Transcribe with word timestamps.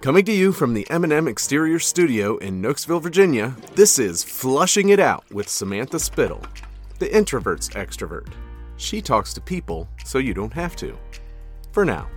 Coming 0.00 0.24
to 0.24 0.32
you 0.32 0.52
from 0.52 0.72
the 0.72 0.88
M&M 0.88 1.28
Exterior 1.28 1.78
Studio 1.78 2.38
in 2.38 2.62
Nokesville, 2.62 3.02
Virginia, 3.02 3.54
this 3.74 3.98
is 3.98 4.24
Flushing 4.24 4.88
It 4.88 4.98
Out 4.98 5.30
with 5.30 5.46
Samantha 5.46 5.98
Spittle, 5.98 6.40
the 6.98 7.14
introvert's 7.14 7.68
extrovert. 7.68 8.32
She 8.78 9.02
talks 9.02 9.34
to 9.34 9.42
people 9.42 9.86
so 10.06 10.16
you 10.16 10.32
don't 10.32 10.54
have 10.54 10.74
to. 10.76 10.96
For 11.72 11.84
now. 11.84 12.08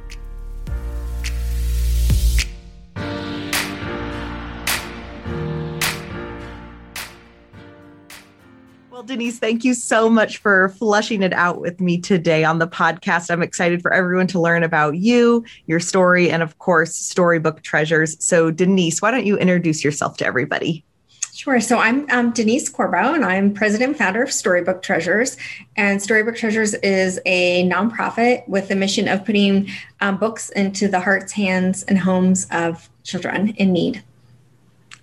Well, 9.03 9.17
Denise, 9.17 9.37
thank 9.37 9.65
you 9.65 9.73
so 9.73 10.09
much 10.09 10.37
for 10.37 10.69
flushing 10.69 11.23
it 11.23 11.33
out 11.33 11.59
with 11.59 11.81
me 11.81 11.99
today 11.99 12.45
on 12.45 12.59
the 12.59 12.67
podcast. 12.69 13.29
I'm 13.29 13.43
excited 13.43 13.81
for 13.81 13.91
everyone 13.91 14.27
to 14.27 14.39
learn 14.39 14.63
about 14.63 14.95
you, 14.95 15.43
your 15.65 15.81
story, 15.81 16.31
and 16.31 16.41
of 16.41 16.57
course, 16.59 16.95
Storybook 16.95 17.63
Treasures. 17.63 18.15
So, 18.23 18.49
Denise, 18.49 19.01
why 19.01 19.11
don't 19.11 19.25
you 19.25 19.37
introduce 19.37 19.83
yourself 19.83 20.15
to 20.17 20.25
everybody? 20.25 20.85
Sure. 21.33 21.59
So 21.59 21.79
I'm 21.79 22.09
um, 22.11 22.31
Denise 22.31 22.69
Corbo, 22.69 23.13
and 23.13 23.25
I'm 23.25 23.53
president 23.53 23.89
and 23.89 23.97
founder 23.97 24.23
of 24.23 24.31
Storybook 24.31 24.81
Treasures. 24.81 25.35
And 25.75 26.01
Storybook 26.01 26.37
Treasures 26.37 26.73
is 26.75 27.19
a 27.25 27.67
nonprofit 27.67 28.47
with 28.47 28.69
the 28.69 28.75
mission 28.77 29.09
of 29.09 29.25
putting 29.25 29.69
um, 29.99 30.15
books 30.15 30.49
into 30.51 30.87
the 30.87 31.01
hearts, 31.01 31.33
hands, 31.33 31.83
and 31.83 31.99
homes 31.99 32.47
of 32.51 32.89
children 33.03 33.49
in 33.49 33.73
need. 33.73 34.01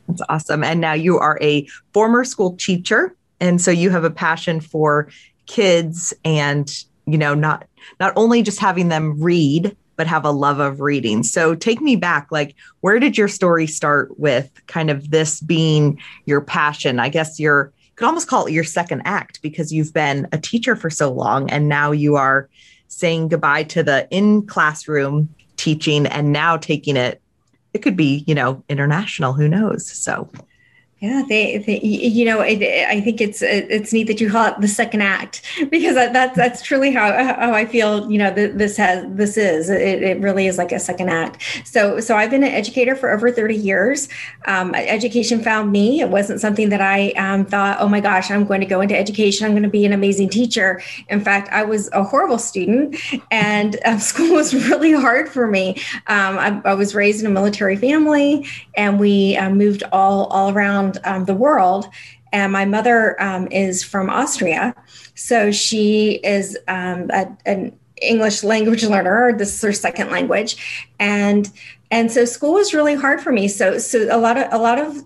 That's 0.08 0.22
awesome. 0.30 0.64
And 0.64 0.80
now 0.80 0.94
you 0.94 1.19
are 1.19 1.38
a 1.42 1.66
former 1.92 2.24
school 2.24 2.56
teacher 2.56 3.14
and 3.40 3.60
so 3.60 3.70
you 3.70 3.90
have 3.90 4.04
a 4.04 4.10
passion 4.10 4.60
for 4.60 5.08
kids 5.46 6.14
and 6.24 6.84
you 7.06 7.18
know 7.18 7.34
not 7.34 7.66
not 7.98 8.12
only 8.16 8.42
just 8.42 8.60
having 8.60 8.88
them 8.88 9.20
read 9.20 9.76
but 10.00 10.06
have 10.06 10.24
a 10.24 10.30
love 10.30 10.60
of 10.60 10.80
reading. 10.80 11.22
So 11.22 11.54
take 11.54 11.82
me 11.82 11.94
back 11.94 12.28
like 12.30 12.54
where 12.80 12.98
did 12.98 13.18
your 13.18 13.28
story 13.28 13.66
start 13.66 14.19
with 14.19 14.50
kind 14.66 14.88
of 14.88 15.10
this 15.10 15.42
being 15.42 16.00
your 16.24 16.41
passion? 16.41 16.98
I 16.98 17.10
guess 17.10 17.38
you're 17.38 17.70
you 17.84 17.92
could 17.97 18.06
almost 18.06 18.27
call 18.27 18.47
it 18.47 18.52
your 18.52 18.64
second 18.64 19.02
act 19.05 19.42
because 19.42 19.75
you've 19.75 19.92
been 19.92 20.27
a 20.32 20.38
teacher 20.38 20.75
for 20.75 20.88
so 20.88 21.12
long 21.12 21.50
and 21.50 21.69
now 21.69 21.92
you 21.92 22.16
are 22.16 22.48
saying 22.88 23.28
goodbye 23.28 23.64
to 23.64 23.82
the 23.82 24.08
in 24.10 24.47
classroom 24.47 25.28
teaching 25.58 26.06
and 26.06 26.32
now 26.32 26.56
taking 26.56 26.97
it 26.97 27.20
it 27.75 27.80
could 27.80 27.94
be 27.94 28.25
you 28.27 28.34
know 28.34 28.64
international 28.70 29.34
who 29.34 29.48
knows? 29.48 29.86
So 29.86 30.30
yeah, 31.01 31.23
they, 31.27 31.56
they 31.56 31.81
you 31.81 32.27
know, 32.27 32.43
it, 32.43 32.62
I 32.62 33.01
think 33.01 33.23
it's 33.23 33.41
it's 33.41 33.91
neat 33.91 34.06
that 34.09 34.20
you 34.20 34.31
call 34.31 34.48
it 34.48 34.61
the 34.61 34.69
second 34.69 35.01
act 35.01 35.41
because 35.70 35.95
that's 35.95 36.37
that's 36.37 36.61
truly 36.61 36.93
how 36.93 37.11
how 37.12 37.55
I 37.55 37.65
feel. 37.65 38.11
You 38.11 38.19
know, 38.19 38.31
this 38.31 38.77
has 38.77 39.06
this 39.09 39.39
is 39.39 39.71
it, 39.71 40.03
it 40.03 40.21
really 40.21 40.47
is 40.47 40.59
like 40.59 40.73
a 40.73 40.78
second 40.78 41.09
act. 41.09 41.43
So 41.65 42.01
so 42.01 42.17
I've 42.17 42.31
been 42.31 42.45
an 42.45 42.53
educator 42.53 42.95
for 42.95 43.11
over 43.11 43.33
thirty 43.33 43.56
years. 43.56 44.11
Um, 44.45 44.75
education 44.75 45.43
found 45.43 45.73
me. 45.73 46.03
It 46.03 46.11
wasn't 46.11 46.39
something 46.39 46.69
that 46.69 46.83
I 46.83 47.12
um, 47.12 47.47
thought, 47.47 47.78
oh 47.81 47.89
my 47.89 48.01
gosh, 48.01 48.31
I'm 48.31 48.45
going 48.45 48.61
to 48.61 48.67
go 48.67 48.83
into 48.83 48.97
education. 48.97 49.47
I'm 49.47 49.53
going 49.53 49.62
to 49.62 49.71
be 49.71 49.87
an 49.87 49.95
amazing 49.95 50.28
teacher. 50.28 50.83
In 51.09 51.23
fact, 51.23 51.48
I 51.51 51.65
was 51.65 51.89
a 51.93 52.05
horrible 52.05 52.39
student, 52.39 52.97
and 53.31 53.78
um, 53.87 53.98
school 54.11 54.34
was 54.34 54.53
really 54.53 54.93
hard 54.93 55.31
for 55.31 55.47
me. 55.47 55.77
Um, 56.09 56.39
I, 56.39 56.61
I, 56.67 56.75
was 56.75 56.95
raised 56.95 57.21
in 57.21 57.27
a 57.27 57.31
military 57.31 57.77
family, 57.77 58.47
and 58.77 59.01
we 59.01 59.39
uh, 59.39 59.48
moved 59.48 59.83
all 59.93 60.27
all 60.27 60.51
around 60.51 60.89
around 60.98 61.16
um, 61.16 61.24
the 61.24 61.34
world. 61.34 61.88
And 62.33 62.52
my 62.52 62.64
mother 62.64 63.20
um, 63.20 63.48
is 63.50 63.83
from 63.83 64.08
Austria. 64.08 64.74
So 65.14 65.50
she 65.50 66.20
is 66.22 66.56
um, 66.69 67.10
a, 67.10 67.27
an 67.44 67.77
English 68.00 68.42
language 68.42 68.84
learner, 68.84 69.36
this 69.36 69.55
is 69.55 69.62
her 69.62 69.72
second 69.72 70.10
language. 70.10 70.56
And 70.98 71.50
and 71.91 72.10
so 72.10 72.24
school 72.24 72.55
was 72.55 72.72
really 72.72 72.94
hard 72.94 73.20
for 73.20 73.32
me. 73.32 73.48
So 73.48 73.78
so 73.78 74.06
a 74.10 74.16
lot 74.16 74.38
of 74.38 74.47
a 74.52 74.58
lot 74.58 74.78
of 74.78 75.05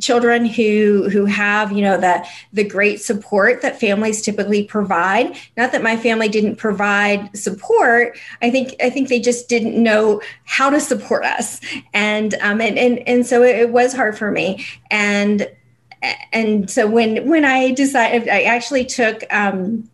children 0.00 0.44
who 0.44 1.08
who 1.10 1.24
have 1.24 1.72
you 1.72 1.82
know 1.82 1.98
the 1.98 2.26
the 2.52 2.64
great 2.64 3.00
support 3.00 3.62
that 3.62 3.80
families 3.80 4.22
typically 4.22 4.64
provide. 4.64 5.36
Not 5.56 5.72
that 5.72 5.82
my 5.82 5.96
family 5.96 6.28
didn't 6.28 6.56
provide 6.56 7.36
support. 7.36 8.18
I 8.42 8.50
think 8.50 8.74
i 8.80 8.90
think 8.90 9.08
they 9.08 9.20
just 9.20 9.48
didn't 9.48 9.80
know 9.80 10.20
how 10.44 10.70
to 10.70 10.80
support 10.80 11.24
us. 11.24 11.60
And 11.94 12.34
um 12.40 12.60
and 12.60 12.78
and, 12.78 12.98
and 13.08 13.26
so 13.26 13.42
it, 13.42 13.70
was 13.70 13.92
hard 13.92 14.16
for 14.16 14.30
me. 14.30 14.64
And 14.90 15.50
and 16.32 16.70
so 16.70 16.86
when 16.86 17.28
when 17.28 17.44
i 17.44 17.72
decided 17.72 18.28
i 18.28 18.42
actually 18.42 18.84
took 18.84 19.24
um 19.32 19.88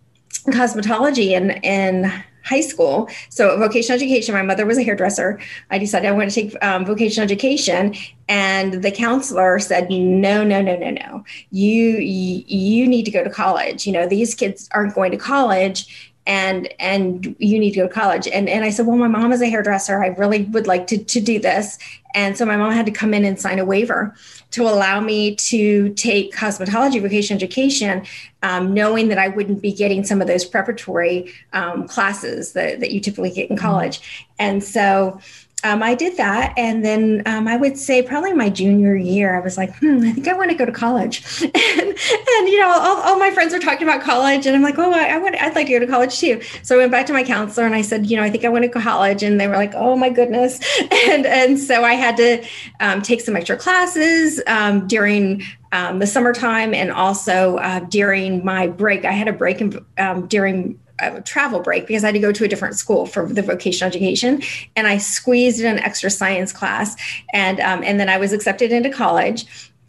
cosmetology 0.48 1.36
and 1.36 1.58
in 1.64 2.12
high 2.44 2.60
school. 2.60 3.08
So 3.28 3.56
vocational 3.58 3.96
education, 3.96 4.34
my 4.34 4.42
mother 4.42 4.66
was 4.66 4.78
a 4.78 4.82
hairdresser. 4.82 5.40
I 5.70 5.78
decided 5.78 6.08
I 6.08 6.12
want 6.12 6.30
to 6.30 6.34
take 6.34 6.64
um, 6.64 6.84
vocational 6.84 7.24
education 7.24 7.94
and 8.28 8.82
the 8.82 8.90
counselor 8.90 9.58
said, 9.58 9.90
no, 9.90 10.44
no, 10.44 10.62
no, 10.62 10.76
no, 10.76 10.90
no, 10.90 11.24
you, 11.50 11.98
you, 11.98 12.44
you 12.46 12.88
need 12.88 13.04
to 13.04 13.10
go 13.10 13.22
to 13.22 13.30
college. 13.30 13.86
You 13.86 13.92
know, 13.92 14.06
these 14.06 14.34
kids 14.34 14.68
aren't 14.72 14.94
going 14.94 15.10
to 15.10 15.18
college 15.18 16.11
and 16.26 16.72
and 16.78 17.34
you 17.38 17.58
need 17.58 17.72
to 17.72 17.80
go 17.80 17.88
to 17.88 17.92
college 17.92 18.28
and 18.28 18.48
and 18.48 18.64
I 18.64 18.70
said 18.70 18.86
well 18.86 18.96
my 18.96 19.08
mom 19.08 19.32
is 19.32 19.42
a 19.42 19.48
hairdresser 19.48 20.02
I 20.02 20.08
really 20.08 20.44
would 20.44 20.66
like 20.66 20.86
to 20.88 20.98
to 20.98 21.20
do 21.20 21.38
this 21.38 21.78
and 22.14 22.36
so 22.36 22.44
my 22.44 22.56
mom 22.56 22.72
had 22.72 22.86
to 22.86 22.92
come 22.92 23.14
in 23.14 23.24
and 23.24 23.40
sign 23.40 23.58
a 23.58 23.64
waiver 23.64 24.14
to 24.52 24.64
allow 24.64 25.00
me 25.00 25.34
to 25.34 25.92
take 25.94 26.34
cosmetology 26.34 27.00
vocational 27.00 27.38
education, 27.38 28.04
um, 28.42 28.74
knowing 28.74 29.08
that 29.08 29.18
I 29.18 29.28
wouldn't 29.28 29.62
be 29.62 29.72
getting 29.72 30.04
some 30.04 30.20
of 30.20 30.26
those 30.26 30.44
preparatory 30.44 31.32
um, 31.52 31.88
classes 31.88 32.52
that, 32.52 32.80
that 32.80 32.92
you 32.92 33.00
typically 33.00 33.30
get 33.30 33.48
in 33.48 33.56
mm-hmm. 33.56 33.64
college. 33.64 34.28
And 34.38 34.62
so 34.62 35.20
um, 35.64 35.82
I 35.82 35.94
did 35.94 36.16
that. 36.16 36.54
And 36.56 36.84
then 36.84 37.22
um, 37.26 37.46
I 37.46 37.56
would 37.56 37.78
say 37.78 38.02
probably 38.02 38.32
my 38.32 38.50
junior 38.50 38.96
year, 38.96 39.36
I 39.36 39.40
was 39.40 39.56
like, 39.56 39.74
hmm, 39.76 40.00
I 40.02 40.12
think 40.12 40.26
I 40.26 40.34
want 40.34 40.50
to 40.50 40.56
go 40.56 40.64
to 40.64 40.72
college. 40.72 41.22
and, 41.42 41.54
and, 41.54 42.48
you 42.48 42.60
know, 42.60 42.68
all, 42.68 43.02
all, 43.02 43.18
my 43.18 43.30
friends 43.30 43.52
were 43.52 43.60
talking 43.60 43.86
about 43.86 44.02
college. 44.02 44.46
And 44.46 44.56
I'm 44.56 44.62
like, 44.62 44.78
oh, 44.78 44.92
I, 44.92 45.14
I 45.14 45.18
would, 45.18 45.36
I'd 45.36 45.54
like 45.54 45.66
to 45.68 45.72
go 45.72 45.78
to 45.78 45.86
college 45.86 46.18
too. 46.18 46.40
So 46.62 46.74
I 46.74 46.78
went 46.78 46.92
back 46.92 47.06
to 47.06 47.12
my 47.12 47.22
counselor 47.22 47.66
and 47.66 47.74
I 47.74 47.82
said, 47.82 48.06
you 48.06 48.16
know, 48.16 48.22
I 48.24 48.30
think 48.30 48.44
I 48.44 48.48
want 48.48 48.64
to 48.64 48.68
go 48.68 48.80
to 48.80 48.84
college. 48.84 49.22
And 49.22 49.40
they 49.40 49.46
were 49.46 49.56
like, 49.56 49.74
oh 49.74 49.96
my 49.96 50.10
goodness. 50.10 50.60
And, 51.02 51.26
and 51.26 51.58
so 51.58 51.82
I 51.82 51.94
had 51.94 52.16
to 52.18 52.44
um, 52.80 53.02
take 53.02 53.20
some 53.22 53.34
extra 53.34 53.56
classes 53.56 54.40
um, 54.46 54.86
during 54.86 55.42
um, 55.72 55.98
the 55.98 56.06
summertime 56.06 56.74
and 56.74 56.92
also 56.92 57.56
uh, 57.56 57.80
during 57.80 58.44
my 58.44 58.68
break. 58.68 59.04
I 59.04 59.12
had 59.12 59.26
a 59.26 59.32
break 59.32 59.60
in, 59.60 59.84
um, 59.98 60.26
during 60.28 60.78
a 60.98 61.20
travel 61.20 61.60
break 61.60 61.86
because 61.86 62.04
I 62.04 62.08
had 62.08 62.14
to 62.14 62.20
go 62.20 62.32
to 62.32 62.44
a 62.44 62.48
different 62.48 62.76
school 62.76 63.06
for 63.06 63.26
the 63.26 63.42
vocational 63.42 63.88
education, 63.88 64.42
and 64.76 64.86
I 64.86 64.98
squeezed 64.98 65.60
in 65.60 65.66
an 65.66 65.78
extra 65.78 66.10
science 66.10 66.52
class, 66.52 66.96
and 67.32 67.60
um, 67.60 67.82
and 67.82 67.98
then 67.98 68.08
I 68.08 68.18
was 68.18 68.32
accepted 68.32 68.72
into 68.72 68.90
college, 68.90 69.46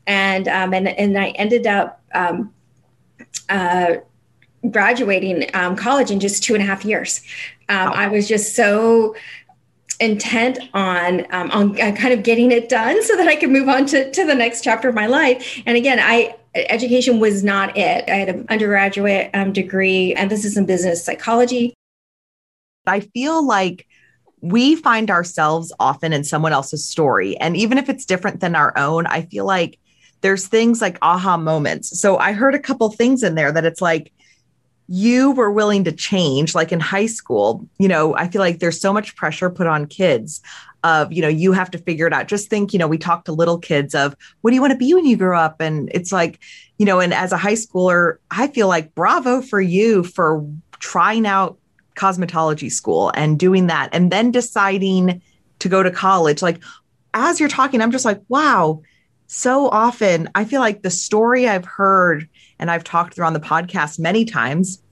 and 0.07 0.47
um, 0.47 0.73
and 0.73 0.87
and 0.87 1.17
I 1.17 1.29
ended 1.29 1.67
up 1.67 2.01
um, 2.13 2.53
uh, 3.49 3.95
graduating 4.69 5.49
um, 5.53 5.75
college 5.75 6.11
in 6.11 6.19
just 6.19 6.43
two 6.43 6.53
and 6.53 6.63
a 6.63 6.65
half 6.65 6.85
years. 6.85 7.21
Um, 7.69 7.93
I 7.93 8.07
was 8.07 8.27
just 8.27 8.55
so 8.55 9.15
intent 9.99 10.59
on 10.73 11.25
um, 11.31 11.51
on 11.51 11.81
uh, 11.81 11.93
kind 11.93 12.13
of 12.13 12.23
getting 12.23 12.51
it 12.51 12.69
done 12.69 13.01
so 13.03 13.15
that 13.15 13.27
I 13.27 13.35
could 13.35 13.49
move 13.49 13.69
on 13.69 13.85
to, 13.87 14.11
to 14.11 14.25
the 14.25 14.35
next 14.35 14.63
chapter 14.63 14.89
of 14.89 14.95
my 14.95 15.07
life. 15.07 15.61
And 15.65 15.77
again, 15.77 15.99
I 16.01 16.35
education 16.55 17.19
was 17.19 17.43
not 17.43 17.77
it. 17.77 18.09
I 18.09 18.15
had 18.15 18.29
an 18.29 18.45
undergraduate 18.49 19.29
um, 19.33 19.53
degree, 19.53 20.13
emphasis 20.15 20.57
in 20.57 20.65
business 20.65 21.03
psychology. 21.03 21.73
I 22.85 22.99
feel 22.99 23.45
like 23.45 23.87
we 24.41 24.75
find 24.75 25.09
ourselves 25.09 25.71
often 25.79 26.11
in 26.13 26.23
someone 26.23 26.51
else's 26.51 26.85
story. 26.85 27.37
And 27.37 27.55
even 27.55 27.77
if 27.77 27.89
it's 27.89 28.05
different 28.05 28.41
than 28.41 28.55
our 28.55 28.77
own, 28.77 29.07
I 29.07 29.21
feel 29.21 29.45
like 29.45 29.79
there's 30.21 30.47
things 30.47 30.81
like 30.81 30.97
aha 31.01 31.37
moments. 31.37 31.99
So 31.99 32.17
I 32.17 32.33
heard 32.33 32.53
a 32.53 32.59
couple 32.59 32.89
things 32.89 33.23
in 33.23 33.35
there 33.35 33.51
that 33.51 33.65
it's 33.65 33.81
like, 33.81 34.11
you 34.87 35.31
were 35.31 35.49
willing 35.49 35.85
to 35.85 35.91
change 35.91 36.53
like 36.53 36.71
in 36.71 36.79
high 36.79 37.05
school 37.05 37.67
you 37.79 37.87
know 37.87 38.15
i 38.15 38.27
feel 38.27 38.41
like 38.41 38.59
there's 38.59 38.81
so 38.81 38.91
much 38.91 39.15
pressure 39.15 39.49
put 39.49 39.65
on 39.65 39.85
kids 39.85 40.41
of 40.83 41.11
you 41.13 41.21
know 41.21 41.27
you 41.27 41.51
have 41.53 41.71
to 41.71 41.77
figure 41.77 42.07
it 42.07 42.13
out. 42.13 42.27
Just 42.27 42.49
think 42.49 42.73
you 42.73 42.79
know 42.79 42.87
we 42.87 42.97
talk 42.97 43.25
to 43.25 43.31
little 43.31 43.57
kids 43.57 43.95
of 43.95 44.15
what 44.41 44.51
do 44.51 44.55
you 44.55 44.61
want 44.61 44.71
to 44.71 44.77
be 44.77 44.93
when 44.93 45.05
you 45.05 45.17
grow 45.17 45.37
up? 45.37 45.61
And 45.61 45.89
it's 45.93 46.11
like 46.11 46.39
you 46.77 46.85
know 46.85 46.99
and 46.99 47.13
as 47.13 47.31
a 47.31 47.37
high 47.37 47.53
schooler 47.53 48.17
i 48.31 48.47
feel 48.47 48.67
like 48.67 48.93
bravo 48.95 49.41
for 49.41 49.61
you 49.61 50.03
for 50.03 50.45
trying 50.79 51.25
out 51.25 51.57
cosmetology 51.95 52.71
school 52.71 53.11
and 53.15 53.39
doing 53.39 53.67
that 53.67 53.89
and 53.93 54.11
then 54.11 54.31
deciding 54.31 55.21
to 55.59 55.69
go 55.69 55.83
to 55.83 55.91
college. 55.91 56.41
Like 56.41 56.61
as 57.13 57.39
you're 57.39 57.49
talking 57.49 57.81
i'm 57.81 57.91
just 57.91 58.05
like 58.05 58.21
wow. 58.27 58.81
So 59.27 59.69
often 59.69 60.29
i 60.35 60.45
feel 60.45 60.59
like 60.59 60.81
the 60.81 60.91
story 60.91 61.47
i've 61.47 61.65
heard 61.65 62.27
and 62.59 62.69
i've 62.69 62.83
talked 62.83 63.13
through 63.15 63.25
on 63.25 63.33
the 63.33 63.39
podcast 63.39 63.99
many 63.99 64.25
times 64.25 64.83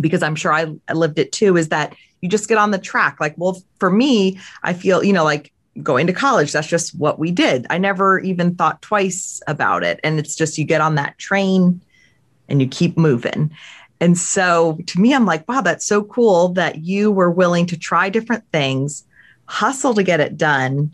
because 0.00 0.22
I'm 0.22 0.36
sure 0.36 0.52
I, 0.52 0.66
lived 0.92 1.18
it 1.18 1.32
too, 1.32 1.56
is 1.56 1.68
that 1.68 1.94
you 2.20 2.28
just 2.28 2.48
get 2.48 2.58
on 2.58 2.70
the 2.70 2.78
track. 2.78 3.18
Like, 3.20 3.34
well, 3.36 3.62
for 3.78 3.90
me, 3.90 4.38
I 4.62 4.72
feel, 4.72 5.02
you 5.02 5.12
know, 5.12 5.24
like 5.24 5.52
going 5.82 6.06
to 6.06 6.12
college, 6.12 6.52
that's 6.52 6.68
just 6.68 6.94
what 6.98 7.18
we 7.18 7.30
did. 7.30 7.66
I 7.70 7.78
never 7.78 8.18
even 8.20 8.54
thought 8.54 8.82
twice 8.82 9.40
about 9.46 9.82
it. 9.82 10.00
And 10.02 10.18
it's 10.18 10.34
just 10.34 10.58
you 10.58 10.64
get 10.64 10.80
on 10.80 10.96
that 10.96 11.18
train 11.18 11.80
and 12.48 12.60
you 12.60 12.68
keep 12.68 12.98
moving. 12.98 13.50
And 14.00 14.18
so 14.18 14.78
to 14.86 15.00
me, 15.00 15.14
I'm 15.14 15.26
like, 15.26 15.48
wow, 15.48 15.60
that's 15.60 15.86
so 15.86 16.02
cool 16.02 16.48
that 16.50 16.84
you 16.84 17.10
were 17.10 17.30
willing 17.30 17.66
to 17.66 17.78
try 17.78 18.08
different 18.08 18.44
things, 18.50 19.04
hustle 19.46 19.94
to 19.94 20.02
get 20.02 20.20
it 20.20 20.36
done. 20.36 20.90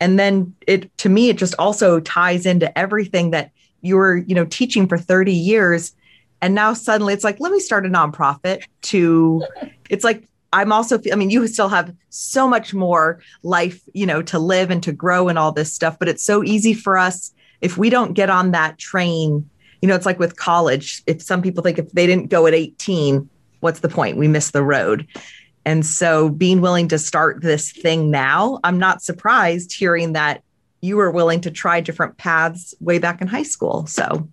and 0.00 0.18
then 0.18 0.54
it 0.66 0.96
to 0.98 1.08
me 1.08 1.28
it 1.28 1.36
just 1.36 1.54
also 1.58 2.00
ties 2.00 2.46
into 2.46 2.76
everything 2.78 3.30
that 3.30 3.50
you 3.80 3.96
were 3.96 4.16
you 4.16 4.34
know 4.34 4.44
teaching 4.46 4.86
for 4.86 4.98
30 4.98 5.32
years 5.32 5.94
and 6.40 6.54
now 6.54 6.72
suddenly 6.72 7.12
it's 7.14 7.24
like 7.24 7.40
let 7.40 7.52
me 7.52 7.60
start 7.60 7.86
a 7.86 7.88
nonprofit 7.88 8.64
to 8.82 9.44
it's 9.90 10.04
like 10.04 10.27
i'm 10.52 10.72
also 10.72 10.98
i 11.12 11.14
mean 11.14 11.30
you 11.30 11.46
still 11.46 11.68
have 11.68 11.94
so 12.08 12.48
much 12.48 12.74
more 12.74 13.20
life 13.42 13.80
you 13.92 14.06
know 14.06 14.22
to 14.22 14.38
live 14.38 14.70
and 14.70 14.82
to 14.82 14.92
grow 14.92 15.28
and 15.28 15.38
all 15.38 15.52
this 15.52 15.72
stuff 15.72 15.98
but 15.98 16.08
it's 16.08 16.24
so 16.24 16.42
easy 16.44 16.74
for 16.74 16.96
us 16.96 17.32
if 17.60 17.76
we 17.76 17.90
don't 17.90 18.12
get 18.14 18.30
on 18.30 18.50
that 18.52 18.78
train 18.78 19.48
you 19.82 19.88
know 19.88 19.94
it's 19.94 20.06
like 20.06 20.18
with 20.18 20.36
college 20.36 21.02
if 21.06 21.22
some 21.22 21.42
people 21.42 21.62
think 21.62 21.78
if 21.78 21.90
they 21.92 22.06
didn't 22.06 22.28
go 22.28 22.46
at 22.46 22.54
18 22.54 23.28
what's 23.60 23.80
the 23.80 23.88
point? 23.88 24.16
We 24.16 24.28
miss 24.28 24.50
the 24.50 24.62
road. 24.62 25.06
And 25.64 25.84
so 25.84 26.30
being 26.30 26.60
willing 26.60 26.88
to 26.88 26.98
start 26.98 27.42
this 27.42 27.72
thing 27.72 28.10
now 28.10 28.58
i'm 28.64 28.78
not 28.78 29.02
surprised 29.02 29.72
hearing 29.72 30.14
that 30.14 30.42
you 30.80 30.96
were 30.96 31.10
willing 31.10 31.40
to 31.42 31.50
try 31.50 31.80
different 31.80 32.16
paths 32.16 32.74
way 32.80 32.98
back 32.98 33.20
in 33.20 33.26
high 33.26 33.42
school. 33.42 33.86
So 33.86 34.28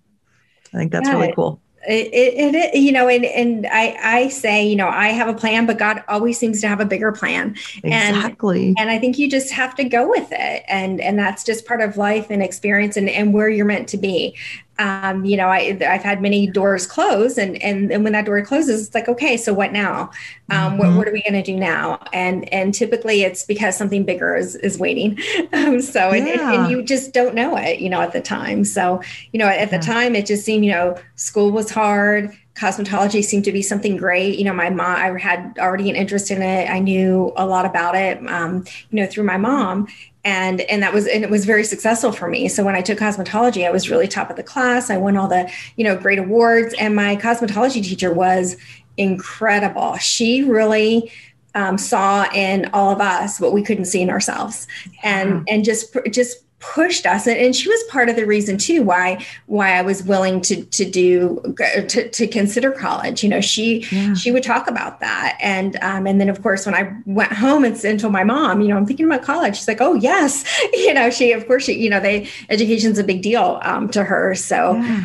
i 0.72 0.76
think 0.78 0.92
that's 0.92 1.08
yeah, 1.08 1.14
really 1.14 1.32
cool 1.34 1.60
it, 1.88 2.54
it, 2.54 2.74
you 2.74 2.92
know 2.92 3.08
and, 3.08 3.24
and 3.24 3.66
i 3.66 3.96
i 4.02 4.28
say 4.28 4.66
you 4.66 4.76
know 4.76 4.88
i 4.88 5.08
have 5.08 5.28
a 5.28 5.34
plan 5.34 5.66
but 5.66 5.78
god 5.78 6.02
always 6.08 6.38
seems 6.38 6.60
to 6.60 6.68
have 6.68 6.80
a 6.80 6.84
bigger 6.84 7.12
plan. 7.12 7.56
Exactly. 7.82 8.68
and, 8.68 8.78
and 8.80 8.90
i 8.90 8.98
think 8.98 9.18
you 9.18 9.30
just 9.30 9.52
have 9.52 9.74
to 9.74 9.84
go 9.84 10.08
with 10.08 10.28
it. 10.32 10.64
And 10.68 11.00
and 11.00 11.18
that's 11.18 11.44
just 11.44 11.66
part 11.66 11.80
of 11.80 11.96
life 11.96 12.26
and 12.30 12.42
experience 12.42 12.96
and, 12.96 13.08
and 13.08 13.32
where 13.32 13.48
you're 13.48 13.66
meant 13.66 13.88
to 13.88 13.96
be 13.96 14.36
um, 14.78 15.24
you 15.24 15.36
know, 15.36 15.48
I, 15.48 15.78
I've 15.88 16.02
had 16.02 16.20
many 16.20 16.46
doors 16.46 16.86
close 16.86 17.38
and, 17.38 17.60
and, 17.62 17.90
and 17.90 18.04
when 18.04 18.12
that 18.12 18.26
door 18.26 18.42
closes, 18.42 18.86
it's 18.86 18.94
like, 18.94 19.08
okay, 19.08 19.36
so 19.36 19.54
what 19.54 19.72
now? 19.72 20.10
Um, 20.50 20.72
mm-hmm. 20.72 20.78
what, 20.78 20.96
what, 20.96 21.08
are 21.08 21.12
we 21.12 21.22
going 21.22 21.32
to 21.32 21.42
do 21.42 21.56
now? 21.56 21.98
And, 22.12 22.52
and 22.52 22.74
typically 22.74 23.22
it's 23.22 23.44
because 23.44 23.76
something 23.76 24.04
bigger 24.04 24.36
is, 24.36 24.56
is 24.56 24.78
waiting. 24.78 25.18
Um, 25.52 25.80
so, 25.80 26.12
yeah. 26.12 26.16
and, 26.16 26.28
and, 26.28 26.70
you 26.70 26.82
just 26.82 27.12
don't 27.12 27.34
know 27.34 27.56
it, 27.56 27.78
you 27.78 27.88
know, 27.88 28.00
at 28.00 28.12
the 28.12 28.20
time. 28.20 28.64
So, 28.64 29.00
you 29.32 29.38
know, 29.38 29.46
at 29.46 29.70
the 29.70 29.78
time 29.78 30.14
it 30.14 30.26
just 30.26 30.44
seemed, 30.44 30.64
you 30.64 30.72
know, 30.72 30.98
school 31.14 31.50
was 31.50 31.70
hard 31.70 32.36
cosmetology 32.56 33.22
seemed 33.22 33.44
to 33.44 33.52
be 33.52 33.60
something 33.60 33.98
great. 33.98 34.38
You 34.38 34.44
know, 34.44 34.54
my 34.54 34.70
mom, 34.70 34.96
I 34.96 35.18
had 35.18 35.56
already 35.58 35.90
an 35.90 35.96
interest 35.96 36.30
in 36.30 36.40
it. 36.40 36.70
I 36.70 36.78
knew 36.78 37.32
a 37.36 37.46
lot 37.46 37.66
about 37.66 37.94
it, 37.94 38.18
um, 38.28 38.64
you 38.90 39.00
know, 39.00 39.06
through 39.06 39.24
my 39.24 39.36
mom 39.36 39.88
and 40.26 40.60
and 40.62 40.82
that 40.82 40.92
was 40.92 41.06
and 41.06 41.22
it 41.22 41.30
was 41.30 41.46
very 41.46 41.64
successful 41.64 42.10
for 42.10 42.28
me. 42.28 42.48
So 42.48 42.64
when 42.64 42.74
i 42.74 42.82
took 42.82 42.98
cosmetology 42.98 43.66
i 43.66 43.70
was 43.70 43.88
really 43.88 44.08
top 44.08 44.28
of 44.28 44.36
the 44.36 44.42
class. 44.42 44.90
I 44.90 44.96
won 44.98 45.16
all 45.16 45.28
the 45.28 45.50
you 45.76 45.84
know 45.84 45.96
great 45.96 46.18
awards. 46.18 46.74
And 46.78 46.94
my 46.94 47.16
cosmetology 47.16 47.82
teacher 47.82 48.12
was 48.12 48.56
incredible. 48.96 49.96
She 49.98 50.42
really 50.42 51.12
um, 51.54 51.78
saw 51.78 52.26
in 52.34 52.68
all 52.72 52.90
of 52.90 53.00
us 53.00 53.40
what 53.40 53.52
we 53.52 53.62
couldn't 53.62 53.86
see 53.86 54.02
in 54.02 54.10
ourselves. 54.10 54.66
And 55.02 55.48
and 55.48 55.64
just 55.64 55.96
just 56.10 56.42
pushed 56.58 57.04
us 57.04 57.26
and 57.26 57.54
she 57.54 57.68
was 57.68 57.82
part 57.84 58.08
of 58.08 58.16
the 58.16 58.24
reason 58.24 58.56
too 58.56 58.82
why 58.82 59.24
why 59.44 59.72
I 59.72 59.82
was 59.82 60.02
willing 60.02 60.40
to 60.42 60.64
to 60.64 60.90
do 60.90 61.54
to, 61.58 62.08
to 62.08 62.26
consider 62.26 62.72
college 62.72 63.22
you 63.22 63.28
know 63.28 63.42
she 63.42 63.86
yeah. 63.92 64.14
she 64.14 64.32
would 64.32 64.42
talk 64.42 64.66
about 64.66 65.00
that 65.00 65.36
and 65.40 65.76
um, 65.82 66.06
and 66.06 66.18
then 66.18 66.30
of 66.30 66.42
course 66.42 66.64
when 66.64 66.74
I 66.74 66.96
went 67.04 67.32
home 67.32 67.64
and, 67.64 67.84
and 67.84 68.00
told 68.00 68.14
my 68.14 68.24
mom 68.24 68.62
you 68.62 68.68
know 68.68 68.78
I'm 68.78 68.86
thinking 68.86 69.04
about 69.04 69.22
college 69.22 69.56
she's 69.56 69.68
like 69.68 69.82
oh 69.82 69.94
yes 69.94 70.44
you 70.72 70.94
know 70.94 71.10
she 71.10 71.32
of 71.32 71.46
course 71.46 71.66
she 71.66 71.74
you 71.74 71.90
know 71.90 72.00
they 72.00 72.28
education's 72.48 72.98
a 72.98 73.04
big 73.04 73.20
deal 73.20 73.60
um, 73.62 73.90
to 73.90 74.02
her 74.02 74.34
so 74.34 74.76
yeah. 74.76 75.04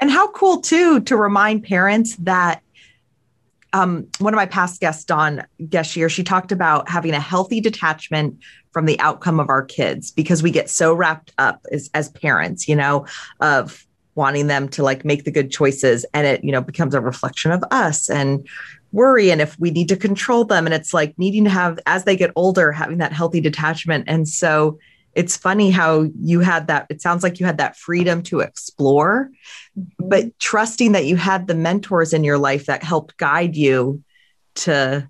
and 0.00 0.10
how 0.10 0.32
cool 0.32 0.60
too 0.60 1.00
to 1.00 1.16
remind 1.16 1.62
parents 1.62 2.16
that 2.16 2.60
um, 3.72 4.06
one 4.18 4.32
of 4.32 4.36
my 4.36 4.46
past 4.46 4.80
guests, 4.80 5.04
Dawn 5.04 5.44
Geshier, 5.62 6.10
she 6.10 6.22
talked 6.22 6.52
about 6.52 6.88
having 6.88 7.12
a 7.12 7.20
healthy 7.20 7.60
detachment 7.60 8.38
from 8.72 8.86
the 8.86 8.98
outcome 9.00 9.40
of 9.40 9.48
our 9.48 9.64
kids 9.64 10.10
because 10.10 10.42
we 10.42 10.50
get 10.50 10.70
so 10.70 10.94
wrapped 10.94 11.32
up 11.38 11.64
as, 11.72 11.90
as 11.94 12.08
parents, 12.10 12.68
you 12.68 12.76
know, 12.76 13.06
of 13.40 13.86
wanting 14.14 14.46
them 14.46 14.68
to 14.68 14.82
like 14.82 15.04
make 15.04 15.24
the 15.24 15.30
good 15.30 15.50
choices 15.50 16.04
and 16.12 16.26
it, 16.26 16.42
you 16.42 16.50
know, 16.50 16.60
becomes 16.60 16.94
a 16.94 17.00
reflection 17.00 17.52
of 17.52 17.62
us 17.70 18.10
and 18.10 18.46
worry 18.92 19.30
and 19.30 19.40
if 19.40 19.58
we 19.60 19.70
need 19.70 19.88
to 19.88 19.96
control 19.96 20.44
them. 20.44 20.66
And 20.66 20.74
it's 20.74 20.94
like 20.94 21.16
needing 21.18 21.44
to 21.44 21.50
have, 21.50 21.78
as 21.86 22.04
they 22.04 22.16
get 22.16 22.32
older, 22.36 22.72
having 22.72 22.98
that 22.98 23.12
healthy 23.12 23.40
detachment. 23.40 24.04
And 24.08 24.26
so 24.26 24.78
it's 25.18 25.36
funny 25.36 25.70
how 25.70 26.08
you 26.20 26.40
had 26.40 26.68
that, 26.68 26.86
it 26.88 27.02
sounds 27.02 27.22
like 27.22 27.40
you 27.40 27.46
had 27.46 27.58
that 27.58 27.76
freedom 27.76 28.22
to 28.22 28.40
explore, 28.40 29.30
but 29.98 30.38
trusting 30.38 30.92
that 30.92 31.06
you 31.06 31.16
had 31.16 31.46
the 31.46 31.54
mentors 31.54 32.12
in 32.12 32.24
your 32.24 32.38
life 32.38 32.66
that 32.66 32.82
helped 32.82 33.16
guide 33.16 33.56
you 33.56 34.02
to 34.54 35.08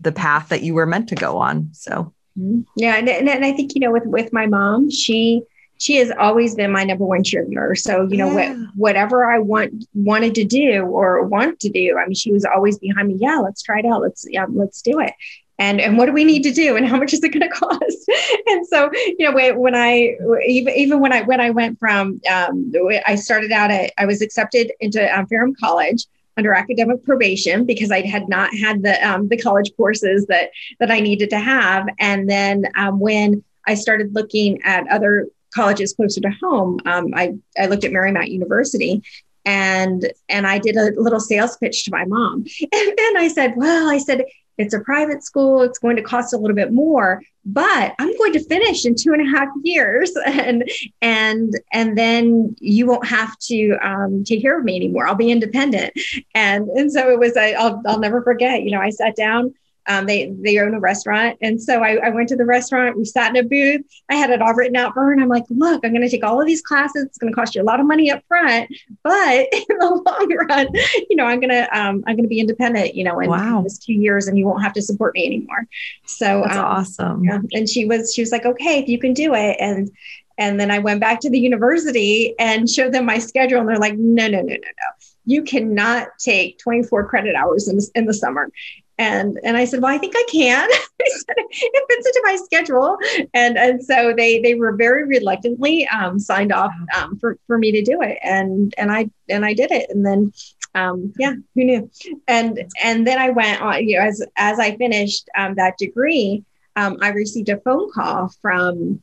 the 0.00 0.12
path 0.12 0.48
that 0.50 0.62
you 0.62 0.74
were 0.74 0.86
meant 0.86 1.08
to 1.08 1.14
go 1.14 1.38
on. 1.38 1.70
So 1.72 2.12
Mm-hmm. 2.38 2.60
Yeah, 2.76 2.96
and, 2.96 3.08
and, 3.08 3.28
and 3.28 3.44
I 3.44 3.52
think 3.52 3.74
you 3.74 3.80
know 3.80 3.90
with 3.90 4.04
with 4.06 4.32
my 4.32 4.46
mom, 4.46 4.90
she 4.90 5.42
she 5.78 5.96
has 5.96 6.10
always 6.18 6.54
been 6.54 6.70
my 6.70 6.84
number 6.84 7.04
one 7.04 7.22
cheerleader. 7.22 7.76
So 7.76 8.06
you 8.08 8.16
know 8.16 8.30
yeah. 8.30 8.54
what 8.54 8.68
whatever 8.74 9.30
I 9.30 9.38
want 9.38 9.86
wanted 9.94 10.34
to 10.36 10.44
do 10.44 10.82
or 10.84 11.24
want 11.24 11.60
to 11.60 11.70
do, 11.70 11.96
I 11.98 12.06
mean, 12.06 12.14
she 12.14 12.32
was 12.32 12.44
always 12.44 12.78
behind 12.78 13.08
me. 13.08 13.16
Yeah, 13.18 13.38
let's 13.38 13.62
try 13.62 13.78
it 13.78 13.86
out. 13.86 14.02
Let's 14.02 14.26
yeah, 14.28 14.46
let's 14.48 14.82
do 14.82 15.00
it. 15.00 15.12
And 15.58 15.80
and 15.80 15.96
what 15.96 16.06
do 16.06 16.12
we 16.12 16.24
need 16.24 16.42
to 16.42 16.52
do? 16.52 16.76
And 16.76 16.86
how 16.86 16.98
much 16.98 17.12
is 17.12 17.22
it 17.22 17.30
going 17.30 17.40
to 17.48 17.48
cost? 17.48 18.10
and 18.46 18.66
so 18.66 18.90
you 18.94 19.30
know 19.30 19.54
when, 19.56 19.74
I 19.74 20.16
even 20.46 20.74
even 20.74 21.00
when 21.00 21.12
I 21.12 21.22
when 21.22 21.40
I 21.40 21.50
went 21.50 21.78
from 21.78 22.20
um, 22.30 22.72
I 23.06 23.14
started 23.14 23.52
out 23.52 23.70
at 23.70 23.92
I 23.98 24.06
was 24.06 24.22
accepted 24.22 24.72
into 24.80 25.02
um, 25.16 25.26
Ferrum 25.26 25.54
College 25.58 26.06
under 26.36 26.52
academic 26.52 27.04
probation 27.04 27.64
because 27.64 27.90
I 27.90 28.02
had 28.02 28.28
not 28.28 28.54
had 28.54 28.82
the 28.82 29.02
um, 29.06 29.28
the 29.28 29.38
college 29.38 29.72
courses 29.76 30.26
that 30.26 30.50
that 30.80 30.90
I 30.90 31.00
needed 31.00 31.30
to 31.30 31.38
have. 31.38 31.88
And 31.98 32.28
then 32.28 32.66
um, 32.76 33.00
when 33.00 33.42
I 33.66 33.74
started 33.74 34.14
looking 34.14 34.62
at 34.62 34.86
other 34.88 35.28
colleges 35.54 35.94
closer 35.94 36.20
to 36.20 36.30
home, 36.42 36.80
um, 36.84 37.12
I 37.14 37.34
I 37.58 37.66
looked 37.66 37.84
at 37.84 37.92
Marymount 37.92 38.28
University. 38.28 39.02
And 39.48 40.12
and 40.28 40.44
I 40.44 40.58
did 40.58 40.76
a 40.76 40.90
little 41.00 41.20
sales 41.20 41.56
pitch 41.58 41.84
to 41.84 41.92
my 41.92 42.04
mom, 42.04 42.44
and 42.72 42.98
then 42.98 43.16
I 43.16 43.28
said, 43.28 43.54
"Well, 43.56 43.88
I 43.88 43.98
said 43.98 44.24
it's 44.58 44.74
a 44.74 44.80
private 44.80 45.22
school. 45.22 45.62
It's 45.62 45.78
going 45.78 45.96
to 45.96 46.02
cost 46.02 46.32
a 46.32 46.36
little 46.36 46.56
bit 46.56 46.72
more, 46.72 47.22
but 47.44 47.94
I'm 47.98 48.16
going 48.16 48.32
to 48.34 48.44
finish 48.44 48.84
in 48.86 48.94
two 48.94 49.12
and 49.12 49.22
a 49.22 49.38
half 49.38 49.48
years, 49.62 50.12
and 50.26 50.68
and 51.02 51.54
and 51.72 51.96
then 51.96 52.56
you 52.60 52.86
won't 52.86 53.06
have 53.06 53.36
to 53.38 53.76
um, 53.82 54.24
take 54.24 54.42
care 54.42 54.58
of 54.58 54.64
me 54.64 54.76
anymore. 54.76 55.06
I'll 55.06 55.14
be 55.14 55.30
independent." 55.30 55.92
And 56.34 56.68
and 56.68 56.90
so 56.90 57.10
it 57.10 57.18
was. 57.18 57.36
I'll 57.36 57.82
I'll 57.86 58.00
never 58.00 58.22
forget. 58.22 58.62
You 58.62 58.72
know, 58.72 58.80
I 58.80 58.90
sat 58.90 59.16
down 59.16 59.54
um, 59.88 60.06
they 60.06 60.32
they 60.40 60.58
own 60.58 60.74
a 60.74 60.80
restaurant, 60.80 61.38
and 61.40 61.60
so 61.60 61.82
I, 61.82 61.96
I, 62.06 62.08
went 62.10 62.28
to 62.30 62.36
the 62.36 62.44
restaurant. 62.44 62.96
We 62.96 63.04
sat 63.04 63.30
in 63.30 63.44
a 63.44 63.48
booth. 63.48 63.82
I 64.10 64.16
had 64.16 64.30
it 64.30 64.42
all 64.42 64.54
written 64.54 64.76
out 64.76 64.94
for 64.94 65.04
her, 65.04 65.12
and 65.12 65.22
I'm 65.22 65.28
like, 65.28 65.44
"Look, 65.48 65.84
I'm 65.84 65.92
going 65.92 66.02
to 66.02 66.10
take 66.10 66.24
all 66.24 66.40
of 66.40 66.46
these 66.46 66.62
classes. 66.62 67.04
It's 67.04 67.18
going 67.18 67.32
to 67.32 67.34
cost 67.34 67.54
you 67.54 67.62
a 67.62 67.64
lot 67.64 67.78
of 67.78 67.86
money 67.86 68.10
up 68.10 68.22
front, 68.26 68.68
but 69.02 69.48
in 69.52 69.78
the 69.78 70.02
long 70.04 70.46
run, 70.48 70.68
you 71.08 71.16
know, 71.16 71.24
I'm 71.24 71.40
gonna 71.40 71.68
um, 71.72 72.02
I'm 72.06 72.16
gonna 72.16 72.28
be 72.28 72.40
independent. 72.40 72.94
You 72.94 73.04
know, 73.04 73.18
in, 73.20 73.30
wow. 73.30 73.62
this 73.62 73.78
two 73.78 73.92
years, 73.92 74.26
and 74.26 74.36
you 74.36 74.46
won't 74.46 74.62
have 74.62 74.72
to 74.74 74.82
support 74.82 75.14
me 75.14 75.26
anymore." 75.26 75.66
So 76.06 76.42
that's 76.44 76.56
um, 76.56 76.64
awesome. 76.64 77.24
Yeah. 77.24 77.38
And 77.52 77.68
she 77.68 77.84
was 77.84 78.12
she 78.14 78.22
was 78.22 78.32
like, 78.32 78.44
"Okay, 78.44 78.80
if 78.80 78.88
you 78.88 78.98
can 78.98 79.12
do 79.12 79.34
it," 79.34 79.56
and 79.60 79.90
and 80.38 80.58
then 80.58 80.70
I 80.70 80.80
went 80.80 81.00
back 81.00 81.20
to 81.20 81.30
the 81.30 81.38
university 81.38 82.34
and 82.38 82.68
showed 82.68 82.92
them 82.92 83.06
my 83.06 83.18
schedule, 83.18 83.60
and 83.60 83.68
they're 83.68 83.78
like, 83.78 83.96
"No, 83.96 84.26
no, 84.26 84.40
no, 84.40 84.48
no, 84.48 84.54
no." 84.54 85.06
you 85.26 85.42
cannot 85.42 86.08
take 86.18 86.58
24 86.58 87.08
credit 87.08 87.34
hours 87.34 87.68
in 87.68 87.76
the, 87.76 87.90
in 87.94 88.06
the 88.06 88.14
summer 88.14 88.50
and 88.98 89.38
and 89.44 89.56
I 89.56 89.64
said, 89.64 89.82
well, 89.82 89.94
I 89.94 89.98
think 89.98 90.14
I 90.16 90.24
can. 90.30 90.68
it 90.98 91.84
fits 91.88 92.06
into 92.06 92.22
my 92.24 92.36
schedule, 92.36 92.96
and 93.34 93.58
and 93.58 93.84
so 93.84 94.14
they 94.16 94.40
they 94.40 94.54
were 94.54 94.72
very 94.72 95.04
reluctantly 95.04 95.86
um, 95.88 96.18
signed 96.18 96.52
off 96.52 96.72
um, 96.96 97.18
for 97.18 97.38
for 97.46 97.58
me 97.58 97.72
to 97.72 97.82
do 97.82 98.00
it, 98.02 98.18
and 98.22 98.74
and 98.78 98.90
I 98.90 99.10
and 99.28 99.44
I 99.44 99.52
did 99.52 99.70
it, 99.70 99.90
and 99.90 100.04
then 100.04 100.32
um, 100.74 101.12
yeah, 101.18 101.32
who 101.54 101.64
knew? 101.64 101.90
And 102.26 102.70
and 102.82 103.06
then 103.06 103.18
I 103.18 103.30
went 103.30 103.60
on. 103.60 103.86
You 103.86 103.98
know, 103.98 104.06
as 104.06 104.24
as 104.36 104.58
I 104.58 104.76
finished 104.76 105.28
um, 105.36 105.54
that 105.56 105.76
degree, 105.78 106.44
um, 106.76 106.98
I 107.02 107.08
received 107.08 107.48
a 107.48 107.58
phone 107.58 107.90
call 107.92 108.28
from 108.40 109.00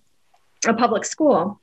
a 0.67 0.73
public 0.73 1.05
school 1.05 1.59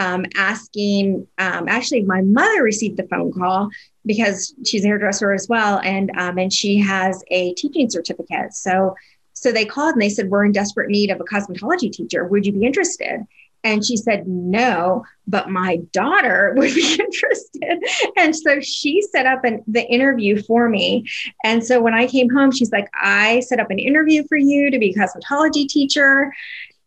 um, 0.00 0.24
asking. 0.34 1.28
Um, 1.38 1.68
actually, 1.68 2.02
my 2.02 2.22
mother 2.22 2.64
received 2.64 2.96
the 2.96 3.06
phone 3.06 3.32
call 3.32 3.68
because 4.04 4.52
she's 4.66 4.84
a 4.84 4.88
hairdresser 4.88 5.32
as 5.32 5.46
well, 5.48 5.78
and 5.84 6.10
um, 6.16 6.38
and 6.38 6.52
she 6.52 6.78
has 6.80 7.22
a 7.30 7.54
teaching 7.54 7.88
certificate. 7.88 8.54
So 8.54 8.96
so 9.32 9.52
they 9.52 9.64
called 9.64 9.94
and 9.94 10.02
they 10.02 10.08
said 10.08 10.28
we're 10.28 10.44
in 10.44 10.52
desperate 10.52 10.90
need 10.90 11.10
of 11.10 11.20
a 11.20 11.24
cosmetology 11.24 11.92
teacher. 11.92 12.26
Would 12.26 12.44
you 12.44 12.52
be 12.52 12.66
interested? 12.66 13.26
And 13.62 13.84
she 13.84 13.96
said, 13.96 14.26
no, 14.26 15.04
but 15.26 15.50
my 15.50 15.78
daughter 15.92 16.54
would 16.56 16.74
be 16.74 16.98
interested. 16.98 17.82
And 18.16 18.34
so 18.34 18.60
she 18.60 19.02
set 19.02 19.26
up 19.26 19.44
an, 19.44 19.62
the 19.66 19.86
interview 19.86 20.42
for 20.42 20.68
me. 20.68 21.06
And 21.44 21.64
so 21.64 21.80
when 21.80 21.94
I 21.94 22.06
came 22.06 22.30
home, 22.30 22.50
she's 22.50 22.72
like, 22.72 22.88
I 22.94 23.40
set 23.40 23.60
up 23.60 23.70
an 23.70 23.78
interview 23.78 24.24
for 24.28 24.36
you 24.36 24.70
to 24.70 24.78
be 24.78 24.90
a 24.90 24.98
cosmetology 24.98 25.68
teacher. 25.68 26.32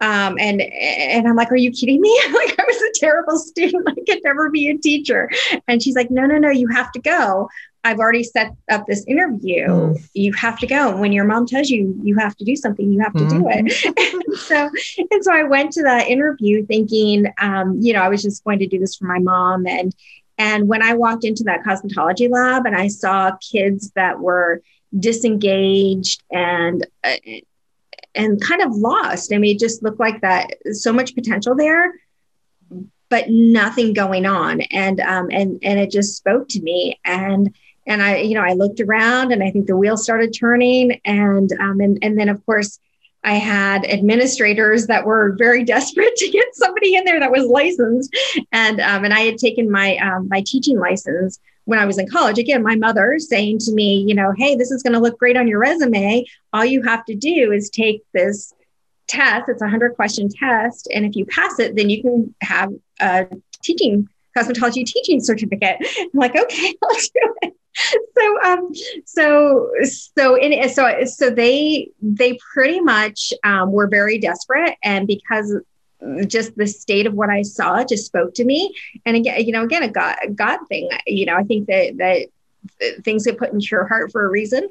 Um, 0.03 0.37
and 0.37 0.61
and 0.61 1.29
I'm 1.29 1.37
like, 1.37 1.49
are 1.49 1.55
you 1.55 1.71
kidding 1.71 2.01
me? 2.01 2.21
like 2.33 2.59
I 2.59 2.63
was 2.67 2.81
a 2.81 2.99
terrible 2.99 3.37
student. 3.37 3.87
I 3.87 3.95
could 4.05 4.21
never 4.23 4.49
be 4.49 4.69
a 4.69 4.77
teacher. 4.77 5.29
And 5.69 5.81
she's 5.81 5.95
like, 5.95 6.11
no, 6.11 6.25
no, 6.25 6.37
no, 6.37 6.49
you 6.49 6.67
have 6.67 6.91
to 6.91 6.99
go. 6.99 7.49
I've 7.85 7.99
already 7.99 8.23
set 8.23 8.53
up 8.69 8.85
this 8.85 9.05
interview. 9.07 9.67
Mm. 9.67 10.09
You 10.13 10.33
have 10.33 10.59
to 10.59 10.67
go. 10.67 10.89
And 10.89 10.99
When 10.99 11.13
your 11.13 11.23
mom 11.23 11.45
tells 11.45 11.69
you 11.69 11.97
you 12.03 12.15
have 12.17 12.35
to 12.37 12.45
do 12.45 12.55
something, 12.55 12.91
you 12.91 12.99
have 12.99 13.13
to 13.13 13.19
mm-hmm. 13.19 13.41
do 13.41 13.49
it. 13.49 13.65
Mm-hmm. 13.65 14.19
and 14.29 14.37
so, 14.39 14.69
and 15.11 15.23
so 15.23 15.33
I 15.33 15.43
went 15.43 15.71
to 15.73 15.83
that 15.83 16.07
interview 16.07 16.65
thinking, 16.65 17.25
um, 17.39 17.79
you 17.81 17.93
know, 17.93 18.01
I 18.01 18.09
was 18.09 18.21
just 18.21 18.43
going 18.43 18.59
to 18.59 18.67
do 18.67 18.79
this 18.79 18.95
for 18.95 19.05
my 19.05 19.19
mom. 19.19 19.65
And 19.67 19.95
and 20.37 20.67
when 20.67 20.81
I 20.81 20.95
walked 20.95 21.23
into 21.23 21.43
that 21.45 21.63
cosmetology 21.63 22.29
lab 22.29 22.65
and 22.65 22.75
I 22.75 22.87
saw 22.87 23.37
kids 23.37 23.91
that 23.91 24.19
were 24.19 24.61
disengaged 24.97 26.23
and 26.31 26.85
uh, 27.03 27.15
and 28.15 28.41
kind 28.41 28.61
of 28.61 28.75
lost. 28.75 29.33
I 29.33 29.37
mean, 29.37 29.55
it 29.55 29.59
just 29.59 29.83
looked 29.83 29.99
like 29.99 30.21
that 30.21 30.55
so 30.71 30.93
much 30.93 31.15
potential 31.15 31.55
there, 31.55 31.93
but 33.09 33.29
nothing 33.29 33.93
going 33.93 34.25
on. 34.25 34.61
And 34.61 34.99
um, 34.99 35.29
and 35.31 35.59
and 35.63 35.79
it 35.79 35.91
just 35.91 36.15
spoke 36.15 36.47
to 36.49 36.61
me. 36.61 36.99
And 37.05 37.53
and 37.85 38.01
I, 38.01 38.17
you 38.17 38.35
know, 38.35 38.43
I 38.43 38.53
looked 38.53 38.79
around 38.79 39.31
and 39.31 39.43
I 39.43 39.51
think 39.51 39.67
the 39.67 39.77
wheel 39.77 39.97
started 39.97 40.33
turning. 40.37 40.99
And 41.05 41.51
um, 41.59 41.79
and 41.79 41.99
and 42.01 42.17
then 42.17 42.29
of 42.29 42.45
course 42.45 42.79
I 43.23 43.35
had 43.35 43.85
administrators 43.85 44.87
that 44.87 45.05
were 45.05 45.35
very 45.37 45.63
desperate 45.75 46.15
to 46.15 46.29
get 46.29 46.55
somebody 46.55 46.95
in 46.95 47.05
there 47.05 47.19
that 47.19 47.31
was 47.31 47.45
licensed, 47.45 48.15
and 48.51 48.79
um, 48.81 49.05
and 49.05 49.13
I 49.13 49.21
had 49.21 49.37
taken 49.37 49.71
my 49.71 49.97
um, 49.97 50.27
my 50.29 50.43
teaching 50.45 50.79
license 50.79 51.39
when 51.65 51.79
I 51.79 51.85
was 51.85 51.97
in 51.97 52.09
college. 52.09 52.37
Again, 52.37 52.63
my 52.63 52.75
mother 52.75 53.17
saying 53.19 53.59
to 53.59 53.73
me, 53.73 54.03
you 54.07 54.15
know, 54.15 54.33
hey, 54.37 54.55
this 54.55 54.71
is 54.71 54.83
going 54.83 54.93
to 54.93 54.99
look 54.99 55.17
great 55.17 55.37
on 55.37 55.47
your 55.47 55.59
resume. 55.59 56.25
All 56.51 56.65
you 56.65 56.81
have 56.83 57.05
to 57.05 57.15
do 57.15 57.51
is 57.51 57.69
take 57.69 58.01
this 58.13 58.53
test. 59.07 59.49
It's 59.49 59.61
a 59.61 59.69
hundred 59.69 59.95
question 59.95 60.29
test, 60.29 60.87
and 60.93 61.05
if 61.05 61.15
you 61.15 61.25
pass 61.25 61.59
it, 61.59 61.75
then 61.75 61.89
you 61.89 62.01
can 62.01 62.35
have 62.41 62.71
a 62.99 63.27
teaching 63.61 64.07
cosmetology 64.37 64.85
teaching 64.85 65.19
certificate. 65.19 65.77
I'm 65.99 66.09
like, 66.13 66.35
okay, 66.35 66.73
I'll 66.83 66.95
do 66.95 67.35
it. 67.43 67.53
so 68.15 68.41
um 68.43 68.71
so 69.05 69.71
so 70.15 70.35
in 70.35 70.69
so 70.69 71.05
so 71.05 71.31
they 71.31 71.89
they 72.01 72.37
pretty 72.53 72.79
much 72.79 73.33
um, 73.43 73.71
were 73.71 73.87
very 73.87 74.19
desperate 74.19 74.75
and 74.83 75.07
because 75.07 75.57
just 76.27 76.55
the 76.57 76.67
state 76.67 77.05
of 77.05 77.13
what 77.13 77.29
I 77.29 77.41
saw 77.41 77.83
just 77.83 78.05
spoke 78.05 78.33
to 78.35 78.45
me 78.45 78.75
and 79.05 79.15
again 79.15 79.45
you 79.45 79.51
know 79.51 79.63
again 79.63 79.83
a 79.83 79.89
God 79.89 80.15
God 80.35 80.59
thing 80.67 80.89
you 81.07 81.25
know 81.25 81.35
I 81.35 81.43
think 81.43 81.67
that 81.67 81.97
that 81.97 83.03
things 83.03 83.25
get 83.25 83.37
put 83.37 83.51
into 83.51 83.67
your 83.71 83.87
heart 83.87 84.11
for 84.11 84.25
a 84.25 84.29
reason 84.29 84.69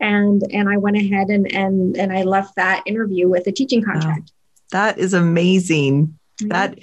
and 0.00 0.42
and 0.50 0.68
I 0.68 0.78
went 0.78 0.96
ahead 0.96 1.28
and 1.28 1.52
and 1.54 1.96
and 1.96 2.12
I 2.12 2.22
left 2.22 2.56
that 2.56 2.82
interview 2.86 3.28
with 3.28 3.46
a 3.46 3.52
teaching 3.52 3.84
contract. 3.84 4.32
Wow. 4.72 4.94
That 4.94 4.98
is 4.98 5.14
amazing. 5.14 6.18
Mm-hmm. 6.40 6.48
That 6.48 6.78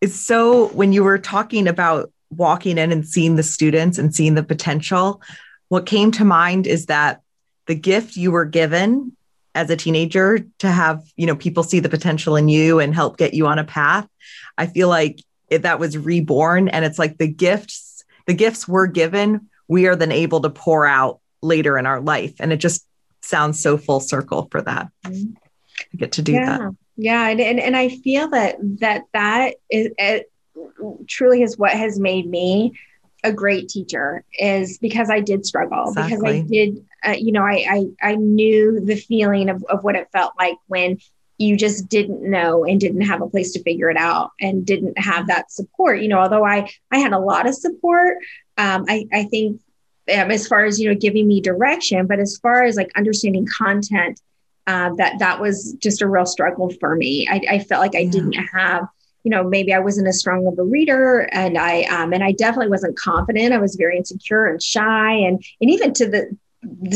is 0.00 0.18
so 0.18 0.68
when 0.68 0.92
you 0.92 1.02
were 1.02 1.18
talking 1.18 1.66
about 1.66 2.12
walking 2.30 2.76
in 2.76 2.92
and 2.92 3.08
seeing 3.08 3.36
the 3.36 3.42
students 3.42 3.98
and 3.98 4.14
seeing 4.14 4.34
the 4.34 4.42
potential, 4.42 5.22
what 5.68 5.86
came 5.86 6.10
to 6.12 6.24
mind 6.24 6.66
is 6.66 6.86
that 6.86 7.22
the 7.66 7.74
gift 7.74 8.16
you 8.16 8.30
were 8.30 8.44
given 8.44 9.16
as 9.58 9.70
a 9.70 9.76
teenager 9.76 10.38
to 10.58 10.70
have, 10.70 11.02
you 11.16 11.26
know, 11.26 11.34
people 11.34 11.64
see 11.64 11.80
the 11.80 11.88
potential 11.88 12.36
in 12.36 12.48
you 12.48 12.78
and 12.78 12.94
help 12.94 13.16
get 13.16 13.34
you 13.34 13.48
on 13.48 13.58
a 13.58 13.64
path. 13.64 14.08
I 14.56 14.66
feel 14.66 14.88
like 14.88 15.20
it, 15.48 15.62
that 15.62 15.80
was 15.80 15.98
reborn 15.98 16.68
and 16.68 16.84
it's 16.84 16.98
like 16.98 17.18
the 17.18 17.26
gifts, 17.26 18.04
the 18.28 18.34
gifts 18.34 18.68
were 18.68 18.86
given, 18.86 19.48
we 19.66 19.88
are 19.88 19.96
then 19.96 20.12
able 20.12 20.40
to 20.42 20.50
pour 20.50 20.86
out 20.86 21.18
later 21.42 21.76
in 21.76 21.86
our 21.86 22.00
life. 22.00 22.34
And 22.38 22.52
it 22.52 22.58
just 22.58 22.86
sounds 23.20 23.60
so 23.60 23.76
full 23.76 23.98
circle 23.98 24.46
for 24.52 24.62
that. 24.62 24.90
Mm-hmm. 25.04 25.32
I 25.92 25.96
get 25.96 26.12
to 26.12 26.22
do 26.22 26.34
yeah. 26.34 26.58
that. 26.58 26.76
Yeah. 26.96 27.28
And, 27.28 27.40
and, 27.40 27.58
and 27.58 27.76
I 27.76 27.88
feel 27.88 28.28
that, 28.28 28.58
that, 28.78 29.06
that 29.12 29.54
is, 29.70 29.88
it, 29.98 30.30
truly 31.08 31.42
is 31.42 31.58
what 31.58 31.72
has 31.72 31.98
made 31.98 32.30
me 32.30 32.78
a 33.24 33.32
great 33.32 33.68
teacher 33.68 34.24
is 34.38 34.78
because 34.78 35.10
I 35.10 35.20
did 35.20 35.44
struggle 35.44 35.88
exactly. 35.88 36.16
because 36.16 36.24
I 36.24 36.40
did, 36.42 36.86
uh, 37.04 37.16
you 37.18 37.32
know, 37.32 37.42
I, 37.42 37.66
I, 38.02 38.10
I 38.10 38.14
knew 38.14 38.80
the 38.80 38.96
feeling 38.96 39.48
of, 39.48 39.64
of 39.68 39.82
what 39.82 39.96
it 39.96 40.08
felt 40.12 40.34
like 40.38 40.56
when 40.68 40.98
you 41.36 41.56
just 41.56 41.88
didn't 41.88 42.22
know 42.22 42.64
and 42.64 42.80
didn't 42.80 43.02
have 43.02 43.22
a 43.22 43.28
place 43.28 43.52
to 43.52 43.62
figure 43.62 43.90
it 43.90 43.96
out 43.96 44.30
and 44.40 44.66
didn't 44.66 44.98
have 44.98 45.28
that 45.28 45.50
support, 45.50 46.00
you 46.00 46.08
know, 46.08 46.18
although 46.18 46.44
I, 46.44 46.70
I 46.90 46.98
had 46.98 47.12
a 47.12 47.18
lot 47.18 47.46
of 47.46 47.54
support, 47.54 48.18
um, 48.56 48.84
I, 48.88 49.06
I 49.12 49.24
think 49.24 49.60
um, 50.12 50.30
as 50.30 50.48
far 50.48 50.64
as, 50.64 50.80
you 50.80 50.88
know, 50.88 50.98
giving 50.98 51.28
me 51.28 51.40
direction, 51.40 52.06
but 52.06 52.18
as 52.18 52.38
far 52.38 52.64
as 52.64 52.76
like 52.76 52.90
understanding 52.96 53.46
content, 53.46 54.20
uh, 54.66 54.90
that, 54.96 55.18
that 55.20 55.40
was 55.40 55.74
just 55.80 56.02
a 56.02 56.08
real 56.08 56.26
struggle 56.26 56.70
for 56.80 56.94
me. 56.94 57.28
I, 57.28 57.40
I 57.50 57.58
felt 57.60 57.80
like 57.80 57.94
I 57.94 58.00
yeah. 58.00 58.10
didn't 58.10 58.34
have 58.34 58.86
you 59.28 59.34
know 59.34 59.44
maybe 59.44 59.74
i 59.74 59.78
wasn't 59.78 60.08
as 60.08 60.18
strong 60.18 60.46
of 60.46 60.58
a 60.58 60.62
reader 60.62 61.28
and 61.32 61.58
i 61.58 61.82
um, 61.82 62.14
and 62.14 62.24
i 62.24 62.32
definitely 62.32 62.70
wasn't 62.70 62.96
confident. 62.96 63.52
I 63.52 63.58
was 63.58 63.76
very 63.76 63.98
insecure 63.98 64.46
and 64.46 64.62
shy. 64.62 65.12
And 65.12 65.44
and 65.60 65.68
even 65.68 65.92
to 65.92 66.08
the 66.08 66.34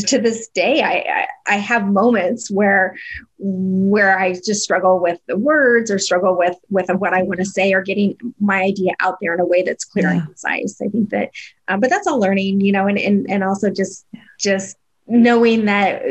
to 0.07 0.19
this 0.19 0.49
day 0.49 0.81
I, 0.83 1.27
I, 1.47 1.55
I 1.55 1.57
have 1.57 1.87
moments 1.87 2.51
where 2.51 2.97
where 3.39 4.19
i 4.19 4.33
just 4.33 4.63
struggle 4.63 4.99
with 4.99 5.21
the 5.29 5.37
words 5.37 5.91
or 5.91 5.99
struggle 5.99 6.37
with 6.37 6.57
with 6.71 6.89
what 6.89 7.13
i 7.13 7.23
want 7.23 7.39
to 7.39 7.45
say 7.45 7.73
or 7.73 7.83
getting 7.83 8.17
my 8.41 8.63
idea 8.63 8.93
out 9.01 9.19
there 9.21 9.35
in 9.35 9.41
a 9.41 9.45
way 9.45 9.63
that's 9.63 9.85
clear 9.85 10.07
yeah. 10.07 10.15
and 10.15 10.25
concise. 10.25 10.81
I 10.83 10.89
think 10.89 11.11
that 11.11 11.31
um, 11.69 11.81
but 11.81 11.91
that's 11.91 12.07
all 12.07 12.19
learning 12.19 12.63
you 12.63 12.73
know 12.73 12.87
and 12.87 12.99
and, 12.99 13.31
and 13.31 13.45
also 13.45 13.69
just 13.69 14.07
just 14.41 14.79
knowing 15.07 15.67
that 15.67 16.03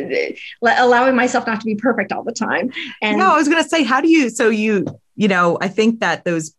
allowing 0.61 1.15
myself 1.15 1.47
not 1.47 1.59
to 1.61 1.65
be 1.65 1.75
perfect 1.75 2.11
all 2.11 2.23
the 2.23 2.31
time. 2.31 2.71
And 3.01 3.17
no 3.17 3.33
i 3.33 3.37
was 3.37 3.47
going 3.47 3.63
to 3.63 3.67
say 3.67 3.83
how 3.83 4.01
do 4.01 4.09
you 4.09 4.29
so 4.29 4.49
you 4.49 4.85
you 5.15 5.27
know, 5.27 5.57
I 5.61 5.67
think 5.67 5.99
that 5.99 6.23
those 6.25 6.53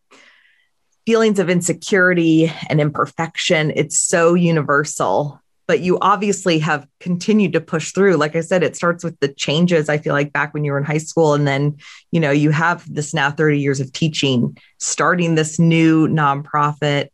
feelings 1.06 1.38
of 1.38 1.50
insecurity 1.50 2.52
and 2.68 2.80
imperfection, 2.80 3.73
it's 3.75 3.99
so 3.99 4.35
universal. 4.35 5.40
But 5.68 5.80
you 5.80 5.99
obviously 6.00 6.59
have 6.59 6.87
continued 7.00 7.52
to 7.54 7.61
push 7.61 7.92
through. 7.92 8.16
Like 8.16 8.37
I 8.37 8.40
said, 8.40 8.62
it 8.62 8.76
starts 8.76 9.04
with 9.04 9.18
the 9.21 9.28
changes. 9.28 9.88
I 9.88 9.97
feel 9.97 10.12
like 10.12 10.32
back 10.32 10.52
when 10.52 10.64
you 10.64 10.73
were 10.73 10.78
in 10.78 10.85
high 10.85 10.99
school, 10.99 11.35
and 11.35 11.47
then, 11.47 11.78
you 12.11 12.21
know, 12.21 12.32
you 12.32 12.50
have 12.50 12.85
this 12.92 13.14
now 13.14 13.30
30 13.30 13.61
years 13.61 13.80
of 13.80 13.92
teaching, 13.92 14.56
starting 14.78 15.35
this 15.35 15.59
new 15.59 16.09
nonprofit. 16.09 17.09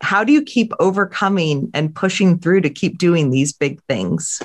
How 0.00 0.24
do 0.24 0.32
you 0.32 0.42
keep 0.42 0.72
overcoming 0.80 1.70
and 1.72 1.94
pushing 1.94 2.38
through 2.38 2.62
to 2.62 2.70
keep 2.70 2.98
doing 2.98 3.30
these 3.30 3.52
big 3.52 3.80
things? 3.82 4.42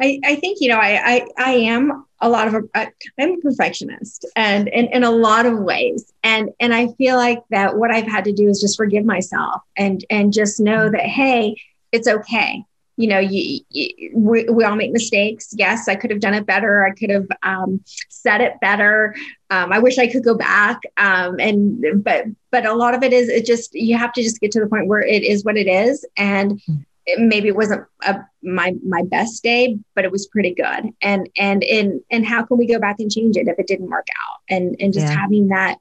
I, 0.00 0.18
I 0.24 0.34
think 0.36 0.58
you 0.60 0.68
know 0.68 0.78
I, 0.78 1.00
I 1.04 1.26
I 1.38 1.52
am 1.52 2.04
a 2.22 2.28
lot 2.28 2.48
of 2.48 2.64
I, 2.74 2.88
am 3.18 3.32
a 3.32 3.36
perfectionist 3.38 4.26
and 4.36 4.68
in 4.68 5.02
a 5.02 5.10
lot 5.10 5.44
of 5.44 5.58
ways. 5.58 6.10
And 6.22 6.50
and 6.60 6.72
I 6.72 6.88
feel 6.92 7.16
like 7.16 7.42
that 7.50 7.76
what 7.76 7.90
I've 7.90 8.06
had 8.06 8.24
to 8.24 8.32
do 8.32 8.48
is 8.48 8.60
just 8.60 8.76
forgive 8.76 9.04
myself 9.04 9.60
and 9.76 10.04
and 10.08 10.32
just 10.32 10.60
know 10.60 10.88
that 10.88 11.02
hey 11.02 11.56
it's 11.90 12.08
okay. 12.08 12.64
You 12.96 13.08
know 13.08 13.18
you, 13.18 13.60
you 13.70 14.10
we, 14.14 14.44
we 14.44 14.64
all 14.64 14.76
make 14.76 14.92
mistakes. 14.92 15.52
Yes 15.52 15.88
I 15.88 15.96
could 15.96 16.10
have 16.10 16.20
done 16.20 16.34
it 16.34 16.46
better. 16.46 16.86
I 16.86 16.92
could 16.92 17.10
have 17.10 17.26
um, 17.42 17.82
said 18.08 18.40
it 18.40 18.60
better. 18.60 19.16
Um, 19.50 19.72
I 19.72 19.80
wish 19.80 19.98
I 19.98 20.06
could 20.06 20.24
go 20.24 20.36
back. 20.36 20.78
Um, 20.96 21.40
and 21.40 22.04
but 22.04 22.26
but 22.52 22.66
a 22.66 22.74
lot 22.74 22.94
of 22.94 23.02
it 23.02 23.12
is 23.12 23.28
it 23.28 23.44
just 23.44 23.74
you 23.74 23.98
have 23.98 24.12
to 24.12 24.22
just 24.22 24.40
get 24.40 24.52
to 24.52 24.60
the 24.60 24.68
point 24.68 24.86
where 24.86 25.02
it 25.02 25.24
is 25.24 25.44
what 25.44 25.56
it 25.56 25.66
is. 25.66 26.06
And 26.16 26.62
it, 27.06 27.18
maybe 27.18 27.48
it 27.48 27.56
wasn't 27.56 27.84
a, 28.04 28.20
my 28.42 28.74
my 28.84 29.02
best 29.02 29.42
day 29.42 29.78
but 29.94 30.04
it 30.04 30.12
was 30.12 30.26
pretty 30.26 30.54
good 30.54 30.90
and 31.00 31.28
and 31.36 31.62
in 31.62 32.02
and 32.10 32.24
how 32.26 32.42
can 32.42 32.56
we 32.56 32.66
go 32.66 32.78
back 32.78 32.96
and 32.98 33.10
change 33.10 33.36
it 33.36 33.48
if 33.48 33.58
it 33.58 33.66
didn't 33.66 33.90
work 33.90 34.06
out 34.22 34.40
and 34.48 34.76
and 34.80 34.92
just 34.92 35.06
yeah. 35.06 35.18
having 35.18 35.48
that 35.48 35.78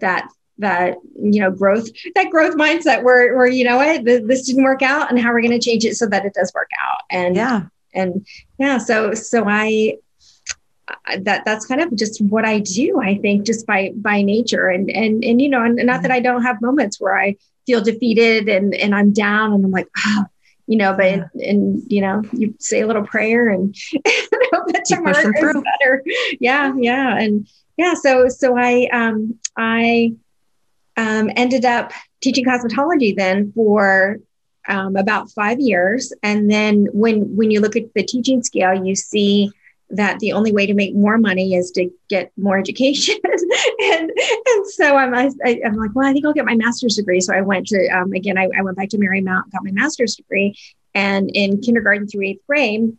that 0.00 0.28
that 0.58 0.96
you 1.20 1.40
know 1.40 1.50
growth 1.50 1.88
that 2.14 2.30
growth 2.30 2.54
mindset 2.54 3.02
where 3.02 3.36
where 3.36 3.46
you 3.46 3.64
know 3.64 3.76
what 3.76 4.04
this 4.04 4.46
didn't 4.46 4.64
work 4.64 4.82
out 4.82 5.10
and 5.10 5.18
how 5.18 5.32
we're 5.32 5.40
going 5.40 5.50
to 5.50 5.58
change 5.58 5.84
it 5.84 5.96
so 5.96 6.06
that 6.06 6.24
it 6.24 6.34
does 6.34 6.52
work 6.54 6.70
out 6.80 7.00
and 7.10 7.36
yeah 7.36 7.62
and 7.94 8.26
yeah 8.58 8.78
so 8.78 9.14
so 9.14 9.44
i 9.46 9.96
that 11.18 11.44
that's 11.44 11.66
kind 11.66 11.80
of 11.80 11.94
just 11.96 12.20
what 12.20 12.44
I 12.44 12.60
do. 12.60 13.00
I 13.00 13.16
think 13.18 13.46
just 13.46 13.66
by 13.66 13.92
by 13.96 14.22
nature, 14.22 14.68
and 14.68 14.90
and 14.90 15.24
and 15.24 15.40
you 15.40 15.48
know, 15.48 15.62
and 15.64 15.76
not 15.76 16.02
that 16.02 16.10
I 16.10 16.20
don't 16.20 16.42
have 16.42 16.60
moments 16.60 17.00
where 17.00 17.18
I 17.18 17.36
feel 17.66 17.80
defeated 17.80 18.48
and 18.48 18.74
and 18.74 18.94
I'm 18.94 19.12
down, 19.12 19.52
and 19.52 19.64
I'm 19.64 19.70
like, 19.70 19.88
oh, 20.06 20.24
you 20.66 20.76
know, 20.76 20.94
but 20.96 21.04
yeah. 21.04 21.50
and 21.50 21.82
you 21.88 22.00
know, 22.00 22.22
you 22.32 22.54
say 22.58 22.80
a 22.80 22.86
little 22.86 23.06
prayer 23.06 23.48
and 23.48 23.74
hope 24.52 24.68
that 24.72 24.84
tomorrow 24.84 25.32
is 25.34 25.62
better. 25.62 26.04
Yeah, 26.40 26.72
yeah, 26.76 27.18
and 27.18 27.48
yeah. 27.76 27.94
So 27.94 28.28
so 28.28 28.56
I 28.56 28.88
um 28.92 29.38
I 29.56 30.14
um 30.96 31.30
ended 31.36 31.64
up 31.64 31.92
teaching 32.20 32.44
cosmetology 32.44 33.16
then 33.16 33.52
for 33.52 34.18
um, 34.68 34.96
about 34.96 35.30
five 35.30 35.58
years, 35.60 36.12
and 36.22 36.50
then 36.50 36.86
when 36.92 37.36
when 37.36 37.50
you 37.50 37.60
look 37.60 37.76
at 37.76 37.92
the 37.94 38.04
teaching 38.04 38.42
scale, 38.42 38.74
you 38.84 38.94
see 38.94 39.50
that 39.92 40.18
the 40.20 40.32
only 40.32 40.52
way 40.52 40.66
to 40.66 40.74
make 40.74 40.94
more 40.94 41.18
money 41.18 41.54
is 41.54 41.70
to 41.72 41.90
get 42.08 42.32
more 42.38 42.58
education. 42.58 43.16
and, 43.24 44.10
and 44.46 44.66
so 44.68 44.96
I'm, 44.96 45.14
I, 45.14 45.30
am 45.64 45.76
like, 45.76 45.90
well, 45.94 46.08
I 46.08 46.12
think 46.12 46.24
I'll 46.24 46.32
get 46.32 46.46
my 46.46 46.56
master's 46.56 46.96
degree. 46.96 47.20
So 47.20 47.34
I 47.34 47.42
went 47.42 47.66
to, 47.68 47.88
um, 47.88 48.12
again, 48.14 48.38
I, 48.38 48.48
I, 48.56 48.62
went 48.62 48.78
back 48.78 48.88
to 48.90 48.98
Marymount, 48.98 49.52
got 49.52 49.62
my 49.62 49.70
master's 49.70 50.16
degree 50.16 50.56
and 50.94 51.30
in 51.30 51.60
kindergarten 51.60 52.08
through 52.08 52.22
eighth 52.22 52.40
grade. 52.48 52.96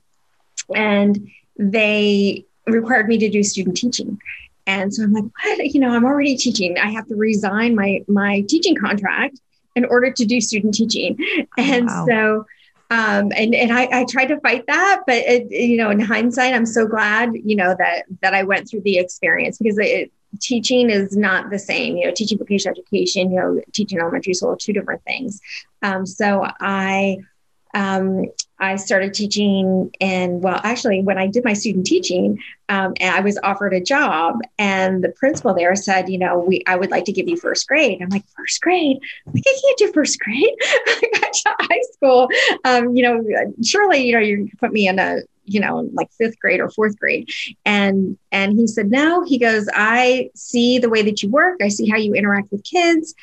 And 0.74 1.32
they 1.58 2.46
required 2.68 3.08
me 3.08 3.18
to 3.18 3.30
do 3.30 3.44
student 3.44 3.76
teaching. 3.76 4.20
And 4.68 4.94
so 4.94 5.04
I'm 5.04 5.14
like, 5.14 5.26
what? 5.26 5.66
You 5.74 5.80
know, 5.80 5.90
I'm 5.90 6.06
already 6.06 6.38
teaching. 6.38 6.78
I 6.78 6.92
have 6.92 7.08
to 7.08 7.16
resign 7.16 7.76
my, 7.76 8.04
my 8.08 8.42
teaching 8.42 8.76
contract 8.76 9.40
in 9.76 9.84
order 9.86 10.12
to 10.12 10.26
do 10.26 10.40
student 10.40 10.76
teaching. 10.76 11.18
And 11.58 11.88
wow. 11.88 12.06
so 12.08 12.46
Um, 12.94 13.32
and 13.36 13.56
and 13.56 13.74
I, 13.74 13.90
I 13.92 14.06
tried 14.08 14.28
to 14.28 14.40
fight 14.42 14.68
that, 14.68 15.02
but 15.08 15.16
it, 15.16 15.50
you 15.50 15.78
know, 15.78 15.90
in 15.90 16.00
hindsight, 16.00 16.54
I'm 16.54 16.68
so 16.68 16.86
glad, 16.86 17.32
you 17.34 17.56
know, 17.56 17.76
that 17.80 18.04
that 18.22 18.36
I 18.36 18.44
went 18.44 18.70
through 18.70 18.82
the 18.82 19.00
experience 19.00 19.58
because 19.58 19.80
it, 19.80 20.12
teaching 20.40 20.92
is 20.92 21.18
not 21.18 21.50
the 21.50 21.58
same. 21.58 21.98
You 21.98 22.06
know, 22.06 22.14
teaching 22.14 22.38
vocational 22.38 22.78
education, 22.78 23.32
you 23.32 23.40
know, 23.40 23.62
teaching 23.74 24.00
elementary 24.00 24.36
school, 24.36 24.56
two 24.56 24.74
different 24.74 25.04
things. 25.06 25.42
Um, 25.82 26.06
so 26.06 26.46
I 26.60 27.18
um, 27.74 28.26
I 28.60 28.76
started 28.78 29.14
teaching, 29.14 29.92
and 30.00 30.42
well, 30.42 30.62
actually, 30.64 31.02
when 31.02 31.18
I 31.18 31.28
did 31.28 31.44
my 31.44 31.54
student 31.54 31.86
teaching, 31.86 32.40
um, 32.70 32.94
I 33.02 33.20
was 33.20 33.38
offered 33.44 33.74
a 33.74 33.82
job, 33.82 34.40
and 34.58 35.04
the 35.04 35.10
principal 35.10 35.54
there 35.54 35.76
said, 35.76 36.08
you 36.08 36.18
know, 36.18 36.40
we 36.40 36.64
I 36.68 36.76
would 36.76 36.92
like 36.92 37.06
to 37.06 37.12
give 37.12 37.28
you 37.28 37.36
first 37.36 37.68
grade. 37.68 38.02
I'm 38.02 38.10
like, 38.10 38.24
first 38.38 38.62
grade? 38.62 39.00
Like, 39.26 39.44
I 39.46 39.60
can't 39.62 39.78
do 39.78 39.92
first 39.92 40.20
grade. 40.20 40.56
I 40.62 41.10
got 41.20 41.34
to 41.34 41.56
high 41.60 41.82
school. 41.94 42.30
Um, 42.64 42.96
you 42.96 43.04
know, 43.04 43.54
surely, 43.64 44.06
you 44.06 44.14
know, 44.14 44.20
you 44.20 44.50
put 44.60 44.72
me 44.72 44.88
in 44.88 45.00
a 45.00 45.18
you 45.46 45.60
know 45.60 45.90
like 45.94 46.10
fifth 46.18 46.40
grade 46.40 46.62
or 46.62 46.70
fourth 46.70 46.98
grade 46.98 47.30
and 47.66 48.18
and 48.32 48.54
he 48.54 48.66
said 48.66 48.90
no 48.90 49.26
he 49.26 49.38
goes 49.38 49.68
i 49.74 50.30
see 50.36 50.80
the 50.80 50.90
way 50.90 51.02
that 51.02 51.22
you 51.22 51.30
work 51.30 51.60
i 51.62 51.68
see 51.68 51.90
how 51.90 51.98
you 51.98 52.14
interact 52.14 52.50
with 52.50 52.64
kids 52.64 53.14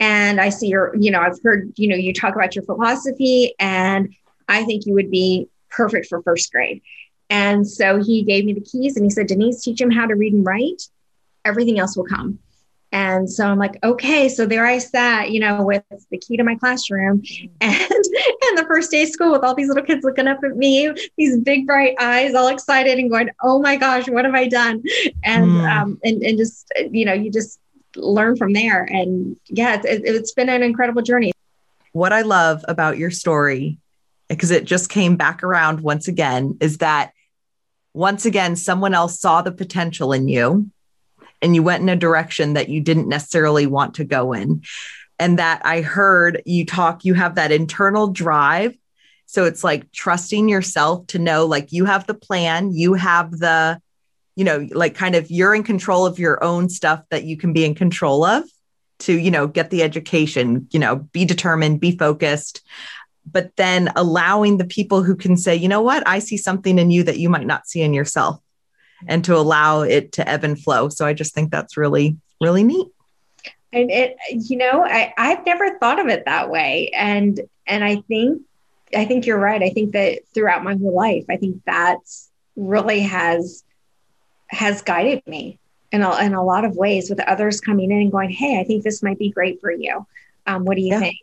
and 0.00 0.40
I 0.40 0.48
see 0.50 0.68
your, 0.68 0.94
you 0.96 1.10
know, 1.10 1.20
I've 1.20 1.42
heard, 1.42 1.72
you 1.76 1.88
know, 1.88 1.96
you 1.96 2.12
talk 2.12 2.34
about 2.34 2.54
your 2.54 2.64
philosophy, 2.64 3.54
and 3.58 4.14
I 4.48 4.64
think 4.64 4.86
you 4.86 4.94
would 4.94 5.10
be 5.10 5.48
perfect 5.70 6.06
for 6.06 6.22
first 6.22 6.50
grade. 6.52 6.82
And 7.30 7.68
so 7.68 8.02
he 8.02 8.22
gave 8.22 8.44
me 8.44 8.54
the 8.54 8.60
keys 8.60 8.96
and 8.96 9.04
he 9.04 9.10
said, 9.10 9.26
Denise, 9.26 9.62
teach 9.62 9.80
him 9.80 9.90
how 9.90 10.06
to 10.06 10.14
read 10.14 10.32
and 10.32 10.46
write. 10.46 10.82
Everything 11.44 11.78
else 11.78 11.96
will 11.96 12.06
come. 12.06 12.38
And 12.90 13.30
so 13.30 13.46
I'm 13.46 13.58
like, 13.58 13.78
okay. 13.84 14.30
So 14.30 14.46
there 14.46 14.64
I 14.64 14.78
sat, 14.78 15.30
you 15.30 15.40
know, 15.40 15.62
with 15.62 15.84
the 16.10 16.16
key 16.16 16.38
to 16.38 16.44
my 16.44 16.54
classroom 16.54 17.22
and 17.60 17.74
and 17.90 18.58
the 18.58 18.64
first 18.66 18.90
day 18.90 19.02
of 19.02 19.10
school 19.10 19.32
with 19.32 19.44
all 19.44 19.54
these 19.54 19.68
little 19.68 19.84
kids 19.84 20.04
looking 20.04 20.26
up 20.26 20.42
at 20.42 20.56
me, 20.56 20.90
these 21.18 21.38
big 21.38 21.66
bright 21.66 21.96
eyes, 22.00 22.34
all 22.34 22.48
excited 22.48 22.98
and 22.98 23.10
going, 23.10 23.28
oh 23.42 23.60
my 23.60 23.76
gosh, 23.76 24.08
what 24.08 24.24
have 24.24 24.34
I 24.34 24.48
done? 24.48 24.82
And 25.22 25.46
mm. 25.46 25.70
um 25.70 26.00
and, 26.02 26.22
and 26.22 26.38
just, 26.38 26.72
you 26.90 27.04
know, 27.04 27.12
you 27.12 27.30
just 27.30 27.60
learn 27.96 28.36
from 28.36 28.52
there. 28.52 28.84
And 28.84 29.36
yeah, 29.46 29.80
it, 29.84 30.02
it's 30.04 30.32
been 30.32 30.48
an 30.48 30.62
incredible 30.62 31.02
journey. 31.02 31.32
What 31.92 32.12
I 32.12 32.22
love 32.22 32.64
about 32.68 32.98
your 32.98 33.10
story, 33.10 33.78
because 34.28 34.50
it 34.50 34.64
just 34.64 34.90
came 34.90 35.16
back 35.16 35.42
around 35.42 35.80
once 35.80 36.06
again, 36.08 36.58
is 36.60 36.78
that 36.78 37.12
once 37.94 38.26
again, 38.26 38.56
someone 38.56 38.94
else 38.94 39.18
saw 39.18 39.42
the 39.42 39.52
potential 39.52 40.12
in 40.12 40.28
you 40.28 40.70
and 41.40 41.54
you 41.54 41.62
went 41.62 41.82
in 41.82 41.88
a 41.88 41.96
direction 41.96 42.54
that 42.54 42.68
you 42.68 42.80
didn't 42.80 43.08
necessarily 43.08 43.66
want 43.66 43.94
to 43.94 44.04
go 44.04 44.32
in. 44.32 44.62
And 45.18 45.38
that 45.38 45.62
I 45.64 45.80
heard 45.80 46.42
you 46.46 46.64
talk, 46.64 47.04
you 47.04 47.14
have 47.14 47.34
that 47.36 47.50
internal 47.50 48.08
drive. 48.08 48.76
So 49.26 49.44
it's 49.44 49.64
like 49.64 49.90
trusting 49.90 50.48
yourself 50.48 51.08
to 51.08 51.18
know, 51.18 51.46
like, 51.46 51.72
you 51.72 51.86
have 51.86 52.06
the 52.06 52.14
plan, 52.14 52.72
you 52.72 52.94
have 52.94 53.32
the 53.32 53.80
you 54.38 54.44
know, 54.44 54.68
like 54.70 54.94
kind 54.94 55.16
of 55.16 55.28
you're 55.32 55.52
in 55.52 55.64
control 55.64 56.06
of 56.06 56.20
your 56.20 56.42
own 56.44 56.68
stuff 56.68 57.02
that 57.10 57.24
you 57.24 57.36
can 57.36 57.52
be 57.52 57.64
in 57.64 57.74
control 57.74 58.24
of 58.24 58.44
to, 59.00 59.12
you 59.12 59.32
know, 59.32 59.48
get 59.48 59.70
the 59.70 59.82
education, 59.82 60.68
you 60.70 60.78
know, 60.78 60.94
be 60.94 61.24
determined, 61.24 61.80
be 61.80 61.98
focused, 61.98 62.62
but 63.26 63.50
then 63.56 63.90
allowing 63.96 64.56
the 64.56 64.64
people 64.64 65.02
who 65.02 65.16
can 65.16 65.36
say, 65.36 65.56
you 65.56 65.66
know 65.66 65.82
what, 65.82 66.06
I 66.06 66.20
see 66.20 66.36
something 66.36 66.78
in 66.78 66.92
you 66.92 67.02
that 67.02 67.18
you 67.18 67.28
might 67.28 67.48
not 67.48 67.66
see 67.66 67.82
in 67.82 67.92
yourself 67.92 68.40
and 69.08 69.24
to 69.24 69.34
allow 69.34 69.80
it 69.80 70.12
to 70.12 70.28
ebb 70.28 70.44
and 70.44 70.56
flow. 70.56 70.88
So 70.88 71.04
I 71.04 71.14
just 71.14 71.34
think 71.34 71.50
that's 71.50 71.76
really, 71.76 72.16
really 72.40 72.62
neat. 72.62 72.86
And 73.72 73.90
it, 73.90 74.16
you 74.30 74.56
know, 74.56 74.84
I, 74.84 75.14
I've 75.18 75.44
never 75.46 75.80
thought 75.80 75.98
of 75.98 76.06
it 76.06 76.26
that 76.26 76.48
way. 76.48 76.92
And, 76.94 77.40
and 77.66 77.82
I 77.82 78.02
think, 78.06 78.42
I 78.94 79.04
think 79.04 79.26
you're 79.26 79.36
right. 79.36 79.64
I 79.64 79.70
think 79.70 79.94
that 79.94 80.20
throughout 80.32 80.62
my 80.62 80.76
whole 80.76 80.94
life, 80.94 81.24
I 81.28 81.38
think 81.38 81.62
that's 81.66 82.30
really 82.54 83.00
has 83.00 83.64
has 84.48 84.82
guided 84.82 85.26
me 85.26 85.58
in 85.92 86.02
a, 86.02 86.16
in 86.22 86.34
a 86.34 86.44
lot 86.44 86.64
of 86.64 86.76
ways 86.76 87.08
with 87.10 87.20
others 87.20 87.60
coming 87.60 87.90
in 87.90 87.98
and 88.00 88.12
going, 88.12 88.30
Hey, 88.30 88.60
I 88.60 88.64
think 88.64 88.84
this 88.84 89.02
might 89.02 89.18
be 89.18 89.30
great 89.30 89.60
for 89.60 89.70
you. 89.70 90.06
Um, 90.46 90.64
what 90.64 90.76
do 90.76 90.82
you 90.82 90.88
yeah. 90.88 91.00
think? 91.00 91.16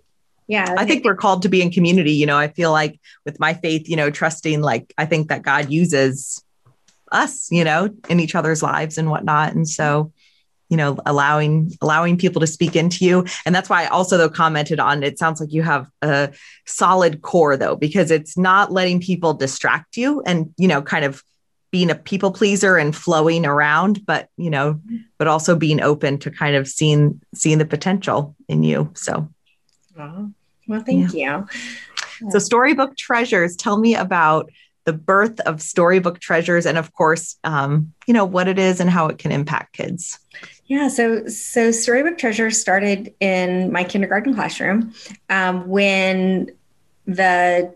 Yeah. 0.48 0.76
I 0.78 0.86
think 0.86 1.04
we're 1.04 1.16
called 1.16 1.42
to 1.42 1.50
be 1.50 1.62
in 1.62 1.72
community. 1.72 2.12
You 2.12 2.28
know, 2.28 2.38
I 2.38 2.50
feel 2.50 2.72
like 2.72 3.00
with 3.26 3.40
my 3.40 3.54
faith, 3.56 3.90
you 3.90 3.96
know, 3.96 4.12
trusting, 4.12 4.62
like, 4.62 4.94
I 4.98 5.06
think 5.06 5.30
that 5.30 5.42
God 5.42 5.72
uses 5.72 6.44
us, 7.12 7.52
you 7.52 7.64
know, 7.64 7.90
in 8.10 8.20
each 8.20 8.36
other's 8.36 8.62
lives 8.62 8.98
and 8.98 9.10
whatnot. 9.10 9.54
And 9.54 9.68
so, 9.68 10.12
you 10.70 10.78
know, 10.78 10.98
allowing, 11.06 11.72
allowing 11.82 12.18
people 12.18 12.42
to 12.42 12.48
speak 12.48 12.76
into 12.76 13.06
you. 13.06 13.26
And 13.46 13.56
that's 13.56 13.70
why 13.70 13.84
I 13.84 13.88
also 13.88 14.18
though 14.18 14.30
commented 14.30 14.80
on, 14.80 15.04
it 15.04 15.18
sounds 15.18 15.40
like 15.40 15.52
you 15.52 15.64
have 15.64 15.90
a 16.02 16.32
solid 16.66 17.22
core 17.22 17.58
though, 17.58 17.76
because 17.76 18.12
it's 18.12 18.38
not 18.38 18.72
letting 18.72 19.00
people 19.00 19.34
distract 19.34 19.98
you 19.98 20.22
and, 20.24 20.54
you 20.58 20.68
know, 20.68 20.82
kind 20.82 21.06
of 21.06 21.24
being 21.76 21.92
a 21.92 21.96
people 21.96 22.32
pleaser 22.32 22.78
and 22.78 22.96
flowing 22.96 23.46
around 23.46 24.06
but 24.06 24.30
you 24.38 24.50
know 24.50 24.80
but 25.18 25.28
also 25.28 25.58
being 25.58 25.82
open 25.82 26.18
to 26.18 26.32
kind 26.32 26.56
of 26.56 26.70
seeing 26.70 27.20
seeing 27.34 27.58
the 27.58 27.66
potential 27.66 28.34
in 28.48 28.64
you 28.64 28.90
so. 28.94 29.28
Well, 29.98 30.32
well 30.70 30.80
thank 30.80 31.14
yeah. 31.14 31.44
you. 32.22 32.30
So 32.32 32.40
storybook 32.40 32.96
treasures 32.96 33.58
tell 33.58 33.78
me 33.78 33.94
about 33.94 34.50
the 34.86 34.94
birth 34.94 35.42
of 35.42 35.62
storybook 35.62 36.20
treasures 36.20 36.66
and 36.66 36.78
of 36.78 36.94
course 36.94 37.36
um, 37.44 37.92
you 38.08 38.14
know 38.14 38.24
what 38.24 38.48
it 38.48 38.58
is 38.58 38.80
and 38.80 38.90
how 38.90 39.08
it 39.08 39.18
can 39.18 39.34
impact 39.34 39.74
kids. 39.74 40.18
Yeah, 40.68 40.88
so 40.88 41.28
so 41.28 41.72
Storybook 41.72 42.18
Treasures 42.18 42.60
started 42.60 43.14
in 43.20 43.72
my 43.72 43.84
kindergarten 43.84 44.34
classroom 44.34 44.94
um, 45.30 45.68
when 45.68 46.52
the 47.06 47.76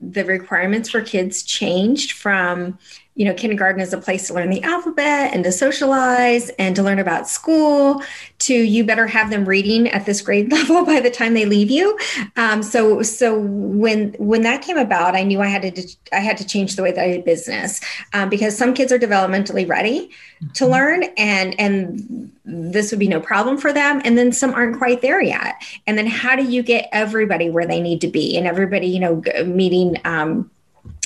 the 0.00 0.24
requirements 0.24 0.88
for 0.90 1.00
kids 1.00 1.42
changed 1.42 2.12
from 2.12 2.78
you 3.16 3.24
know, 3.24 3.32
kindergarten 3.32 3.80
is 3.80 3.94
a 3.94 3.98
place 3.98 4.26
to 4.26 4.34
learn 4.34 4.50
the 4.50 4.62
alphabet 4.62 5.32
and 5.32 5.42
to 5.42 5.50
socialize 5.50 6.50
and 6.58 6.76
to 6.76 6.82
learn 6.82 6.98
about 6.98 7.26
school. 7.26 8.02
To 8.40 8.54
you 8.54 8.84
better 8.84 9.06
have 9.06 9.30
them 9.30 9.46
reading 9.46 9.88
at 9.88 10.04
this 10.04 10.20
grade 10.20 10.52
level 10.52 10.84
by 10.84 11.00
the 11.00 11.10
time 11.10 11.32
they 11.32 11.46
leave 11.46 11.70
you. 11.70 11.98
Um, 12.36 12.62
so, 12.62 13.00
so 13.00 13.38
when 13.40 14.12
when 14.18 14.42
that 14.42 14.60
came 14.60 14.76
about, 14.76 15.16
I 15.16 15.22
knew 15.22 15.40
I 15.40 15.46
had 15.46 15.74
to 15.74 15.96
I 16.12 16.20
had 16.20 16.36
to 16.36 16.46
change 16.46 16.76
the 16.76 16.82
way 16.82 16.92
that 16.92 17.02
I 17.02 17.08
did 17.08 17.24
business 17.24 17.80
um, 18.12 18.28
because 18.28 18.56
some 18.56 18.74
kids 18.74 18.92
are 18.92 18.98
developmentally 18.98 19.66
ready 19.66 20.10
to 20.52 20.64
mm-hmm. 20.64 20.72
learn, 20.72 21.04
and 21.16 21.58
and 21.58 22.30
this 22.44 22.90
would 22.90 23.00
be 23.00 23.08
no 23.08 23.20
problem 23.20 23.56
for 23.56 23.72
them, 23.72 24.02
and 24.04 24.18
then 24.18 24.30
some 24.30 24.52
aren't 24.52 24.76
quite 24.76 25.00
there 25.00 25.22
yet. 25.22 25.54
And 25.86 25.96
then 25.96 26.06
how 26.06 26.36
do 26.36 26.44
you 26.44 26.62
get 26.62 26.90
everybody 26.92 27.48
where 27.48 27.66
they 27.66 27.80
need 27.80 28.02
to 28.02 28.08
be, 28.08 28.36
and 28.36 28.46
everybody, 28.46 28.88
you 28.88 29.00
know, 29.00 29.22
meeting. 29.46 29.96
Um, 30.04 30.50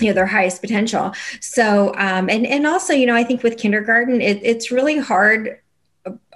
you 0.01 0.09
know 0.09 0.13
their 0.13 0.27
highest 0.27 0.61
potential. 0.61 1.13
So 1.41 1.95
um, 1.97 2.29
and 2.29 2.47
and 2.47 2.67
also 2.67 2.93
you 2.93 3.07
know 3.07 3.15
i 3.15 3.25
think 3.25 3.43
with 3.43 3.59
kindergarten 3.59 4.21
it, 4.21 4.41
it's 4.43 4.71
really 4.71 4.99
hard 4.99 5.59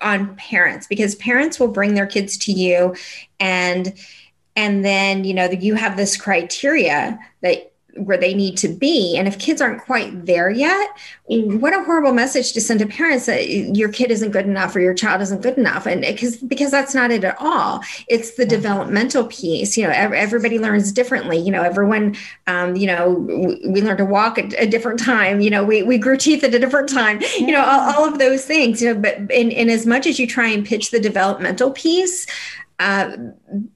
on 0.03 0.37
parents 0.37 0.87
because 0.87 1.15
parents 1.17 1.59
will 1.59 1.69
bring 1.69 1.95
their 1.95 2.07
kids 2.07 2.37
to 2.37 2.53
you 2.53 2.95
and 3.41 3.95
and 4.57 4.85
then 4.85 5.25
you 5.25 5.35
know 5.35 5.51
you 5.51 5.75
have 5.75 5.97
this 5.97 6.17
criteria 6.17 7.19
that 7.41 7.73
where 7.97 8.17
they 8.17 8.35
need 8.35 8.57
to 8.59 8.69
be. 8.69 9.17
And 9.17 9.29
if 9.29 9.39
kids 9.39 9.61
aren't 9.61 9.83
quite 9.83 10.27
there 10.27 10.51
yet, 10.51 10.89
what 11.27 11.73
a 11.73 11.83
horrible 11.85 12.13
message 12.13 12.53
to 12.53 12.61
send 12.61 12.81
to 12.81 12.87
parents 12.87 13.27
that 13.27 13.49
your 13.49 13.89
kid 13.91 14.11
isn't 14.11 14.33
good 14.33 14.47
enough 14.47 14.77
or 14.77 14.81
your 14.81 14.95
child 14.95 15.23
isn't 15.23 15.43
good 15.43 15.57
enough. 15.57 15.87
And 15.87 16.03
because 16.03 16.37
because 16.37 16.71
that's 16.71 16.95
not 16.95 17.11
it 17.11 17.25
at 17.25 17.37
all. 17.39 17.83
It's 18.09 18.33
the 18.33 18.47
developmental 18.47 19.27
piece. 19.27 19.77
You 19.77 19.85
know, 19.85 19.91
everybody 19.91 20.59
learns 20.59 20.93
differently. 20.93 21.39
You 21.39 21.51
know, 21.51 21.63
everyone, 21.63 22.17
um, 22.47 22.77
you 22.77 22.87
know, 22.87 23.11
we 23.67 23.83
learn 23.83 23.97
to 23.99 24.05
walk 24.05 24.39
at 24.39 24.53
a 24.61 24.67
different 24.67 25.01
time. 25.01 25.41
You 25.41 25.51
know, 25.51 25.65
we, 25.65 25.83
we 25.83 25.99
grew 25.99 26.17
teeth 26.17 26.45
at 26.45 26.55
a 26.55 26.59
different 26.59 26.89
time. 26.89 27.21
You 27.39 27.53
know, 27.53 27.65
all, 27.65 27.81
all 27.81 28.05
of 28.09 28.19
those 28.19 28.45
things. 28.45 28.83
You 28.83 28.95
know, 28.95 29.01
but 29.01 29.17
in, 29.31 29.51
in 29.51 29.71
as 29.71 29.87
much 29.87 30.07
as 30.07 30.19
you 30.19 30.27
try 30.27 30.49
and 30.49 30.65
pitch 30.65 30.91
the 30.91 31.01
developmental 31.01 31.71
piece, 31.71 32.27
uh, 32.79 33.17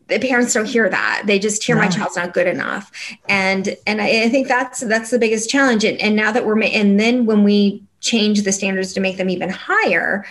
the 0.08 0.18
parents 0.18 0.54
don't 0.54 0.66
hear 0.66 0.88
that. 0.88 1.22
They 1.26 1.38
just 1.38 1.62
hear 1.62 1.76
no. 1.76 1.82
my 1.82 1.88
child's 1.88 2.16
not 2.16 2.34
good 2.34 2.46
enough. 2.46 2.90
And 3.28 3.76
and 3.86 4.02
I, 4.02 4.24
I, 4.24 4.28
think 4.28 4.48
that's 4.48 4.80
that's 4.80 5.10
the 5.10 5.18
biggest 5.18 5.48
challenge. 5.48 5.84
And, 5.84 5.98
and 5.98 6.16
now 6.16 6.32
that 6.32 6.44
we're 6.44 6.60
and 6.62 6.98
then 6.98 7.24
when 7.24 7.44
we 7.44 7.82
change 8.00 8.42
the 8.42 8.52
standards 8.52 8.92
to 8.92 9.00
make 9.00 9.16
them 9.16 9.28
even 9.28 9.50
higher 9.50 10.24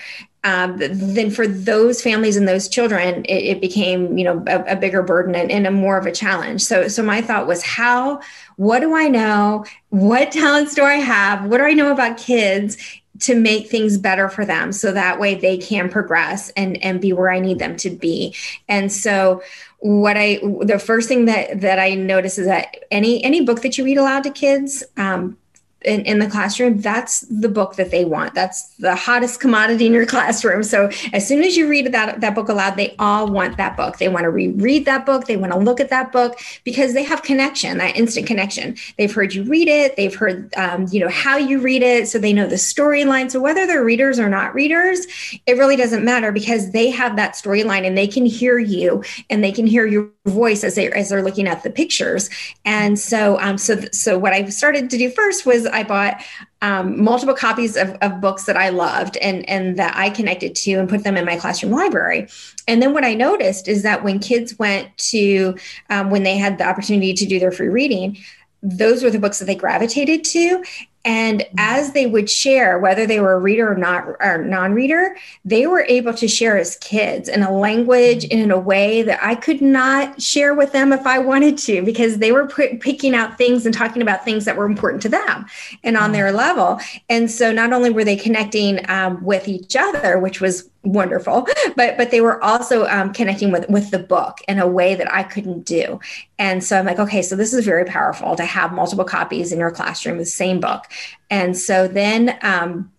um, 0.48 0.78
then 0.78 1.30
for 1.30 1.46
those 1.46 2.02
families 2.02 2.38
and 2.38 2.48
those 2.48 2.70
children 2.70 3.26
it, 3.26 3.44
it 3.44 3.62
became 3.62 4.18
you 4.18 4.24
know 4.24 4.44
a, 4.48 4.74
a 4.74 4.76
bigger 4.78 5.04
burden 5.04 5.36
and, 5.36 5.52
and, 5.52 5.68
a 5.68 5.72
more 5.72 5.98
of 5.98 6.06
a 6.06 6.12
challenge. 6.12 6.62
So 6.62 6.88
so 6.88 7.04
my 7.04 7.22
thought 7.22 7.48
was 7.48 7.64
how 7.64 8.22
what 8.56 8.80
do 8.80 8.96
i 8.96 9.08
know? 9.08 9.66
What 9.90 10.32
talents 10.32 10.74
do 10.74 10.84
i 10.84 10.96
have? 10.96 11.46
What 11.46 11.58
do 11.58 11.66
i 11.66 11.74
know 11.74 11.92
about 11.92 12.18
kids 12.18 12.78
to 13.20 13.36
make 13.36 13.68
things 13.68 13.98
better 13.98 14.30
for 14.30 14.46
them 14.46 14.72
so 14.72 14.92
that 14.92 15.20
way 15.20 15.36
they 15.36 15.58
can 15.58 15.90
progress 15.90 16.50
and 16.52 16.82
and 16.84 17.02
be 17.02 17.14
where 17.14 17.32
i 17.32 17.40
need 17.40 17.60
them 17.60 17.76
to 17.78 17.90
be. 17.90 18.36
And 18.68 18.92
so 18.92 19.42
what 19.80 20.18
i 20.18 20.40
the 20.62 20.80
first 20.80 21.08
thing 21.08 21.26
that 21.26 21.62
that 21.62 21.80
i 21.80 21.94
notice 21.94 22.38
is 22.38 22.48
that 22.48 22.78
any 22.90 23.24
any 23.24 23.42
book 23.42 23.62
that 23.62 23.78
you 23.78 23.84
read 23.84 23.98
aloud 23.98 24.24
to 24.24 24.32
kids 24.32 24.84
um, 24.98 25.38
in, 25.82 26.02
in 26.02 26.20
the 26.20 26.28
classroom, 26.28 26.82
that's 26.82 27.22
the 27.22 27.50
book 27.50 27.76
that 27.76 27.92
they 27.92 28.04
want. 28.04 28.34
That's 28.34 28.70
the 28.78 28.96
hottest 28.96 29.40
commodity 29.40 29.86
in 29.86 29.94
your 29.94 30.06
classroom. 30.06 30.64
So 30.64 30.90
as 31.14 31.28
soon 31.28 31.44
as 31.44 31.56
you 31.56 31.70
read 31.70 31.92
that, 31.94 32.20
that 32.22 32.34
book 32.34 32.50
aloud, 32.50 32.76
they 32.76 32.96
all 32.98 33.30
want 33.30 33.58
that 33.58 33.78
book. 33.78 33.98
They 33.98 34.10
want 34.10 34.24
to 34.24 34.32
reread 34.32 34.86
that 34.86 35.06
book. 35.06 35.26
They 35.26 35.38
want 35.38 35.54
to 35.54 35.60
look 35.60 35.80
at 35.80 35.90
that 35.90 36.12
book 36.12 36.40
because 36.64 36.94
they 36.94 37.04
have 37.04 37.22
connection, 37.22 37.78
that 37.78 37.96
instant 37.96 38.26
connection. 38.26 38.76
They've 38.98 39.14
heard 39.14 39.36
you 39.36 39.44
read 39.44 39.68
it. 39.68 39.96
They've 39.96 40.14
heard, 40.14 40.54
um, 40.56 40.88
you 40.90 41.00
know, 41.00 41.10
how 41.10 41.38
you 41.38 41.60
read 41.60 41.84
it. 41.84 42.08
So 42.08 42.18
they 42.18 42.34
know 42.34 42.48
the 42.48 42.56
storyline. 42.56 43.30
So 43.30 43.40
whether 43.40 43.68
they're 43.68 43.84
readers 43.84 44.20
or 44.20 44.30
not 44.30 44.56
readers, 44.56 45.06
it 45.46 45.58
really 45.58 45.76
doesn't 45.76 46.04
matter 46.04 46.32
because 46.32 46.72
they 46.72 46.90
have 46.90 47.16
that 47.18 47.34
storyline 47.34 47.86
and 47.86 47.96
they 47.96 48.08
can 48.08 48.26
hear 48.26 48.58
you 48.58 49.04
and 49.30 49.44
they 49.44 49.52
can 49.52 49.68
hear 49.68 49.86
your 49.86 50.10
voice 50.26 50.64
as 50.64 50.76
they 50.76 50.92
as 50.92 51.10
they're 51.10 51.24
looking 51.24 51.48
at 51.48 51.64
the 51.64 51.70
pictures. 51.70 52.30
And 52.66 52.98
so, 52.98 53.40
um, 53.40 53.58
so 53.58 53.80
so 53.92 54.18
what 54.18 54.34
I 54.34 54.50
started 54.50 54.90
to 54.90 54.98
do 54.98 55.10
first 55.12 55.46
was 55.46 55.67
I 55.72 55.84
bought 55.84 56.24
um, 56.62 57.02
multiple 57.04 57.36
copies 57.36 57.76
of, 57.76 57.92
of 58.02 58.20
books 58.22 58.46
that 58.46 58.58
I 58.58 58.70
loved 58.70 59.18
and 59.18 59.48
and 59.50 59.78
that 59.78 59.96
I 59.96 60.10
connected 60.10 60.56
to 60.56 60.74
and 60.74 60.90
put 60.90 61.04
them 61.04 61.18
in 61.18 61.26
my 61.26 61.38
classroom 61.38 61.72
library. 61.72 62.28
And 62.68 62.82
then 62.82 62.94
what 62.94 63.06
I 63.06 63.14
noticed 63.14 63.68
is 63.68 63.84
that 63.84 64.04
when 64.04 64.20
kids 64.20 64.58
went 64.58 64.96
to 64.98 65.56
um, 65.90 66.10
when 66.10 66.24
they 66.24 66.38
had 66.38 66.58
the 66.58 66.68
opportunity 66.68 67.14
to 67.14 67.26
do 67.26 67.40
their 67.40 67.52
free 67.52 67.70
reading, 67.70 68.18
those 68.62 69.04
were 69.04 69.12
the 69.12 69.20
books 69.20 69.40
that 69.40 69.46
they 69.46 69.56
gravitated 69.56 70.24
to 70.26 70.64
and 71.08 71.40
mm-hmm. 71.40 71.56
as 71.58 71.94
they 71.94 72.06
would 72.06 72.30
share, 72.30 72.78
whether 72.78 73.08
they 73.08 73.22
were 73.22 73.34
a 73.34 73.40
reader 73.40 73.72
or 73.72 73.76
not 73.76 74.06
or 74.20 74.44
non-reader, 74.44 75.16
they 75.46 75.66
were 75.66 75.86
able 75.88 76.14
to 76.14 76.28
share 76.28 76.58
as 76.58 76.76
kids 76.76 77.30
in 77.30 77.44
a 77.44 77.52
language 77.52 78.26
and 78.26 78.42
in 78.42 78.52
a 78.52 78.60
way 78.60 79.02
that 79.04 79.18
I 79.24 79.36
could 79.36 79.62
not 79.62 80.22
share 80.22 80.54
with 80.54 80.74
them 80.74 80.92
if 80.92 81.08
I 81.08 81.20
wanted 81.20 81.58
to, 81.60 81.82
because 81.82 82.18
they 82.18 82.34
were 82.34 82.48
p- 82.48 82.76
picking 82.76 83.16
out 83.16 83.38
things 83.38 83.66
and 83.66 83.74
talking 83.74 84.02
about 84.02 84.26
things 84.26 84.44
that 84.44 84.58
were 84.58 84.66
important 84.66 85.02
to 85.04 85.10
them 85.10 85.46
and 85.82 85.96
on 85.96 86.04
mm-hmm. 86.04 86.14
their 86.14 86.32
level. 86.34 86.80
And 87.08 87.32
so 87.32 87.54
not 87.54 87.72
only 87.72 87.90
were 87.90 88.04
they 88.04 88.18
connecting 88.18 88.88
um, 88.90 89.24
with 89.24 89.48
each 89.48 89.78
other, 89.78 90.20
which 90.20 90.42
was 90.42 90.70
wonderful 90.88 91.48
but 91.76 91.98
but 91.98 92.12
they 92.12 92.22
were 92.22 92.44
also 92.44 92.86
um, 92.88 93.12
connecting 93.14 93.52
with 93.52 93.68
with 93.70 93.92
the 93.92 94.00
book 94.00 94.40
in 94.48 94.60
a 94.60 94.68
way 94.68 94.96
that 94.96 95.12
i 95.14 95.24
couldn't 95.24 95.64
do. 95.64 96.00
And 96.40 96.64
so 96.64 96.78
i'm 96.78 96.86
like 96.86 97.00
okay 97.00 97.22
so 97.22 97.36
this 97.36 97.54
is 97.54 97.66
very 97.66 97.86
powerful 97.86 98.36
to 98.36 98.46
have 98.46 98.74
multiple 98.74 99.06
copies 99.06 99.52
in 99.52 99.60
your 99.60 99.72
classroom 99.72 100.18
the 100.18 100.26
same 100.26 100.60
book. 100.60 100.86
And 101.30 101.58
so 101.58 101.88
then 101.88 102.38
um, 102.42 102.92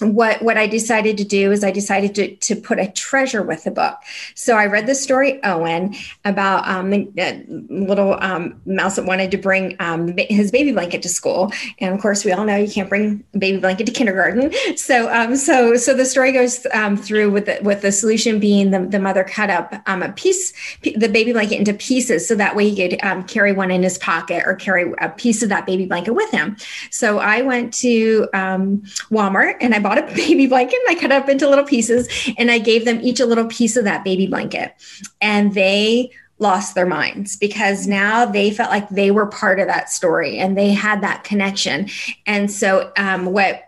what 0.00 0.42
what 0.42 0.56
I 0.56 0.66
decided 0.66 1.16
to 1.18 1.24
do 1.24 1.52
is 1.52 1.64
I 1.64 1.70
decided 1.70 2.14
to, 2.16 2.36
to 2.36 2.56
put 2.56 2.78
a 2.78 2.90
treasure 2.92 3.42
with 3.42 3.64
the 3.64 3.70
book. 3.70 3.98
So 4.34 4.56
I 4.56 4.66
read 4.66 4.86
the 4.86 4.94
story 4.94 5.42
Owen 5.42 5.94
about 6.24 6.66
um, 6.68 6.92
a 6.92 7.44
little 7.70 8.18
um, 8.20 8.60
mouse 8.66 8.96
that 8.96 9.04
wanted 9.04 9.30
to 9.30 9.38
bring 9.38 9.76
um, 9.80 10.14
his 10.18 10.50
baby 10.50 10.72
blanket 10.72 11.02
to 11.02 11.08
school, 11.08 11.52
and 11.78 11.94
of 11.94 12.00
course 12.00 12.24
we 12.24 12.32
all 12.32 12.44
know 12.44 12.56
you 12.56 12.70
can't 12.70 12.88
bring 12.88 13.24
a 13.34 13.38
baby 13.38 13.58
blanket 13.58 13.86
to 13.86 13.92
kindergarten. 13.92 14.52
So 14.76 15.12
um, 15.12 15.36
so 15.36 15.76
so 15.76 15.94
the 15.94 16.04
story 16.04 16.32
goes 16.32 16.66
um, 16.72 16.96
through 16.96 17.30
with 17.30 17.46
the, 17.46 17.58
with 17.62 17.82
the 17.82 17.92
solution 17.92 18.38
being 18.38 18.70
the, 18.70 18.80
the 18.80 18.98
mother 18.98 19.24
cut 19.24 19.50
up 19.50 19.74
um, 19.86 20.02
a 20.02 20.12
piece 20.12 20.52
the 20.82 21.08
baby 21.08 21.32
blanket 21.32 21.58
into 21.58 21.72
pieces 21.74 22.26
so 22.26 22.34
that 22.34 22.54
way 22.54 22.68
he 22.68 22.88
could 22.88 23.00
carry 23.28 23.52
one 23.52 23.70
in 23.70 23.82
his 23.82 23.98
pocket 23.98 24.42
or 24.46 24.54
carry 24.54 24.92
a 25.00 25.08
piece 25.08 25.42
of 25.42 25.48
that 25.48 25.66
baby 25.66 25.86
blanket 25.86 26.12
with 26.12 26.30
him. 26.30 26.56
So 26.90 27.18
I 27.18 27.42
went 27.42 27.72
to 27.74 28.28
Walmart 28.32 29.56
and 29.60 29.74
I 29.76 29.78
bought 29.78 29.98
a 29.98 30.02
baby 30.14 30.46
blanket 30.46 30.80
and 30.86 30.96
I 30.96 31.00
cut 31.00 31.12
it 31.12 31.22
up 31.22 31.28
into 31.28 31.48
little 31.48 31.64
pieces 31.64 32.08
and 32.38 32.50
I 32.50 32.58
gave 32.58 32.84
them 32.84 33.00
each 33.02 33.20
a 33.20 33.26
little 33.26 33.46
piece 33.46 33.76
of 33.76 33.84
that 33.84 34.04
baby 34.04 34.26
blanket. 34.26 34.74
And 35.20 35.54
they 35.54 36.10
lost 36.38 36.74
their 36.74 36.86
minds 36.86 37.36
because 37.36 37.86
now 37.86 38.26
they 38.26 38.50
felt 38.50 38.70
like 38.70 38.88
they 38.90 39.10
were 39.10 39.26
part 39.26 39.58
of 39.60 39.68
that 39.68 39.90
story 39.90 40.38
and 40.38 40.56
they 40.56 40.72
had 40.72 41.02
that 41.02 41.24
connection. 41.24 41.88
And 42.26 42.50
so, 42.50 42.92
um, 42.96 43.26
what 43.26 43.62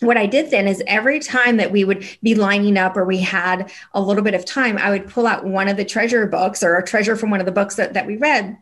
what 0.00 0.18
I 0.18 0.26
did 0.26 0.50
then 0.50 0.68
is 0.68 0.82
every 0.86 1.20
time 1.20 1.56
that 1.56 1.72
we 1.72 1.82
would 1.82 2.06
be 2.22 2.34
lining 2.34 2.76
up 2.76 2.98
or 2.98 3.04
we 3.06 3.18
had 3.18 3.72
a 3.94 4.00
little 4.00 4.22
bit 4.22 4.34
of 4.34 4.44
time, 4.44 4.76
I 4.76 4.90
would 4.90 5.08
pull 5.08 5.26
out 5.26 5.46
one 5.46 5.68
of 5.68 5.78
the 5.78 5.86
treasure 5.86 6.26
books 6.26 6.62
or 6.62 6.76
a 6.76 6.84
treasure 6.84 7.16
from 7.16 7.30
one 7.30 7.40
of 7.40 7.46
the 7.46 7.52
books 7.52 7.76
that, 7.76 7.94
that 7.94 8.06
we 8.06 8.16
read. 8.16 8.58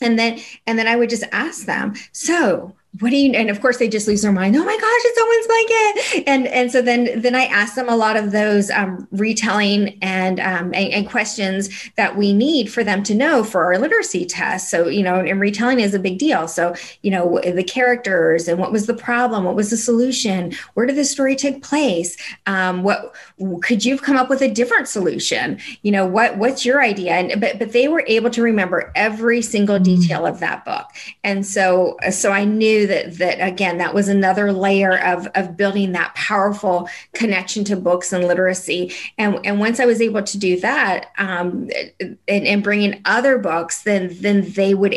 And 0.00 0.18
then 0.18 0.40
and 0.66 0.78
then 0.78 0.88
I 0.88 0.96
would 0.96 1.10
just 1.10 1.24
ask 1.30 1.66
them, 1.66 1.94
so 2.12 2.74
what 3.00 3.08
do 3.08 3.16
you 3.16 3.32
and 3.32 3.48
of 3.48 3.60
course 3.62 3.78
they 3.78 3.88
just 3.88 4.06
lose 4.06 4.20
their 4.20 4.32
mind. 4.32 4.54
Oh 4.54 4.64
my 4.64 4.76
gosh 4.76 5.00
it's 5.04 5.18
Owen's 5.18 5.46
blanket. 5.46 6.28
And 6.28 6.46
and 6.48 6.70
so 6.70 6.82
then 6.82 7.22
then 7.22 7.34
i 7.34 7.44
ask 7.44 7.74
them 7.74 7.88
a 7.88 7.96
lot 7.96 8.16
of 8.16 8.32
those 8.32 8.70
um, 8.70 9.08
retelling 9.12 9.98
and, 10.02 10.38
um, 10.40 10.74
and, 10.74 10.92
and 10.92 11.08
questions 11.08 11.90
that 11.96 12.16
we 12.16 12.32
need 12.34 12.70
for 12.70 12.84
them 12.84 13.02
to 13.04 13.14
know 13.14 13.44
for 13.44 13.64
our 13.64 13.78
literacy 13.78 14.26
test. 14.26 14.70
So 14.70 14.88
you 14.88 15.02
know 15.02 15.16
and 15.16 15.40
retelling 15.40 15.80
is 15.80 15.94
a 15.94 15.98
big 15.98 16.18
deal. 16.18 16.46
So 16.48 16.74
you 17.02 17.10
know 17.10 17.40
the 17.42 17.64
characters 17.64 18.46
and 18.46 18.58
what 18.58 18.72
was 18.72 18.86
the 18.86 18.94
problem? 18.94 19.44
What 19.44 19.56
was 19.56 19.70
the 19.70 19.78
solution? 19.78 20.52
Where 20.74 20.84
did 20.84 20.96
the 20.96 21.04
story 21.04 21.34
take 21.34 21.62
place? 21.62 22.16
Um, 22.46 22.82
what 22.82 23.14
could 23.62 23.86
you 23.86 23.94
have 23.94 24.02
come 24.02 24.18
up 24.18 24.28
with 24.28 24.42
a 24.42 24.50
different 24.50 24.86
solution? 24.86 25.58
You 25.80 25.92
know 25.92 26.06
what 26.06 26.36
what's 26.36 26.66
your 26.66 26.82
idea? 26.82 27.12
And 27.12 27.40
but 27.40 27.58
but 27.58 27.72
they 27.72 27.88
were 27.88 28.04
able 28.06 28.28
to 28.30 28.42
remember 28.42 28.92
every 28.94 29.40
single 29.40 29.76
mm-hmm. 29.76 29.84
detail 29.84 30.26
of 30.26 30.40
that 30.40 30.66
book. 30.66 30.86
And 31.24 31.46
so 31.46 31.96
so 32.10 32.32
i 32.32 32.44
knew 32.44 32.81
that 32.86 33.18
that 33.18 33.40
again 33.40 33.78
that 33.78 33.94
was 33.94 34.08
another 34.08 34.52
layer 34.52 34.98
of 34.98 35.26
of 35.34 35.56
building 35.56 35.92
that 35.92 36.14
powerful 36.14 36.88
connection 37.14 37.64
to 37.64 37.76
books 37.76 38.12
and 38.12 38.26
literacy. 38.26 38.92
And 39.18 39.38
and 39.44 39.58
once 39.58 39.80
i 39.80 39.86
was 39.86 40.00
able 40.00 40.22
to 40.22 40.38
do 40.38 40.60
that 40.60 41.10
um, 41.18 41.68
and, 42.00 42.18
and 42.28 42.62
bringing 42.62 43.00
other 43.04 43.38
books 43.38 43.82
then 43.82 44.10
then 44.20 44.50
they 44.52 44.74
would 44.74 44.94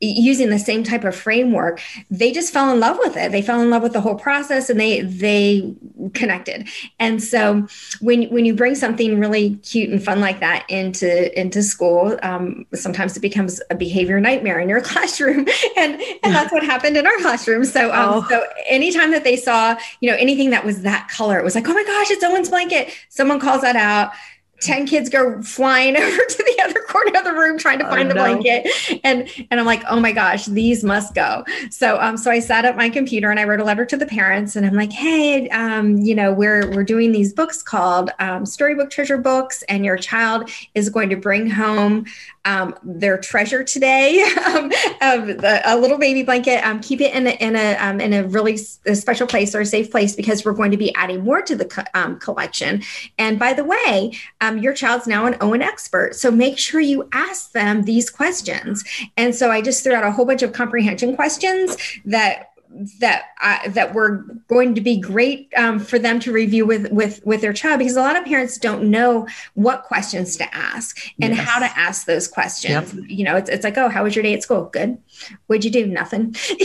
using 0.00 0.50
the 0.50 0.58
same 0.58 0.82
type 0.82 1.04
of 1.04 1.14
framework 1.14 1.80
they 2.10 2.32
just 2.32 2.52
fell 2.52 2.72
in 2.72 2.80
love 2.80 2.98
with 2.98 3.16
it. 3.16 3.32
They 3.32 3.42
fell 3.42 3.60
in 3.60 3.70
love 3.70 3.82
with 3.82 3.92
the 3.92 4.00
whole 4.00 4.14
process 4.14 4.70
and 4.70 4.80
they 4.80 5.02
they 5.02 5.74
connected. 6.14 6.68
And 6.98 7.22
so 7.22 7.66
when 8.00 8.24
when 8.24 8.44
you 8.44 8.54
bring 8.54 8.74
something 8.74 9.18
really 9.18 9.56
cute 9.56 9.90
and 9.90 10.02
fun 10.02 10.20
like 10.20 10.40
that 10.40 10.64
into 10.68 11.38
into 11.38 11.62
school 11.62 12.18
um, 12.22 12.66
sometimes 12.74 13.16
it 13.16 13.20
becomes 13.20 13.60
a 13.70 13.74
behavior 13.74 14.20
nightmare 14.20 14.58
in 14.58 14.68
your 14.68 14.80
classroom. 14.90 15.46
And 15.76 16.00
and 16.22 16.34
that's 16.34 16.52
what 16.52 16.62
happened 16.62 16.96
in 16.96 17.06
our 17.06 17.18
classroom. 17.28 17.64
So, 17.64 17.92
um, 17.92 18.10
oh. 18.14 18.26
so 18.28 18.42
anytime 18.66 19.10
that 19.10 19.24
they 19.24 19.36
saw, 19.36 19.76
you 20.00 20.10
know, 20.10 20.16
anything 20.16 20.50
that 20.50 20.64
was 20.64 20.82
that 20.82 21.08
color, 21.08 21.38
it 21.38 21.44
was 21.44 21.54
like, 21.54 21.68
oh 21.68 21.74
my 21.74 21.84
gosh, 21.84 22.10
it's 22.10 22.24
Owen's 22.24 22.48
blanket. 22.48 22.90
Someone 23.08 23.38
calls 23.40 23.62
that 23.62 23.76
out. 23.76 24.12
10 24.60 24.86
kids 24.86 25.08
go 25.08 25.40
flying 25.42 25.96
over 26.02 26.16
to 26.16 26.38
the 26.38 26.62
other 26.64 26.80
corner 26.88 27.16
of 27.16 27.24
the 27.24 27.32
room 27.32 27.58
trying 27.58 27.78
to 27.78 27.86
oh, 27.86 27.90
find 27.90 28.10
the 28.10 28.14
no. 28.14 28.22
blanket 28.24 28.66
and 29.04 29.28
and 29.52 29.60
i'm 29.60 29.66
like 29.66 29.84
oh 29.88 30.00
my 30.00 30.10
gosh 30.10 30.46
these 30.46 30.82
must 30.82 31.14
go 31.14 31.44
so 31.70 31.96
um 32.00 32.16
so 32.16 32.28
i 32.28 32.40
sat 32.40 32.64
at 32.64 32.76
my 32.76 32.88
computer 32.88 33.30
and 33.30 33.38
i 33.38 33.44
wrote 33.44 33.60
a 33.60 33.64
letter 33.64 33.84
to 33.84 33.96
the 33.96 34.06
parents 34.06 34.56
and 34.56 34.66
i'm 34.66 34.74
like 34.74 34.90
hey 34.90 35.48
um 35.50 35.98
you 35.98 36.12
know 36.12 36.32
we're 36.32 36.68
we're 36.70 36.82
doing 36.82 37.12
these 37.12 37.32
books 37.32 37.62
called 37.62 38.10
um, 38.18 38.44
storybook 38.44 38.90
treasure 38.90 39.18
books 39.18 39.62
and 39.68 39.84
your 39.84 39.96
child 39.96 40.50
is 40.74 40.90
going 40.90 41.08
to 41.08 41.16
bring 41.16 41.48
home 41.48 42.04
um, 42.44 42.74
their 42.82 43.18
treasure 43.18 43.62
today 43.62 44.22
um, 44.46 44.66
of 45.00 45.26
the, 45.26 45.62
a 45.64 45.76
little 45.76 45.98
baby 45.98 46.22
blanket. 46.22 46.64
Um, 46.66 46.80
keep 46.80 47.00
it 47.00 47.14
in 47.14 47.26
a, 47.26 47.30
in 47.30 47.56
a, 47.56 47.76
um, 47.76 48.00
in 48.00 48.12
a 48.12 48.24
really 48.24 48.56
special 48.56 49.26
place 49.26 49.54
or 49.54 49.60
a 49.60 49.66
safe 49.66 49.90
place 49.90 50.14
because 50.14 50.44
we're 50.44 50.52
going 50.52 50.70
to 50.70 50.76
be 50.76 50.94
adding 50.94 51.20
more 51.20 51.42
to 51.42 51.56
the 51.56 51.64
co- 51.64 51.84
um, 51.94 52.18
collection. 52.18 52.82
And 53.18 53.38
by 53.38 53.52
the 53.52 53.64
way, 53.64 54.12
um, 54.40 54.58
your 54.58 54.72
child's 54.72 55.06
now 55.06 55.26
an 55.26 55.36
Owen 55.40 55.62
expert. 55.62 56.14
So 56.14 56.30
make 56.30 56.58
sure 56.58 56.80
you 56.80 57.08
ask 57.12 57.52
them 57.52 57.84
these 57.84 58.10
questions. 58.10 58.84
And 59.16 59.34
so 59.34 59.50
I 59.50 59.62
just 59.62 59.82
threw 59.82 59.94
out 59.94 60.04
a 60.04 60.12
whole 60.12 60.24
bunch 60.24 60.42
of 60.42 60.52
comprehension 60.52 61.16
questions 61.16 61.76
that 62.04 62.52
that 63.00 63.30
I, 63.38 63.68
that 63.68 63.94
were 63.94 64.24
going 64.46 64.74
to 64.74 64.80
be 64.80 64.98
great 64.98 65.52
um, 65.56 65.78
for 65.78 65.98
them 65.98 66.20
to 66.20 66.32
review 66.32 66.66
with 66.66 66.90
with 66.92 67.24
with 67.24 67.40
their 67.40 67.52
child 67.52 67.78
because 67.78 67.96
a 67.96 68.00
lot 68.00 68.16
of 68.16 68.24
parents 68.24 68.58
don't 68.58 68.90
know 68.90 69.26
what 69.54 69.84
questions 69.84 70.36
to 70.36 70.54
ask 70.54 70.98
and 71.20 71.34
yes. 71.34 71.48
how 71.48 71.58
to 71.58 71.78
ask 71.78 72.06
those 72.06 72.28
questions. 72.28 72.94
Yep. 72.94 73.04
You 73.08 73.24
know, 73.24 73.36
it's, 73.36 73.50
it's 73.50 73.64
like, 73.64 73.78
oh, 73.78 73.88
how 73.88 74.04
was 74.04 74.14
your 74.14 74.22
day 74.22 74.34
at 74.34 74.42
school? 74.42 74.64
Good. 74.72 74.98
What'd 75.46 75.64
you 75.64 75.70
do? 75.70 75.86
Nothing. 75.86 76.34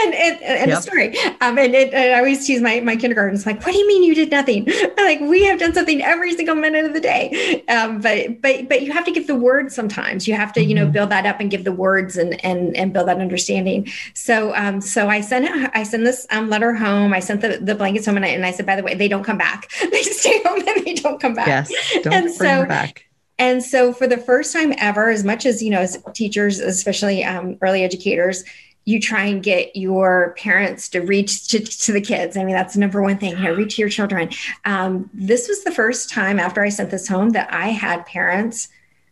and 0.00 0.14
and, 0.14 0.42
and 0.42 0.70
yep. 0.70 0.78
a 0.78 0.82
story. 0.82 1.18
Um, 1.40 1.58
and, 1.58 1.74
it, 1.74 1.92
and 1.92 2.14
I 2.14 2.18
always 2.18 2.46
tease 2.46 2.60
my 2.60 2.80
my 2.80 2.96
kindergartens 2.96 3.46
like, 3.46 3.64
what 3.64 3.72
do 3.72 3.78
you 3.78 3.86
mean 3.86 4.02
you 4.02 4.14
did 4.14 4.30
nothing? 4.30 4.66
I'm 4.68 4.92
like 5.04 5.20
we 5.20 5.44
have 5.44 5.58
done 5.58 5.74
something 5.74 6.02
every 6.02 6.34
single 6.34 6.54
minute 6.54 6.84
of 6.84 6.92
the 6.92 7.00
day. 7.00 7.64
Um, 7.68 8.00
but 8.00 8.40
but 8.40 8.68
but 8.68 8.82
you 8.82 8.92
have 8.92 9.04
to 9.04 9.12
give 9.12 9.26
the 9.26 9.34
words 9.34 9.74
sometimes. 9.74 10.26
You 10.28 10.34
have 10.34 10.52
to 10.54 10.64
you 10.64 10.74
know 10.74 10.84
mm-hmm. 10.84 10.92
build 10.92 11.10
that 11.10 11.26
up 11.26 11.40
and 11.40 11.50
give 11.50 11.64
the 11.64 11.72
words 11.72 12.16
and 12.16 12.42
and 12.44 12.76
and 12.76 12.92
build 12.92 13.08
that 13.08 13.18
understanding. 13.18 13.88
So 14.14 14.54
um 14.54 14.80
so 14.80 15.08
I 15.08 15.20
sent 15.20 15.46
it, 15.46 15.70
I 15.74 15.82
sent 15.82 16.04
this 16.04 16.26
um, 16.30 16.48
letter 16.48 16.72
home. 16.74 17.12
I 17.12 17.20
sent 17.20 17.40
the, 17.40 17.58
the 17.58 17.74
blankets 17.74 18.06
home 18.06 18.16
and 18.16 18.24
I, 18.24 18.28
and 18.28 18.44
I 18.44 18.50
said, 18.50 18.66
by 18.66 18.76
the 18.76 18.82
way, 18.82 18.94
they 18.94 19.08
don't 19.08 19.24
come 19.24 19.38
back. 19.38 19.70
they 19.90 20.02
stay 20.02 20.42
home 20.44 20.62
and 20.66 20.86
they 20.86 20.94
don't 20.94 21.20
come 21.20 21.34
back. 21.34 21.46
Yes. 21.46 21.72
Don't 22.02 22.12
and 22.12 22.24
bring 22.24 22.36
so, 22.36 22.66
back. 22.66 23.03
And 23.38 23.62
so 23.62 23.92
for 23.92 24.06
the 24.06 24.16
first 24.16 24.52
time 24.52 24.72
ever, 24.78 25.10
as 25.10 25.24
much 25.24 25.44
as, 25.44 25.62
you 25.62 25.70
know, 25.70 25.80
as 25.80 26.02
teachers, 26.12 26.60
especially 26.60 27.24
um, 27.24 27.58
early 27.60 27.82
educators, 27.82 28.44
you 28.84 29.00
try 29.00 29.24
and 29.24 29.42
get 29.42 29.74
your 29.74 30.34
parents 30.38 30.88
to 30.90 31.00
reach 31.00 31.48
to, 31.48 31.58
to, 31.58 31.92
the 31.92 32.00
kids. 32.00 32.36
I 32.36 32.44
mean, 32.44 32.54
that's 32.54 32.74
the 32.74 32.80
number 32.80 33.02
one 33.02 33.16
thing 33.16 33.36
here, 33.36 33.56
reach 33.56 33.76
to 33.76 33.82
your 33.82 33.88
children. 33.88 34.28
Um, 34.64 35.10
this 35.14 35.48
was 35.48 35.64
the 35.64 35.72
first 35.72 36.10
time 36.10 36.38
after 36.38 36.62
I 36.62 36.68
sent 36.68 36.90
this 36.90 37.08
home 37.08 37.30
that 37.30 37.52
I 37.52 37.68
had 37.68 38.04
parents 38.06 38.68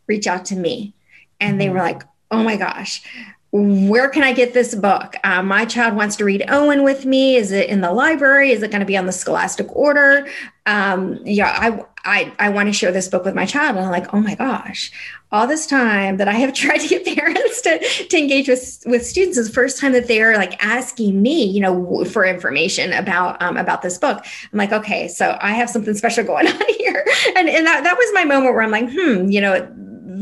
reach 0.06 0.26
out 0.26 0.44
to 0.46 0.56
me 0.56 0.94
and 1.40 1.61
they 1.61 1.66
mm-hmm. 1.66 1.74
were 1.74 1.80
like, 1.80 2.02
oh 2.30 2.42
my 2.42 2.56
gosh, 2.56 3.02
where 3.50 4.08
can 4.08 4.22
I 4.22 4.32
get 4.32 4.54
this 4.54 4.74
book? 4.74 5.14
Uh, 5.24 5.42
my 5.42 5.66
child 5.66 5.94
wants 5.94 6.16
to 6.16 6.24
read 6.24 6.44
Owen 6.48 6.82
with 6.82 7.04
me. 7.04 7.37
Is 7.37 7.52
it 7.52 7.68
in 7.68 7.82
the 7.82 7.92
library? 7.92 8.50
Is 8.50 8.62
it 8.62 8.70
going 8.70 8.80
to 8.80 8.87
be 8.87 8.96
on 8.96 9.04
the 9.04 9.12
Scholastic 9.12 9.74
Order? 9.76 10.26
Um, 10.64 11.20
yeah, 11.24 11.54
I, 11.58 11.85
I, 12.04 12.32
I 12.38 12.48
want 12.48 12.68
to 12.68 12.72
share 12.72 12.92
this 12.92 13.08
book 13.08 13.24
with 13.24 13.34
my 13.34 13.46
child. 13.46 13.76
And 13.76 13.84
I'm 13.84 13.92
like, 13.92 14.12
oh 14.12 14.20
my 14.20 14.34
gosh, 14.34 14.90
all 15.30 15.46
this 15.46 15.66
time 15.66 16.16
that 16.16 16.28
I 16.28 16.34
have 16.34 16.52
tried 16.54 16.78
to 16.78 16.88
get 16.88 17.04
parents 17.16 17.60
to, 17.62 17.78
to 18.08 18.18
engage 18.18 18.48
with, 18.48 18.82
with 18.86 19.06
students 19.06 19.38
is 19.38 19.48
the 19.48 19.52
first 19.54 19.78
time 19.78 19.92
that 19.92 20.08
they're 20.08 20.36
like 20.36 20.62
asking 20.64 21.22
me, 21.22 21.44
you 21.44 21.60
know, 21.60 22.04
for 22.04 22.24
information 22.24 22.92
about, 22.92 23.40
um, 23.40 23.56
about 23.56 23.82
this 23.82 23.98
book. 23.98 24.24
I'm 24.52 24.58
like, 24.58 24.72
okay, 24.72 25.08
so 25.08 25.38
I 25.40 25.52
have 25.52 25.70
something 25.70 25.94
special 25.94 26.24
going 26.24 26.46
on 26.48 26.74
here. 26.78 27.04
And, 27.36 27.48
and 27.48 27.66
that, 27.66 27.84
that 27.84 27.96
was 27.96 28.10
my 28.14 28.24
moment 28.24 28.54
where 28.54 28.62
I'm 28.62 28.70
like, 28.70 28.90
hmm, 28.90 29.28
you 29.28 29.40
know, 29.40 29.68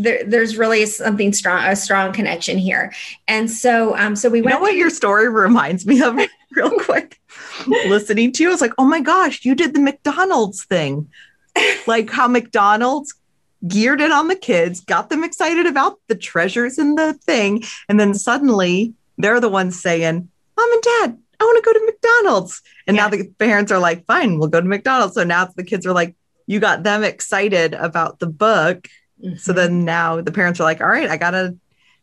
there, 0.02 0.24
there's 0.24 0.56
really 0.56 0.86
something 0.86 1.32
strong, 1.32 1.64
a 1.64 1.76
strong 1.76 2.12
connection 2.12 2.58
here. 2.58 2.92
And 3.28 3.50
so, 3.50 3.96
um, 3.96 4.16
so 4.16 4.30
we 4.30 4.38
you 4.38 4.44
went. 4.44 4.56
know 4.56 4.60
what 4.60 4.74
your 4.74 4.90
story 4.90 5.28
reminds 5.28 5.86
me 5.86 6.02
of, 6.02 6.18
real 6.52 6.70
quick. 6.80 7.20
Listening 7.66 8.32
to 8.32 8.42
you, 8.42 8.48
I 8.48 8.52
was 8.52 8.60
like, 8.60 8.72
oh 8.78 8.86
my 8.86 9.00
gosh, 9.00 9.44
you 9.44 9.54
did 9.54 9.74
the 9.74 9.80
McDonald's 9.80 10.64
thing, 10.64 11.08
like 11.86 12.10
how 12.10 12.28
McDonald's 12.28 13.14
geared 13.66 14.00
it 14.00 14.10
on 14.10 14.28
the 14.28 14.36
kids, 14.36 14.80
got 14.80 15.10
them 15.10 15.22
excited 15.22 15.66
about 15.66 15.98
the 16.08 16.14
treasures 16.14 16.78
in 16.78 16.94
the 16.94 17.14
thing, 17.14 17.62
and 17.88 18.00
then 18.00 18.14
suddenly 18.14 18.94
they're 19.18 19.40
the 19.40 19.48
ones 19.48 19.80
saying, 19.80 20.28
"Mom 20.56 20.72
and 20.72 20.82
Dad, 20.82 21.18
I 21.40 21.44
want 21.44 21.64
to 21.64 21.72
go 21.72 21.78
to 21.78 21.86
McDonald's." 21.86 22.62
And 22.86 22.96
yeah. 22.96 23.04
now 23.04 23.08
the 23.10 23.28
parents 23.38 23.70
are 23.72 23.78
like, 23.78 24.06
"Fine, 24.06 24.38
we'll 24.38 24.48
go 24.48 24.60
to 24.60 24.66
McDonald's." 24.66 25.14
So 25.14 25.24
now 25.24 25.44
the 25.44 25.64
kids 25.64 25.86
are 25.86 25.92
like, 25.92 26.16
"You 26.46 26.60
got 26.60 26.82
them 26.82 27.04
excited 27.04 27.74
about 27.74 28.18
the 28.18 28.26
book." 28.26 28.88
Mm-hmm. 29.22 29.36
So 29.36 29.52
then 29.52 29.84
now 29.84 30.20
the 30.20 30.32
parents 30.32 30.60
are 30.60 30.64
like, 30.64 30.80
all 30.80 30.88
right, 30.88 31.08
I 31.08 31.16
gotta, 31.16 31.56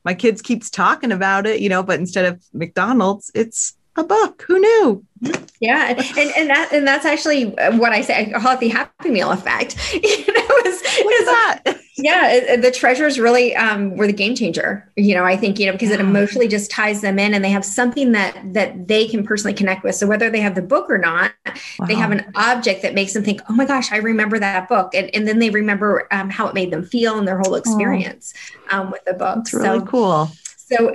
my 0.04 0.14
kids 0.14 0.42
keeps 0.42 0.70
talking 0.70 1.12
about 1.12 1.46
it, 1.46 1.60
you 1.60 1.70
know, 1.70 1.84
but 1.84 2.00
instead 2.00 2.26
of 2.26 2.44
McDonald's, 2.54 3.32
it's 3.34 3.77
a 3.98 4.04
book. 4.04 4.44
Who 4.48 4.60
knew? 4.60 5.06
Yeah, 5.60 5.90
and 5.90 6.32
and 6.38 6.50
that 6.50 6.70
and 6.72 6.88
that's 6.88 7.06
actually 7.06 7.46
what 7.46 7.92
I 7.92 8.02
say. 8.02 8.32
I 8.34 8.40
call 8.40 8.54
it 8.54 8.60
the 8.60 8.70
Happy 8.70 9.10
Meal 9.10 9.32
effect. 9.32 9.76
You 9.94 10.34
know, 10.34 10.56
is, 10.66 10.82
what 11.04 11.16
is 11.16 11.26
that? 11.26 11.78
yeah 11.98 12.56
the 12.56 12.72
treasures 12.72 13.20
really 13.20 13.56
um, 13.56 13.96
were 13.98 14.08
the 14.08 14.14
game 14.14 14.36
changer 14.36 14.90
you 14.96 15.16
know 15.16 15.26
i 15.26 15.36
think 15.36 15.60
you 15.60 15.66
know 15.66 15.72
because 15.72 15.90
it 15.90 16.00
emotionally 16.00 16.48
just 16.48 16.70
ties 16.70 17.02
them 17.02 17.18
in 17.18 17.34
and 17.34 17.44
they 17.44 17.50
have 17.50 17.66
something 17.66 18.12
that 18.12 18.38
that 18.54 18.88
they 18.88 19.08
can 19.08 19.26
personally 19.26 19.54
connect 19.54 19.84
with 19.84 19.96
so 19.96 20.06
whether 20.06 20.30
they 20.30 20.40
have 20.40 20.56
the 20.56 20.62
book 20.62 20.90
or 20.90 20.98
not 20.98 21.32
wow. 21.80 21.88
they 21.88 21.96
have 21.96 22.12
an 22.12 22.32
object 22.36 22.82
that 22.84 22.94
makes 22.94 23.14
them 23.14 23.24
think 23.24 23.42
oh 23.50 23.54
my 23.54 23.66
gosh 23.66 23.92
i 23.92 23.98
remember 23.98 24.38
that 24.38 24.70
book 24.70 24.94
and, 24.94 25.14
and 25.16 25.28
then 25.28 25.40
they 25.40 25.50
remember 25.50 26.08
um, 26.12 26.30
how 26.30 26.48
it 26.48 26.54
made 26.54 26.72
them 26.72 26.84
feel 26.84 27.18
and 27.18 27.28
their 27.28 27.40
whole 27.40 27.56
experience 27.56 28.34
oh. 28.72 28.82
um, 28.82 28.92
with 28.92 29.04
the 29.06 29.14
book 29.14 29.38
That's 29.38 29.54
really 29.54 29.80
so, 29.80 29.86
cool 29.86 30.32
so 30.58 30.94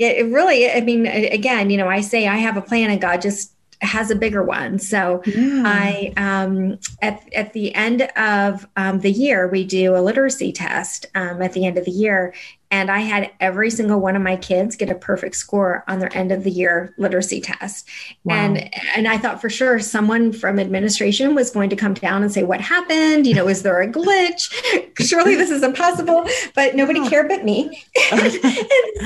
it 0.00 0.26
really 0.32 0.70
i 0.70 0.80
mean 0.80 1.06
again 1.06 1.70
you 1.70 1.76
know 1.76 1.88
i 1.88 2.00
say 2.00 2.26
i 2.26 2.36
have 2.36 2.56
a 2.56 2.62
plan 2.62 2.90
and 2.90 3.00
god 3.00 3.20
just 3.20 3.52
has 3.82 4.10
a 4.10 4.14
bigger 4.14 4.42
one. 4.42 4.78
So 4.78 5.22
yeah. 5.26 5.62
I 5.64 6.12
um, 6.16 6.78
at 7.02 7.22
at 7.32 7.52
the 7.52 7.74
end 7.74 8.02
of 8.16 8.66
um, 8.76 9.00
the 9.00 9.10
year 9.10 9.48
we 9.48 9.64
do 9.64 9.96
a 9.96 10.02
literacy 10.02 10.52
test 10.52 11.06
um, 11.14 11.42
at 11.42 11.52
the 11.52 11.64
end 11.64 11.78
of 11.78 11.84
the 11.84 11.90
year, 11.90 12.34
and 12.72 12.90
I 12.90 13.00
had 13.00 13.32
every 13.40 13.68
single 13.68 13.98
one 13.98 14.14
of 14.14 14.22
my 14.22 14.36
kids 14.36 14.76
get 14.76 14.90
a 14.90 14.94
perfect 14.94 15.34
score 15.34 15.82
on 15.88 15.98
their 15.98 16.16
end 16.16 16.30
of 16.30 16.44
the 16.44 16.50
year 16.50 16.94
literacy 16.98 17.40
test. 17.40 17.88
Wow. 18.22 18.36
And 18.36 18.74
and 18.94 19.08
I 19.08 19.18
thought 19.18 19.40
for 19.40 19.50
sure 19.50 19.80
someone 19.80 20.32
from 20.32 20.60
administration 20.60 21.34
was 21.34 21.50
going 21.50 21.70
to 21.70 21.76
come 21.76 21.94
down 21.94 22.22
and 22.22 22.32
say, 22.32 22.44
What 22.44 22.60
happened? 22.60 23.26
You 23.26 23.34
know, 23.34 23.48
is 23.48 23.62
there 23.62 23.80
a 23.80 23.88
glitch? 23.88 24.52
Surely 25.04 25.34
this 25.34 25.50
is 25.50 25.62
impossible. 25.64 26.28
But 26.54 26.76
nobody 26.76 27.06
cared 27.08 27.28
but 27.28 27.44
me. 27.44 27.82
and 28.12 28.32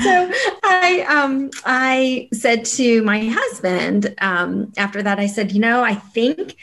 so 0.03 0.31
I 0.63 1.05
um 1.09 1.49
I 1.65 2.29
said 2.33 2.65
to 2.65 3.01
my 3.01 3.27
husband, 3.27 4.13
um, 4.19 4.73
after 4.77 5.01
that, 5.01 5.19
I 5.19 5.25
said, 5.25 5.51
you 5.51 5.59
know, 5.59 5.83
I 5.83 5.95
think 5.95 6.55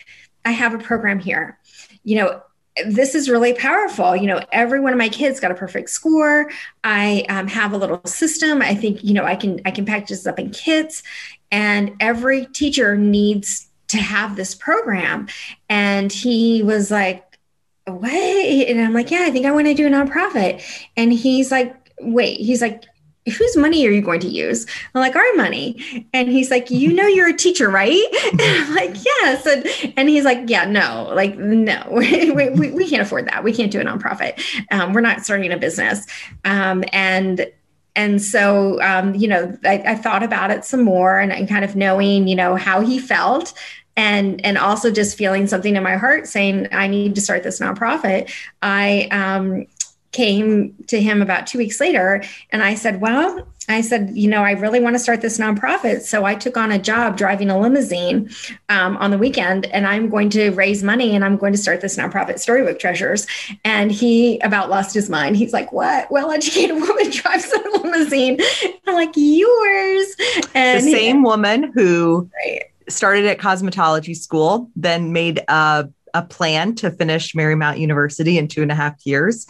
I 0.44 0.52
have 0.52 0.72
a 0.72 0.78
program 0.78 1.18
here. 1.18 1.58
You 2.04 2.16
know, 2.16 2.42
this 2.86 3.14
is 3.14 3.28
really 3.28 3.52
powerful. 3.52 4.16
You 4.16 4.26
know, 4.26 4.40
every 4.50 4.80
one 4.80 4.92
of 4.92 4.98
my 4.98 5.08
kids 5.08 5.40
got 5.40 5.50
a 5.50 5.54
perfect 5.54 5.90
score. 5.90 6.50
I 6.84 7.24
um, 7.28 7.46
have 7.48 7.72
a 7.72 7.76
little 7.76 8.00
system. 8.04 8.62
I 8.62 8.74
think 8.74 9.04
you 9.04 9.12
know 9.14 9.24
I 9.24 9.36
can 9.36 9.60
I 9.64 9.70
can 9.70 9.84
package 9.84 10.08
this 10.08 10.26
up 10.26 10.38
in 10.38 10.50
kits, 10.50 11.02
and 11.50 11.92
every 12.00 12.46
teacher 12.46 12.96
needs 12.96 13.68
to 13.88 13.98
have 13.98 14.36
this 14.36 14.54
program. 14.54 15.28
And 15.68 16.10
he 16.10 16.62
was 16.62 16.90
like, 16.90 17.38
"Wait," 17.86 18.68
and 18.68 18.80
I'm 18.80 18.94
like, 18.94 19.10
"Yeah, 19.10 19.24
I 19.26 19.30
think 19.30 19.46
I 19.46 19.52
want 19.52 19.66
to 19.66 19.74
do 19.74 19.86
a 19.86 19.90
nonprofit." 19.90 20.62
And 20.96 21.12
he's 21.12 21.50
like, 21.50 21.76
"Wait," 22.00 22.40
he's 22.40 22.62
like, 22.62 22.84
whose 23.26 23.56
money 23.56 23.86
are 23.86 23.90
you 23.90 24.02
going 24.02 24.20
to 24.20 24.28
use? 24.28 24.66
I'm 24.94 25.00
like, 25.00 25.14
our 25.14 25.34
money. 25.34 26.08
And 26.12 26.28
he's 26.28 26.50
like, 26.50 26.70
you 26.70 26.92
know, 26.92 27.06
you're 27.06 27.28
a 27.28 27.36
teacher, 27.36 27.68
right? 27.68 28.02
And 28.32 28.40
I'm 28.40 28.74
like, 28.74 29.04
yes. 29.04 29.46
And, 29.46 29.94
and 29.96 30.08
he's 30.08 30.24
like, 30.24 30.48
yeah, 30.48 30.64
no, 30.64 31.10
like, 31.14 31.36
no, 31.36 31.86
we, 31.92 32.30
we, 32.30 32.70
we 32.70 32.88
can't 32.88 33.02
afford 33.02 33.28
that. 33.28 33.44
We 33.44 33.52
can't 33.52 33.70
do 33.70 33.80
a 33.80 33.84
nonprofit. 33.84 34.42
Um, 34.70 34.92
we're 34.92 35.00
not 35.00 35.24
starting 35.24 35.52
a 35.52 35.56
business. 35.56 36.06
Um, 36.44 36.82
and, 36.92 37.46
and 37.94 38.22
so, 38.22 38.80
um, 38.82 39.14
you 39.14 39.28
know, 39.28 39.56
I, 39.64 39.82
I, 39.86 39.94
thought 39.94 40.22
about 40.22 40.50
it 40.50 40.64
some 40.64 40.82
more 40.82 41.18
and, 41.18 41.30
and 41.30 41.46
kind 41.46 41.64
of 41.64 41.76
knowing, 41.76 42.26
you 42.26 42.34
know, 42.34 42.56
how 42.56 42.80
he 42.80 42.98
felt 42.98 43.52
and 43.96 44.44
and 44.44 44.56
also 44.56 44.90
just 44.90 45.18
feeling 45.18 45.46
something 45.46 45.76
in 45.76 45.82
my 45.82 45.96
heart 45.96 46.26
saying 46.26 46.66
i 46.72 46.86
need 46.86 47.14
to 47.14 47.20
start 47.20 47.42
this 47.42 47.60
nonprofit 47.60 48.32
i 48.62 49.06
um 49.10 49.66
came 50.12 50.74
to 50.86 51.00
him 51.00 51.22
about 51.22 51.46
two 51.46 51.58
weeks 51.58 51.80
later 51.80 52.22
and 52.50 52.62
I 52.62 52.74
said, 52.74 53.00
Well, 53.00 53.46
I 53.68 53.80
said, 53.80 54.10
you 54.14 54.28
know, 54.28 54.42
I 54.42 54.52
really 54.52 54.80
want 54.80 54.94
to 54.96 54.98
start 54.98 55.20
this 55.20 55.38
nonprofit. 55.38 56.02
So 56.02 56.24
I 56.24 56.34
took 56.34 56.56
on 56.56 56.72
a 56.72 56.78
job 56.78 57.16
driving 57.16 57.48
a 57.48 57.58
limousine 57.58 58.28
um, 58.68 58.96
on 58.96 59.12
the 59.12 59.18
weekend, 59.18 59.66
and 59.66 59.86
I'm 59.86 60.08
going 60.08 60.30
to 60.30 60.50
raise 60.50 60.82
money 60.82 61.14
and 61.14 61.24
I'm 61.24 61.36
going 61.36 61.52
to 61.52 61.58
start 61.58 61.80
this 61.80 61.96
nonprofit, 61.96 62.40
Storybook 62.40 62.78
Treasures. 62.78 63.26
And 63.64 63.92
he 63.92 64.40
about 64.40 64.68
lost 64.68 64.94
his 64.94 65.08
mind. 65.08 65.36
He's 65.36 65.52
like, 65.52 65.72
What? 65.72 66.10
Well 66.10 66.30
educated 66.30 66.76
woman 66.80 67.10
drives 67.10 67.52
a 67.52 67.78
limousine. 67.78 68.38
I'm 68.86 68.94
like, 68.94 69.12
Yours. 69.14 70.16
And 70.54 70.84
the 70.84 70.92
same 70.92 71.18
he, 71.18 71.22
woman 71.22 71.72
who 71.72 72.28
right. 72.44 72.64
started 72.88 73.26
at 73.26 73.38
cosmetology 73.38 74.16
school, 74.16 74.70
then 74.76 75.12
made 75.12 75.40
a 75.48 75.88
a 76.14 76.22
plan 76.22 76.74
to 76.76 76.90
finish 76.90 77.32
Marymount 77.34 77.78
University 77.78 78.38
in 78.38 78.48
two 78.48 78.62
and 78.62 78.72
a 78.72 78.74
half 78.74 79.04
years 79.06 79.46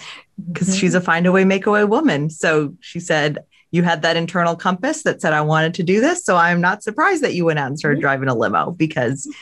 because 0.50 0.68
mm-hmm. 0.68 0.76
she's 0.76 0.94
a 0.94 1.00
find 1.00 1.26
a 1.26 1.32
way, 1.32 1.44
make 1.44 1.66
a 1.66 1.70
way 1.70 1.84
woman. 1.84 2.30
So 2.30 2.74
she 2.80 3.00
said, 3.00 3.38
You 3.70 3.82
had 3.82 4.02
that 4.02 4.16
internal 4.16 4.56
compass 4.56 5.02
that 5.02 5.20
said, 5.20 5.32
I 5.32 5.40
wanted 5.40 5.74
to 5.74 5.82
do 5.82 6.00
this. 6.00 6.24
So 6.24 6.36
I'm 6.36 6.60
not 6.60 6.82
surprised 6.82 7.22
that 7.22 7.34
you 7.34 7.44
went 7.44 7.58
out 7.58 7.68
and 7.68 7.78
started 7.78 7.96
mm-hmm. 7.96 8.02
driving 8.02 8.28
a 8.28 8.34
limo 8.34 8.70
because 8.70 9.32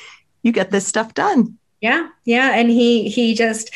you 0.43 0.53
get 0.53 0.71
this 0.71 0.87
stuff 0.87 1.15
done. 1.15 1.59
Yeah. 1.81 2.09
Yeah. 2.25 2.55
And 2.55 2.71
he, 2.71 3.09
he 3.09 3.35
just, 3.35 3.71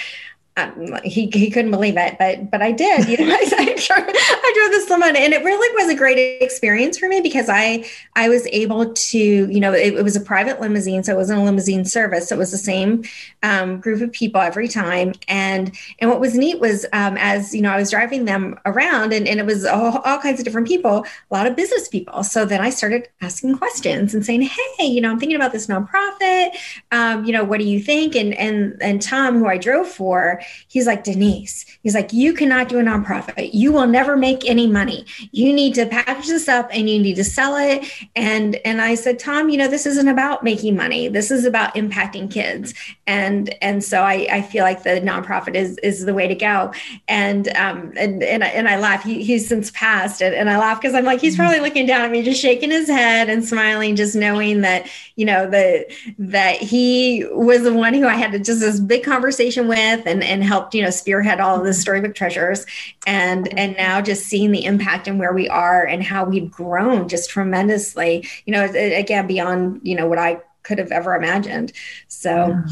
um, 0.56 0.96
he, 1.02 1.28
he 1.32 1.50
couldn't 1.50 1.72
believe 1.72 1.96
it, 1.96 2.16
but 2.16 2.48
but 2.48 2.62
I 2.62 2.70
did. 2.70 3.08
You 3.08 3.26
know, 3.26 3.34
I, 3.34 3.44
I, 3.58 3.64
drove, 3.64 4.08
I 4.08 4.52
drove 4.54 4.70
this 4.70 4.88
limo, 4.88 5.06
and 5.06 5.34
it 5.34 5.42
really 5.42 5.74
was 5.82 5.92
a 5.92 5.96
great 5.96 6.40
experience 6.40 6.96
for 6.96 7.08
me 7.08 7.20
because 7.20 7.48
I 7.48 7.84
I 8.14 8.28
was 8.28 8.46
able 8.52 8.92
to, 8.92 9.18
you 9.18 9.58
know, 9.58 9.72
it, 9.72 9.94
it 9.94 10.04
was 10.04 10.14
a 10.14 10.20
private 10.20 10.60
limousine, 10.60 11.02
so 11.02 11.12
it 11.12 11.16
wasn't 11.16 11.40
a 11.40 11.42
limousine 11.42 11.84
service. 11.84 12.28
So 12.28 12.36
it 12.36 12.38
was 12.38 12.52
the 12.52 12.58
same 12.58 13.02
um, 13.42 13.80
group 13.80 14.00
of 14.00 14.12
people 14.12 14.40
every 14.40 14.68
time, 14.68 15.14
and 15.26 15.76
and 15.98 16.08
what 16.08 16.20
was 16.20 16.36
neat 16.36 16.60
was 16.60 16.86
um, 16.92 17.16
as 17.18 17.52
you 17.52 17.60
know, 17.60 17.70
I 17.70 17.76
was 17.76 17.90
driving 17.90 18.24
them 18.24 18.56
around, 18.64 19.12
and, 19.12 19.26
and 19.26 19.40
it 19.40 19.46
was 19.46 19.64
all, 19.64 19.98
all 19.98 20.18
kinds 20.18 20.38
of 20.38 20.44
different 20.44 20.68
people, 20.68 21.04
a 21.30 21.34
lot 21.34 21.48
of 21.48 21.56
business 21.56 21.88
people. 21.88 22.22
So 22.22 22.44
then 22.44 22.60
I 22.60 22.70
started 22.70 23.08
asking 23.20 23.58
questions 23.58 24.14
and 24.14 24.24
saying, 24.24 24.42
hey, 24.42 24.86
you 24.86 25.00
know, 25.00 25.10
I'm 25.10 25.18
thinking 25.18 25.36
about 25.36 25.50
this 25.50 25.66
nonprofit. 25.66 26.50
Um, 26.92 27.24
you 27.24 27.32
know, 27.32 27.42
what 27.42 27.58
do 27.58 27.66
you 27.66 27.80
think? 27.80 28.14
And 28.14 28.34
and 28.34 28.80
and 28.80 29.02
Tom, 29.02 29.36
who 29.36 29.48
I 29.48 29.58
drove 29.58 29.88
for 29.88 30.43
he's 30.68 30.87
like, 30.87 31.04
Denise, 31.04 31.64
he's 31.83 31.94
like, 31.94 32.12
you 32.12 32.33
cannot 32.33 32.68
do 32.68 32.78
a 32.78 32.83
nonprofit. 32.83 33.50
You 33.52 33.72
will 33.72 33.87
never 33.87 34.16
make 34.16 34.48
any 34.48 34.66
money. 34.66 35.07
You 35.33 35.52
need 35.52 35.74
to 35.74 35.87
package 35.87 36.26
this 36.26 36.48
up 36.48 36.68
and 36.72 36.88
you 36.88 36.98
need 36.98 37.16
to 37.16 37.24
sell 37.24 37.57
it. 37.57 37.85
And 38.16 38.57
and 38.64 38.80
I 38.80 38.94
said, 38.94 39.18
Tom, 39.18 39.48
you 39.48 39.57
know, 39.57 39.68
this 39.68 39.87
isn't 39.87 40.09
about 40.09 40.42
making 40.42 40.76
money. 40.76 41.09
This 41.09 41.30
is 41.30 41.44
about 41.44 41.74
impacting 41.74 42.30
kids. 42.30 42.74
And 43.07 43.54
and 43.62 43.83
so 43.85 44.02
I, 44.02 44.26
I 44.30 44.42
feel 44.42 44.64
like 44.64 44.83
the 44.83 45.00
nonprofit 45.00 45.54
is 45.54 45.78
is 45.78 46.04
the 46.04 46.14
way 46.14 46.26
to 46.26 46.35
go. 46.35 46.72
And 47.09 47.48
um 47.57 47.92
and 47.96 48.22
and 48.22 48.44
I, 48.44 48.48
and 48.48 48.68
I 48.68 48.78
laugh. 48.78 49.02
He, 49.02 49.22
he's 49.22 49.46
since 49.46 49.70
passed, 49.70 50.22
and, 50.22 50.35
and 50.35 50.50
I 50.50 50.59
laugh 50.59 50.80
because 50.80 50.94
I'm 50.94 51.04
like, 51.04 51.20
he's 51.20 51.37
probably 51.37 51.61
looking 51.61 51.87
down 51.87 52.02
at 52.02 52.11
me, 52.11 52.22
just 52.22 52.40
shaking 52.40 52.70
his 52.70 52.88
head 52.88 53.28
and 53.28 53.44
smiling, 53.44 53.96
just 53.96 54.16
knowing 54.16 54.62
that 54.62 54.88
you 55.16 55.24
know 55.24 55.48
that 55.50 55.87
that 56.18 56.57
he 56.57 57.24
was 57.30 57.62
the 57.62 57.72
one 57.72 57.94
who 57.94 58.07
I 58.07 58.14
had 58.14 58.33
to 58.33 58.38
just 58.38 58.61
this 58.61 58.80
big 58.80 59.04
conversation 59.04 59.68
with 59.68 60.07
and 60.07 60.22
and 60.34 60.42
helped 60.42 60.74
you 60.74 60.82
know 60.82 60.90
spearhead 60.90 61.40
all 61.40 61.58
of 61.58 61.64
the 61.64 61.72
storybook 61.72 62.14
treasures 62.14 62.66
and 63.06 63.56
and 63.56 63.76
now 63.76 64.00
just 64.00 64.26
seeing 64.26 64.50
the 64.50 64.64
impact 64.64 65.06
and 65.06 65.18
where 65.18 65.32
we 65.32 65.48
are 65.48 65.86
and 65.86 66.02
how 66.02 66.24
we've 66.24 66.50
grown 66.50 67.08
just 67.08 67.30
tremendously 67.30 68.26
you 68.44 68.52
know 68.52 68.64
again 68.74 69.26
beyond 69.28 69.80
you 69.84 69.94
know 69.94 70.08
what 70.08 70.18
i 70.18 70.40
could 70.64 70.78
have 70.78 70.90
ever 70.90 71.14
imagined 71.14 71.72
so 72.08 72.48
yeah. 72.48 72.62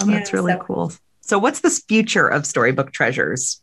oh, 0.00 0.06
that's 0.06 0.30
yeah, 0.30 0.36
really 0.36 0.52
so. 0.52 0.58
cool 0.60 0.92
So 1.24 1.38
what's 1.38 1.60
the 1.60 1.70
future 1.70 2.28
of 2.28 2.44
Storybook 2.44 2.92
Treasures? 2.92 3.62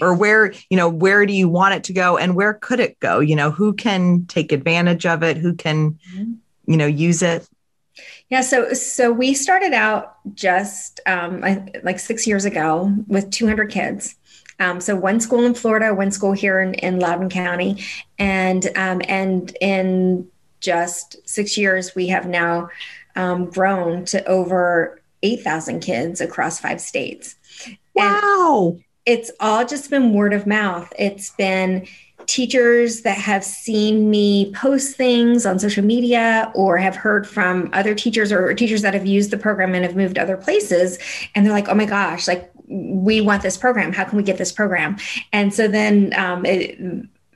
Or 0.00 0.14
where, 0.14 0.54
you 0.70 0.76
know, 0.76 0.88
where 0.88 1.26
do 1.26 1.34
you 1.34 1.48
want 1.48 1.74
it 1.74 1.84
to 1.84 1.92
go 1.92 2.16
and 2.16 2.34
where 2.34 2.54
could 2.54 2.80
it 2.80 2.98
go? 3.00 3.18
You 3.18 3.36
know, 3.36 3.50
who 3.50 3.74
can 3.74 4.24
take 4.26 4.52
advantage 4.52 5.04
of 5.04 5.22
it? 5.22 5.36
Who 5.36 5.52
can, 5.54 5.98
mm-hmm. 6.14 6.32
you 6.66 6.76
know, 6.78 6.86
use 6.86 7.20
it? 7.20 7.46
Yeah, 8.30 8.42
so 8.42 8.72
so 8.72 9.12
we 9.12 9.34
started 9.34 9.72
out 9.72 10.16
just 10.34 11.00
um, 11.06 11.40
like 11.82 11.98
six 11.98 12.26
years 12.26 12.44
ago 12.44 12.94
with 13.08 13.30
200 13.30 13.70
kids. 13.70 14.14
Um, 14.60 14.80
so 14.80 14.94
one 14.94 15.20
school 15.20 15.44
in 15.44 15.54
Florida, 15.54 15.94
one 15.94 16.10
school 16.10 16.32
here 16.32 16.60
in, 16.60 16.74
in 16.74 17.00
Loudoun 17.00 17.28
County, 17.28 17.82
and 18.18 18.66
um, 18.76 19.02
and 19.08 19.56
in 19.60 20.28
just 20.60 21.16
six 21.28 21.58
years, 21.58 21.94
we 21.94 22.08
have 22.08 22.26
now 22.26 22.68
um, 23.16 23.46
grown 23.46 24.04
to 24.06 24.24
over 24.26 25.00
8,000 25.22 25.80
kids 25.80 26.20
across 26.20 26.60
five 26.60 26.80
states. 26.80 27.36
Wow. 27.94 28.74
And 28.74 28.84
it's 29.06 29.30
all 29.40 29.64
just 29.64 29.90
been 29.90 30.12
word 30.12 30.32
of 30.32 30.46
mouth. 30.46 30.92
It's 30.98 31.30
been 31.30 31.86
teachers 32.30 33.02
that 33.02 33.18
have 33.18 33.42
seen 33.42 34.08
me 34.08 34.52
post 34.52 34.96
things 34.96 35.44
on 35.44 35.58
social 35.58 35.84
media 35.84 36.52
or 36.54 36.78
have 36.78 36.94
heard 36.94 37.28
from 37.28 37.68
other 37.72 37.94
teachers 37.94 38.30
or 38.30 38.54
teachers 38.54 38.82
that 38.82 38.94
have 38.94 39.04
used 39.04 39.32
the 39.32 39.36
program 39.36 39.74
and 39.74 39.84
have 39.84 39.96
moved 39.96 40.16
other 40.16 40.36
places 40.36 40.98
and 41.34 41.44
they're 41.44 41.52
like 41.52 41.68
oh 41.68 41.74
my 41.74 41.84
gosh 41.84 42.28
like 42.28 42.50
we 42.70 43.20
want 43.20 43.42
this 43.42 43.56
program. 43.56 43.92
How 43.92 44.04
can 44.04 44.16
we 44.16 44.22
get 44.22 44.38
this 44.38 44.52
program? 44.52 44.96
And 45.32 45.52
so 45.52 45.66
then 45.66 46.14
um, 46.16 46.46
it, 46.46 46.78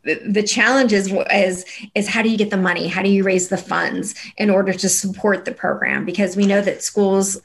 the 0.05 0.43
challenge 0.43 0.93
is, 0.93 1.13
is 1.33 1.65
is 1.95 2.07
how 2.07 2.23
do 2.23 2.29
you 2.29 2.37
get 2.37 2.51
the 2.51 2.57
money? 2.57 2.89
How 2.89 3.03
do 3.03 3.09
you 3.09 3.25
raise 3.25 3.49
the 3.49 3.57
funds 3.57 4.15
in 4.37 4.51
order 4.51 4.73
to 4.73 4.89
support 4.89 5.45
the 5.45 5.53
program? 5.53 6.05
Because 6.05 6.37
we 6.37 6.47
know 6.47 6.61
that 6.61 6.83
schools 6.83 7.41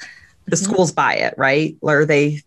the 0.46 0.58
schools 0.58 0.92
buy 0.92 1.14
it 1.16 1.34
right? 1.38 1.76
Or 1.82 2.06
they 2.06 2.42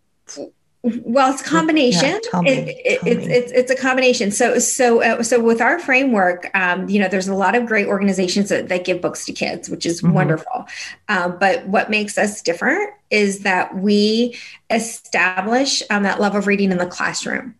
well, 0.82 1.32
it's 1.32 1.42
a 1.42 1.44
combination. 1.44 2.20
Yeah, 2.32 2.40
me, 2.40 2.50
it, 2.50 2.68
it, 2.68 3.00
it's, 3.06 3.26
it's 3.26 3.52
it's 3.52 3.70
a 3.70 3.76
combination. 3.76 4.32
So 4.32 4.58
so 4.58 5.00
uh, 5.00 5.22
so 5.22 5.40
with 5.40 5.60
our 5.60 5.78
framework, 5.78 6.50
um, 6.54 6.88
you 6.88 6.98
know, 7.00 7.08
there's 7.08 7.28
a 7.28 7.34
lot 7.34 7.54
of 7.54 7.66
great 7.66 7.86
organizations 7.86 8.48
that, 8.48 8.68
that 8.68 8.84
give 8.84 9.00
books 9.00 9.24
to 9.26 9.32
kids, 9.32 9.70
which 9.70 9.86
is 9.86 10.02
mm-hmm. 10.02 10.12
wonderful. 10.12 10.66
Um, 11.08 11.36
but 11.38 11.66
what 11.68 11.88
makes 11.88 12.18
us 12.18 12.42
different 12.42 12.90
is 13.10 13.40
that 13.40 13.76
we 13.76 14.36
establish 14.70 15.82
um, 15.88 16.02
that 16.02 16.20
love 16.20 16.34
of 16.34 16.48
reading 16.48 16.72
in 16.72 16.78
the 16.78 16.86
classroom 16.86 17.54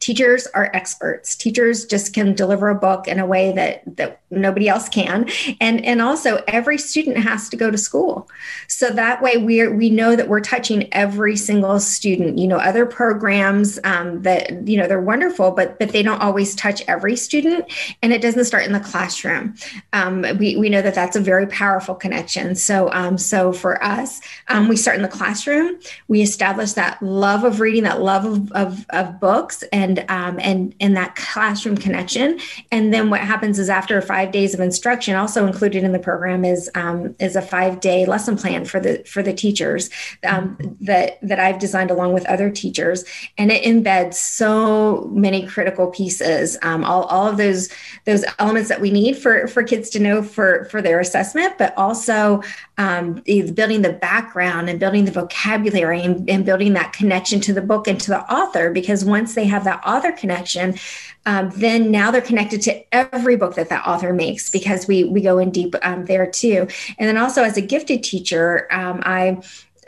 teachers 0.00 0.46
are 0.48 0.70
experts. 0.74 1.36
Teachers 1.36 1.84
just 1.84 2.14
can 2.14 2.34
deliver 2.34 2.68
a 2.68 2.74
book 2.74 3.08
in 3.08 3.18
a 3.18 3.26
way 3.26 3.52
that 3.52 3.82
that 3.96 4.20
nobody 4.30 4.68
else 4.68 4.88
can. 4.88 5.28
And 5.60 5.84
and 5.84 6.02
also 6.02 6.42
every 6.48 6.78
student 6.78 7.18
has 7.18 7.48
to 7.50 7.56
go 7.56 7.70
to 7.70 7.78
school. 7.78 8.28
So 8.68 8.90
that 8.90 9.22
way 9.22 9.36
we 9.36 9.66
we 9.68 9.90
know 9.90 10.16
that 10.16 10.28
we're 10.28 10.40
touching 10.40 10.92
every 10.92 11.36
single 11.36 11.78
student. 11.80 12.38
You 12.38 12.48
know 12.48 12.58
other 12.58 12.86
programs 12.86 13.78
um, 13.84 14.22
that 14.22 14.66
you 14.68 14.76
know 14.76 14.86
they're 14.86 15.00
wonderful 15.00 15.50
but 15.50 15.78
but 15.78 15.90
they 15.90 16.02
don't 16.02 16.20
always 16.20 16.54
touch 16.54 16.82
every 16.88 17.16
student 17.16 17.64
and 18.02 18.12
it 18.12 18.20
doesn't 18.20 18.44
start 18.44 18.64
in 18.64 18.72
the 18.72 18.80
classroom. 18.80 19.54
Um, 19.92 20.24
we, 20.38 20.56
we 20.56 20.68
know 20.68 20.82
that 20.82 20.94
that's 20.94 21.16
a 21.16 21.20
very 21.20 21.46
powerful 21.46 21.94
connection. 21.94 22.54
So 22.54 22.92
um, 22.92 23.18
so 23.18 23.52
for 23.52 23.82
us 23.82 24.20
um, 24.48 24.68
we 24.68 24.76
start 24.76 24.96
in 24.96 25.02
the 25.02 25.08
classroom. 25.08 25.78
We 26.08 26.22
establish 26.22 26.72
that 26.72 27.02
love 27.02 27.44
of 27.44 27.60
reading 27.60 27.84
that 27.84 28.00
love 28.00 28.24
of, 28.24 28.52
of, 28.52 28.86
of 28.90 29.20
books 29.20 29.62
and 29.72 29.85
and 29.86 30.04
um, 30.10 30.38
and 30.40 30.74
and 30.80 30.96
that 30.96 31.14
classroom 31.16 31.76
connection. 31.76 32.38
And 32.72 32.92
then 32.92 33.10
what 33.10 33.20
happens 33.20 33.58
is 33.58 33.70
after 33.70 34.00
five 34.00 34.32
days 34.32 34.54
of 34.54 34.60
instruction, 34.60 35.14
also 35.14 35.46
included 35.46 35.84
in 35.84 35.92
the 35.92 35.98
program 35.98 36.44
is 36.44 36.70
um, 36.74 37.14
is 37.18 37.36
a 37.36 37.42
five 37.42 37.80
day 37.80 38.06
lesson 38.06 38.36
plan 38.36 38.64
for 38.64 38.80
the 38.80 39.02
for 39.04 39.22
the 39.22 39.32
teachers 39.32 39.90
um, 40.26 40.76
that 40.80 41.18
that 41.22 41.38
I've 41.38 41.58
designed 41.58 41.90
along 41.90 42.12
with 42.12 42.26
other 42.26 42.50
teachers, 42.50 43.04
and 43.38 43.50
it 43.50 43.62
embeds 43.64 44.14
so 44.14 45.08
many 45.12 45.46
critical 45.46 45.88
pieces, 45.88 46.58
um, 46.62 46.84
all 46.84 47.04
all 47.04 47.28
of 47.28 47.36
those 47.36 47.68
those 48.04 48.24
elements 48.38 48.68
that 48.68 48.80
we 48.80 48.90
need 48.90 49.16
for 49.16 49.46
for 49.46 49.62
kids 49.62 49.90
to 49.90 50.00
know 50.00 50.22
for 50.22 50.66
for 50.66 50.82
their 50.82 51.00
assessment, 51.00 51.56
but 51.58 51.76
also 51.76 52.42
um, 52.78 53.22
building 53.54 53.82
the 53.82 53.92
background 53.92 54.68
and 54.68 54.78
building 54.78 55.06
the 55.06 55.10
vocabulary 55.10 56.02
and, 56.02 56.28
and, 56.28 56.44
building 56.44 56.74
that 56.74 56.92
connection 56.92 57.40
to 57.40 57.52
the 57.54 57.62
book 57.62 57.88
and 57.88 57.98
to 57.98 58.10
the 58.10 58.20
author 58.32 58.70
because 58.70 59.04
once 59.04 59.34
they 59.34 59.46
have 59.46 59.64
that 59.66 59.82
author 59.86 60.12
connection 60.12 60.74
um, 61.26 61.50
then 61.56 61.90
now 61.90 62.10
they're 62.10 62.20
connected 62.20 62.62
to 62.62 62.94
every 62.94 63.36
book 63.36 63.54
that 63.54 63.68
that 63.68 63.86
author 63.86 64.12
makes 64.12 64.50
because 64.50 64.88
we 64.88 65.04
we 65.04 65.20
go 65.20 65.38
in 65.38 65.50
deep 65.50 65.74
um, 65.82 66.06
there 66.06 66.30
too 66.30 66.66
and 66.98 67.08
then 67.08 67.16
also 67.16 67.42
as 67.42 67.56
a 67.56 67.62
gifted 67.62 68.02
teacher 68.02 68.66
um, 68.72 69.02
i 69.04 69.38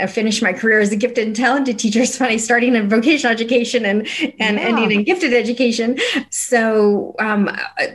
I 0.01 0.07
finished 0.07 0.43
my 0.43 0.53
career 0.53 0.81
as 0.81 0.93
a 0.93 0.97
gifted 0.97 1.27
and 1.27 1.37
talented 1.37 1.79
teacher. 1.79 2.01
It's 2.09 2.17
funny 2.17 2.39
starting 2.39 2.75
in 2.77 2.89
vocational 2.89 3.33
education 3.33 3.85
and 3.85 4.07
and 4.39 4.57
yeah. 4.57 4.65
ending 4.65 4.93
in 4.93 5.05
gifted 5.05 5.35
education. 5.35 5.99
So 6.31 7.15
um, 7.19 7.51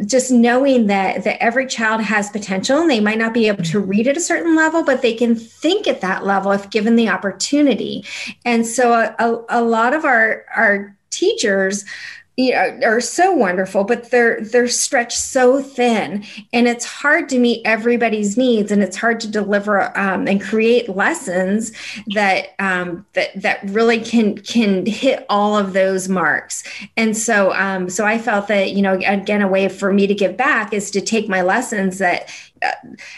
just 0.06 0.32
knowing 0.32 0.88
that 0.88 1.24
that 1.24 1.41
every 1.41 1.65
child 1.65 2.02
has 2.02 2.30
potential, 2.30 2.80
and 2.80 2.89
they 2.89 3.00
might 3.00 3.17
not 3.17 3.34
be 3.34 3.48
able 3.48 3.63
to 3.63 3.80
read 3.80 4.08
at 4.08 4.17
a 4.17 4.22
certain 4.22 4.56
level, 4.56 4.84
but 4.84 5.02
they 5.02 5.13
can 5.13 5.36
think 5.36 5.88
at 5.88 6.02
that 6.02 6.26
level 6.26 6.52
if 6.52 6.69
given 6.69 6.96
the 6.96 7.10
opportunity. 7.10 8.06
And 8.46 8.65
so 8.65 8.93
a, 8.93 9.15
a, 9.19 9.46
a 9.50 9.62
lot 9.62 9.93
of 9.93 10.06
our 10.06 10.46
our 10.56 10.96
teachers 11.13 11.86
you 12.36 12.52
know, 12.52 12.80
are 12.84 13.02
so 13.02 13.32
wonderful, 13.32 13.84
but 13.84 14.10
they're 14.10 14.41
they're 14.41 14.67
stretched 14.67 15.19
so 15.19 15.62
thin, 15.62 16.26
and 16.52 16.67
it's 16.67 16.84
hard 16.84 17.30
to 17.30 17.38
meet 17.38 17.62
everybody's 17.63 18.38
needs, 18.38 18.71
and 18.71 18.82
it's 18.82 18.97
hard 18.97 19.19
to 19.19 19.28
deliver 19.28 19.95
um, 19.97 20.28
and 20.28 20.41
create 20.41 20.89
lessons 20.89 21.71
that 22.15 22.56
um, 22.58 23.06
that 23.13 23.30
that 23.39 23.60
really 23.65 23.99
can 23.99 24.36
can 24.39 24.84
hit 24.88 25.28
all 25.30 25.56
of 25.56 25.73
those 25.73 26.10
marks. 26.10 26.63
And 26.97 27.15
so, 27.15 27.54
um, 27.54 27.88
so 27.88 28.04
I 28.04 28.17
felt 28.17 28.47
that 28.47 28.71
you 28.71 28.82
know, 28.82 28.93
again, 28.93 29.43
a 29.43 29.47
way 29.47 29.69
for 29.69 29.93
me 29.93 30.08
to 30.08 30.15
give 30.15 30.36
back 30.36 30.73
is 30.73 30.89
to 30.91 31.02
take 31.02 31.30
my 31.30 31.43
lessons 31.43 31.99
that 31.99 32.30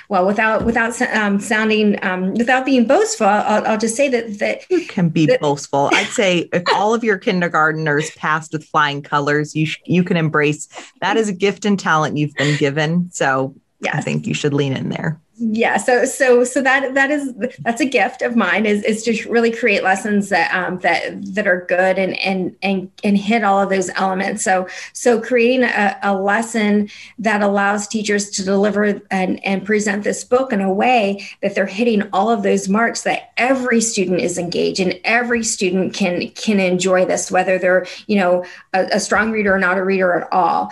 well, 0.10 0.26
without 0.26 0.66
without 0.66 1.00
um, 1.02 1.40
sounding 1.40 2.04
um, 2.04 2.34
without 2.34 2.66
being 2.66 2.86
boastful, 2.86 3.28
I'll, 3.28 3.66
I'll, 3.66 3.78
just 3.78 3.96
say 3.96 4.10
that 4.10 4.40
that 4.40 4.70
you 4.70 4.86
can 4.86 5.10
be 5.10 5.26
that, 5.26 5.42
boastful. 5.42 5.90
I'd 5.94 6.08
say 6.08 6.50
if 6.54 6.64
all 6.74 6.94
of 6.94 7.04
your 7.04 7.20
kindergarteners 7.20 8.16
passed 8.16 8.54
with 8.54 8.66
flying 8.66 9.02
colors, 9.02 9.56
you 9.56 9.66
sh- 9.66 9.80
you 9.86 10.04
can 10.04 10.18
embrace 10.18 10.68
that 11.02 11.18
as 11.18 11.30
a 11.30 11.34
gift 11.34 11.66
and 11.66 11.80
talent 11.80 12.18
you've 12.18 12.34
been 12.36 12.58
given. 12.58 13.10
So 13.12 13.56
yes. 13.80 13.96
I 13.96 14.02
think 14.02 14.28
you 14.28 14.34
should 14.34 14.54
lean 14.54 14.76
in 14.76 14.90
there 14.90 15.20
yeah 15.38 15.76
so 15.76 16.06
so 16.06 16.44
so 16.44 16.62
that 16.62 16.94
that 16.94 17.12
is 17.12 17.34
that's 17.60 17.82
a 17.82 17.86
gift 17.86 18.22
of 18.22 18.36
mine 18.38 18.66
is 18.66 18.84
is 18.84 19.04
to 19.04 19.30
really 19.30 19.52
create 19.52 19.84
lessons 19.84 20.30
that 20.30 20.54
um 20.56 20.80
that 20.80 21.14
that 21.34 21.46
are 21.46 21.66
good 21.68 22.00
and 22.00 22.18
and 22.20 22.56
and 22.62 22.90
and 23.04 23.18
hit 23.18 23.44
all 23.44 23.62
of 23.62 23.70
those 23.70 23.90
elements. 23.96 24.44
So 24.44 24.68
so 24.94 25.20
creating 25.20 25.64
a, 25.64 25.98
a 26.02 26.16
lesson 26.16 26.90
that 27.20 27.42
allows 27.42 27.88
teachers 27.88 28.30
to 28.32 28.46
deliver 28.46 29.02
and 29.12 29.46
and 29.46 29.66
present 29.66 30.06
this 30.06 30.24
book 30.24 30.54
in 30.54 30.62
a 30.62 30.74
way 30.74 31.28
that 31.42 31.54
they're 31.54 31.66
hitting 31.66 32.04
all 32.14 32.30
of 32.30 32.44
those 32.44 32.70
marks 32.70 33.02
that 33.04 33.34
every 33.36 33.82
student 33.82 34.22
is 34.22 34.38
engaged 34.38 34.80
and 34.80 34.98
every 35.04 35.44
student 35.44 35.94
can 35.94 36.30
can 36.32 36.60
enjoy 36.60 37.06
this 37.06 37.30
whether 37.30 37.58
they're 37.58 37.86
you 38.08 38.16
know 38.16 38.46
a, 38.74 38.86
a 38.94 39.00
strong 39.00 39.32
reader 39.32 39.54
or 39.54 39.60
not 39.60 39.78
a 39.78 39.84
reader 39.84 40.14
at 40.14 40.32
all. 40.32 40.72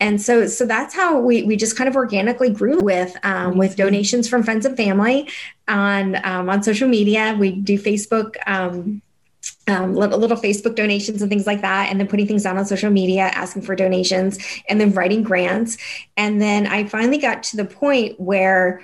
And 0.00 0.20
so 0.20 0.46
so 0.46 0.66
that's 0.66 0.94
how 0.94 1.18
we 1.18 1.44
we 1.44 1.56
just 1.56 1.76
kind 1.76 1.88
of 1.88 1.96
organically 1.96 2.50
grew 2.50 2.78
with 2.80 3.16
um, 3.24 3.56
with 3.56 3.76
donations 3.76 4.01
donations 4.02 4.28
from 4.28 4.42
friends 4.42 4.66
and 4.66 4.76
family 4.76 5.28
on 5.68 6.16
um, 6.24 6.50
on 6.50 6.62
social 6.62 6.88
media. 6.88 7.36
We 7.38 7.52
do 7.52 7.78
Facebook. 7.78 8.36
Um, 8.46 9.02
um, 9.66 9.94
little, 9.94 10.20
little 10.20 10.36
Facebook 10.36 10.76
donations 10.76 11.20
and 11.20 11.28
things 11.28 11.48
like 11.48 11.62
that, 11.62 11.90
and 11.90 11.98
then 11.98 12.06
putting 12.06 12.28
things 12.28 12.46
out 12.46 12.56
on 12.56 12.64
social 12.64 12.90
media, 12.90 13.22
asking 13.22 13.62
for 13.62 13.74
donations, 13.74 14.38
and 14.68 14.80
then 14.80 14.92
writing 14.92 15.24
grants. 15.24 15.78
And 16.16 16.40
then 16.40 16.68
I 16.68 16.84
finally 16.84 17.18
got 17.18 17.42
to 17.44 17.56
the 17.56 17.64
point 17.64 18.20
where 18.20 18.82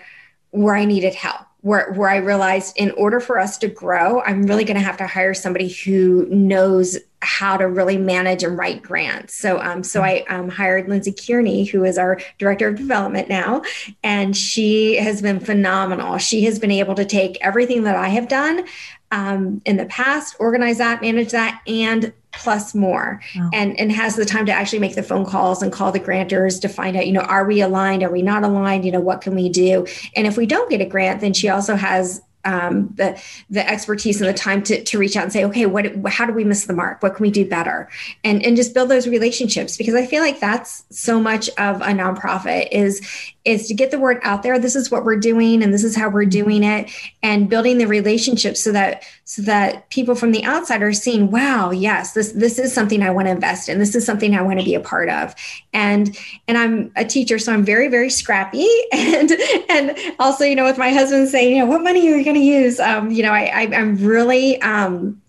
where 0.50 0.74
I 0.74 0.85
needed 0.85 1.14
help 1.14 1.47
where, 1.68 1.92
where 1.92 2.09
I 2.09 2.16
realized 2.16 2.78
in 2.78 2.92
order 2.92 3.20
for 3.20 3.38
us 3.38 3.59
to 3.59 3.68
grow, 3.68 4.22
I'm 4.22 4.44
really 4.44 4.64
going 4.64 4.78
to 4.78 4.83
have 4.83 4.96
to 4.96 5.07
hire 5.07 5.35
somebody 5.35 5.68
who 5.68 6.26
knows 6.31 6.96
how 7.20 7.59
to 7.59 7.68
really 7.68 7.98
manage 7.98 8.42
and 8.42 8.57
write 8.57 8.83
grants. 8.83 9.35
So, 9.35 9.61
um, 9.61 9.83
so 9.83 10.02
I 10.02 10.24
um, 10.31 10.48
hired 10.48 10.88
Lindsay 10.88 11.12
Kearney, 11.12 11.64
who 11.64 11.85
is 11.85 11.98
our 11.98 12.18
director 12.38 12.68
of 12.68 12.76
development 12.76 13.28
now, 13.28 13.62
and 14.02 14.35
she 14.35 14.96
has 14.96 15.20
been 15.20 15.40
phenomenal. 15.40 16.16
She 16.16 16.44
has 16.44 16.59
been 16.59 16.70
able 16.70 16.94
to 16.94 17.04
take 17.04 17.37
everything 17.42 17.83
that 17.83 17.96
I 17.96 18.09
have 18.09 18.28
done 18.28 18.64
um, 19.11 19.62
in 19.64 19.77
the 19.77 19.87
past, 19.87 20.37
organize 20.38 20.79
that, 20.79 21.01
manage 21.01 21.31
that, 21.31 21.62
and 21.66 22.12
plus 22.33 22.75
more. 22.75 23.21
Wow. 23.37 23.51
and 23.53 23.79
and 23.81 23.90
has 23.90 24.16
the 24.16 24.25
time 24.25 24.47
to 24.47 24.53
actually 24.53 24.79
make 24.79 24.94
the 24.94 25.03
phone 25.03 25.25
calls 25.25 25.62
and 25.62 25.73
call 25.73 25.92
the 25.92 26.01
grantors 26.01 26.61
to 26.61 26.69
find 26.69 26.96
out 26.96 27.06
you 27.06 27.13
know 27.13 27.21
are 27.23 27.46
we 27.46 27.61
aligned? 27.61 28.02
Are 28.02 28.11
we 28.11 28.23
not 28.23 28.44
aligned? 28.44 28.85
You 28.85 28.92
know 28.92 29.00
what 29.00 29.21
can 29.21 29.35
we 29.35 29.48
do? 29.48 29.87
And 30.15 30.27
if 30.27 30.37
we 30.37 30.46
don't 30.46 30.71
get 30.71 30.81
a 30.81 30.87
grant 30.87 31.21
then 31.21 31.33
she 31.33 31.48
also 31.48 31.75
has 31.75 32.23
um, 32.44 32.92
the 32.94 33.20
the 33.50 33.68
expertise 33.68 34.20
and 34.20 34.28
the 34.28 34.34
time 34.34 34.62
to, 34.64 34.82
to 34.82 34.98
reach 34.98 35.16
out 35.16 35.24
and 35.24 35.32
say, 35.32 35.44
okay, 35.44 35.66
what 35.66 35.86
how 36.06 36.24
do 36.24 36.32
we 36.32 36.44
miss 36.44 36.66
the 36.66 36.72
mark? 36.72 37.02
What 37.02 37.16
can 37.16 37.22
we 37.22 37.30
do 37.30 37.48
better? 37.48 37.88
And 38.24 38.44
and 38.44 38.56
just 38.56 38.74
build 38.74 38.88
those 38.88 39.08
relationships 39.08 39.76
because 39.76 39.94
I 39.94 40.06
feel 40.06 40.22
like 40.22 40.40
that's 40.40 40.84
so 40.90 41.20
much 41.20 41.48
of 41.50 41.80
a 41.82 41.86
nonprofit 41.86 42.68
is 42.70 43.06
is 43.44 43.66
to 43.66 43.74
get 43.74 43.90
the 43.90 43.98
word 43.98 44.20
out 44.22 44.42
there. 44.42 44.58
This 44.58 44.76
is 44.76 44.90
what 44.90 45.04
we're 45.04 45.18
doing, 45.18 45.62
and 45.62 45.72
this 45.72 45.82
is 45.82 45.96
how 45.96 46.08
we're 46.10 46.26
doing 46.26 46.62
it, 46.62 46.90
and 47.22 47.48
building 47.48 47.78
the 47.78 47.86
relationships 47.86 48.62
so 48.62 48.72
that 48.72 49.04
so 49.24 49.42
that 49.42 49.88
people 49.90 50.14
from 50.14 50.32
the 50.32 50.44
outside 50.44 50.82
are 50.82 50.92
seeing, 50.92 51.30
wow, 51.30 51.70
yes, 51.70 52.12
this 52.12 52.32
this 52.32 52.58
is 52.58 52.72
something 52.72 53.02
I 53.02 53.10
want 53.10 53.26
to 53.26 53.32
invest 53.32 53.68
in. 53.68 53.78
This 53.78 53.94
is 53.94 54.06
something 54.06 54.34
I 54.34 54.42
want 54.42 54.58
to 54.58 54.64
be 54.64 54.74
a 54.74 54.80
part 54.80 55.08
of. 55.08 55.34
And 55.72 56.16
and 56.46 56.56
I'm 56.56 56.92
a 56.96 57.04
teacher, 57.04 57.38
so 57.38 57.52
I'm 57.52 57.64
very 57.64 57.88
very 57.88 58.10
scrappy, 58.10 58.68
and 58.92 59.32
and 59.68 59.98
also 60.18 60.44
you 60.44 60.54
know 60.54 60.64
with 60.64 60.78
my 60.78 60.90
husband 60.90 61.28
saying, 61.28 61.56
you 61.56 61.62
know, 61.62 61.70
what 61.70 61.82
money 61.82 62.10
are 62.12 62.16
you 62.16 62.27
going 62.29 62.40
to 62.40 62.46
use? 62.46 62.79
Um, 62.81 63.10
you 63.10 63.22
know, 63.22 63.33
I, 63.33 63.44
I 63.44 63.62
I'm 63.74 63.96
really 63.96 64.60
um 64.62 65.20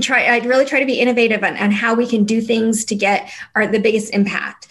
try 0.00 0.28
i'd 0.34 0.46
really 0.46 0.64
try 0.64 0.80
to 0.80 0.86
be 0.86 1.00
innovative 1.00 1.42
on, 1.42 1.56
on 1.56 1.70
how 1.70 1.94
we 1.94 2.06
can 2.06 2.24
do 2.24 2.40
things 2.40 2.84
to 2.84 2.94
get 2.94 3.30
our 3.54 3.66
the 3.66 3.78
biggest 3.78 4.14
impact 4.14 4.68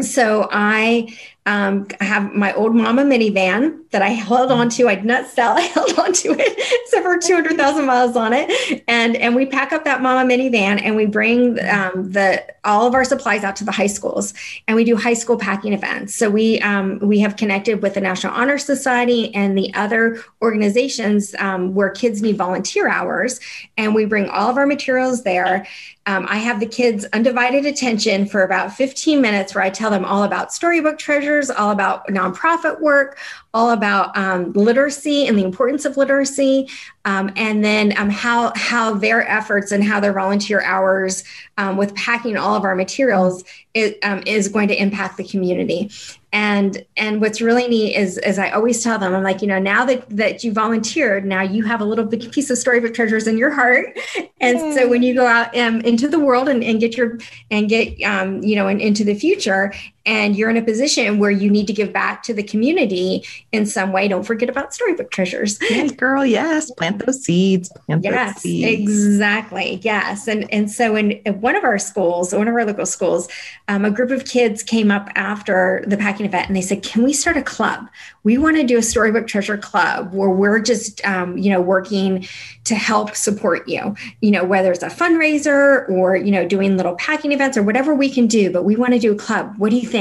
so 0.00 0.48
i 0.52 1.08
um, 1.46 1.86
I 1.98 2.04
have 2.04 2.34
my 2.34 2.52
old 2.52 2.74
mama 2.74 3.04
minivan 3.04 3.87
that 3.90 4.02
I 4.02 4.08
held 4.08 4.50
on 4.50 4.68
to. 4.70 4.88
I 4.88 4.96
did 4.96 5.04
not 5.04 5.26
sell. 5.26 5.52
I 5.56 5.62
held 5.62 5.98
on 5.98 6.12
to 6.12 6.36
it 6.38 6.82
except 6.84 7.04
for 7.04 7.18
200,000 7.18 7.86
miles 7.86 8.16
on 8.16 8.32
it. 8.32 8.82
And, 8.88 9.16
and 9.16 9.34
we 9.34 9.46
pack 9.46 9.72
up 9.72 9.84
that 9.84 10.02
mama 10.02 10.28
minivan 10.28 10.80
and 10.82 10.96
we 10.96 11.06
bring 11.06 11.58
um, 11.68 12.12
the, 12.12 12.44
all 12.64 12.86
of 12.86 12.94
our 12.94 13.04
supplies 13.04 13.44
out 13.44 13.56
to 13.56 13.64
the 13.64 13.72
high 13.72 13.86
schools 13.86 14.34
and 14.66 14.76
we 14.76 14.84
do 14.84 14.96
high 14.96 15.14
school 15.14 15.38
packing 15.38 15.72
events. 15.72 16.14
So 16.14 16.30
we, 16.30 16.60
um, 16.60 16.98
we 17.00 17.18
have 17.20 17.36
connected 17.36 17.82
with 17.82 17.94
the 17.94 18.00
National 18.00 18.34
Honor 18.34 18.58
Society 18.58 19.34
and 19.34 19.56
the 19.56 19.72
other 19.74 20.22
organizations 20.42 21.34
um, 21.38 21.74
where 21.74 21.90
kids 21.90 22.22
need 22.22 22.36
volunteer 22.36 22.88
hours. 22.88 23.40
And 23.76 23.94
we 23.94 24.04
bring 24.04 24.28
all 24.28 24.50
of 24.50 24.56
our 24.56 24.66
materials 24.66 25.22
there. 25.22 25.66
Um, 26.08 26.24
I 26.26 26.38
have 26.38 26.58
the 26.58 26.66
kids' 26.66 27.04
undivided 27.12 27.66
attention 27.66 28.24
for 28.24 28.42
about 28.42 28.72
15 28.72 29.20
minutes 29.20 29.54
where 29.54 29.62
I 29.62 29.68
tell 29.68 29.90
them 29.90 30.06
all 30.06 30.22
about 30.22 30.54
storybook 30.54 30.98
treasures, 30.98 31.50
all 31.50 31.70
about 31.70 32.06
nonprofit 32.08 32.80
work, 32.80 33.18
all 33.54 33.70
about 33.70 34.16
um, 34.16 34.52
literacy 34.52 35.26
and 35.26 35.38
the 35.38 35.44
importance 35.44 35.84
of 35.84 35.96
literacy, 35.96 36.68
um, 37.04 37.30
and 37.36 37.64
then 37.64 37.96
um, 37.98 38.10
how 38.10 38.52
how 38.54 38.94
their 38.94 39.26
efforts 39.28 39.72
and 39.72 39.82
how 39.82 40.00
their 40.00 40.12
volunteer 40.12 40.62
hours 40.62 41.24
um, 41.56 41.76
with 41.76 41.94
packing 41.94 42.36
all 42.36 42.54
of 42.54 42.64
our 42.64 42.74
materials 42.74 43.44
it, 43.74 43.98
um, 44.02 44.22
is 44.26 44.48
going 44.48 44.68
to 44.68 44.80
impact 44.80 45.16
the 45.16 45.24
community 45.24 45.90
and 46.32 46.84
and 46.96 47.22
what's 47.22 47.40
really 47.40 47.66
neat 47.68 47.94
is 47.94 48.18
as 48.18 48.38
i 48.38 48.50
always 48.50 48.82
tell 48.82 48.98
them 48.98 49.14
i'm 49.14 49.22
like 49.22 49.40
you 49.40 49.48
know 49.48 49.58
now 49.58 49.84
that 49.84 50.06
that 50.10 50.44
you 50.44 50.52
volunteered 50.52 51.24
now 51.24 51.40
you 51.40 51.64
have 51.64 51.80
a 51.80 51.84
little 51.84 52.04
big 52.04 52.30
piece 52.32 52.50
of 52.50 52.58
storybook 52.58 52.92
treasures 52.92 53.26
in 53.26 53.38
your 53.38 53.50
heart 53.50 53.98
and 54.40 54.58
mm. 54.58 54.74
so 54.74 54.86
when 54.88 55.02
you 55.02 55.14
go 55.14 55.26
out 55.26 55.56
um, 55.56 55.80
into 55.82 56.06
the 56.06 56.18
world 56.18 56.48
and, 56.48 56.62
and 56.62 56.80
get 56.80 56.96
your 56.96 57.18
and 57.50 57.70
get 57.70 57.98
um, 58.02 58.42
you 58.42 58.54
know 58.54 58.68
and 58.68 58.80
into 58.80 59.04
the 59.04 59.14
future 59.14 59.72
and 60.08 60.36
you're 60.36 60.48
in 60.48 60.56
a 60.56 60.62
position 60.62 61.18
where 61.18 61.30
you 61.30 61.50
need 61.50 61.66
to 61.66 61.72
give 61.74 61.92
back 61.92 62.22
to 62.22 62.32
the 62.32 62.42
community 62.42 63.22
in 63.52 63.66
some 63.66 63.92
way. 63.92 64.08
Don't 64.08 64.22
forget 64.22 64.48
about 64.48 64.72
storybook 64.72 65.10
treasures. 65.10 65.58
Yes 65.68 65.92
girl 65.92 66.24
yes. 66.24 66.70
Plant 66.72 67.04
those 67.04 67.22
seeds 67.22 67.68
plant 67.86 68.02
yes 68.02 68.34
those 68.34 68.42
seeds. 68.42 68.90
exactly. 68.90 69.80
Yes. 69.82 70.26
And 70.26 70.52
and 70.52 70.70
so 70.70 70.96
in, 70.96 71.12
in, 71.12 71.40
one 71.42 71.54
of 71.54 71.62
our 71.62 71.78
schools 71.78 72.32
one 72.32 72.48
of 72.48 72.54
our 72.54 72.64
local 72.64 72.86
schools 72.86 73.28
um, 73.68 73.84
a 73.84 73.90
group 73.90 74.10
of 74.10 74.24
kids 74.24 74.62
came 74.62 74.90
up 74.90 75.10
after 75.14 75.84
the 75.86 75.98
packing 75.98 76.24
event 76.24 76.48
and 76.48 76.56
they 76.56 76.62
said 76.62 76.82
can 76.82 77.02
we 77.02 77.12
start 77.12 77.36
a 77.36 77.42
club? 77.42 77.86
We 78.24 78.38
want 78.38 78.56
to 78.56 78.64
do 78.64 78.78
a 78.78 78.82
storybook 78.82 79.26
treasure 79.26 79.58
club 79.58 80.14
where 80.14 80.30
we're 80.30 80.60
just 80.60 81.04
um, 81.04 81.36
you 81.36 81.50
know 81.50 81.60
working 81.60 82.26
to 82.64 82.74
help 82.74 83.14
support 83.14 83.68
you. 83.68 83.94
You 84.22 84.30
know 84.30 84.44
whether 84.44 84.72
it's 84.72 84.82
a 84.82 84.88
fundraiser 84.88 85.86
or 85.90 86.16
you 86.16 86.30
know 86.30 86.48
doing 86.48 86.78
little 86.78 86.94
packing 86.94 87.32
events 87.32 87.58
or 87.58 87.62
whatever 87.62 87.94
we 87.94 88.08
can 88.08 88.26
do 88.26 88.50
but 88.50 88.64
we 88.64 88.74
want 88.74 88.94
to 88.94 88.98
do 88.98 89.12
a 89.12 89.16
club. 89.16 89.54
What 89.58 89.70
do 89.70 89.76
you 89.76 89.86
think 89.86 89.97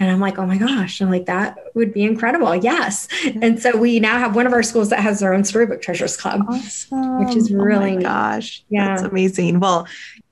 and 0.00 0.10
i'm 0.10 0.20
like 0.20 0.38
oh 0.38 0.46
my 0.46 0.58
gosh 0.58 1.00
i'm 1.00 1.10
like 1.10 1.26
that 1.26 1.56
would 1.74 1.92
be 1.92 2.02
incredible 2.02 2.54
yes 2.54 3.08
and 3.42 3.60
so 3.60 3.76
we 3.76 4.00
now 4.00 4.18
have 4.18 4.34
one 4.34 4.46
of 4.46 4.52
our 4.52 4.62
schools 4.62 4.90
that 4.90 5.00
has 5.00 5.20
their 5.20 5.34
own 5.34 5.44
storybook 5.44 5.80
treasures 5.80 6.16
club 6.16 6.42
awesome. 6.48 7.24
which 7.24 7.36
is 7.36 7.50
oh 7.52 7.56
really 7.56 7.96
oh 7.96 8.00
gosh 8.00 8.64
yeah 8.68 8.88
that's 8.88 9.02
amazing 9.02 9.60
well 9.60 9.86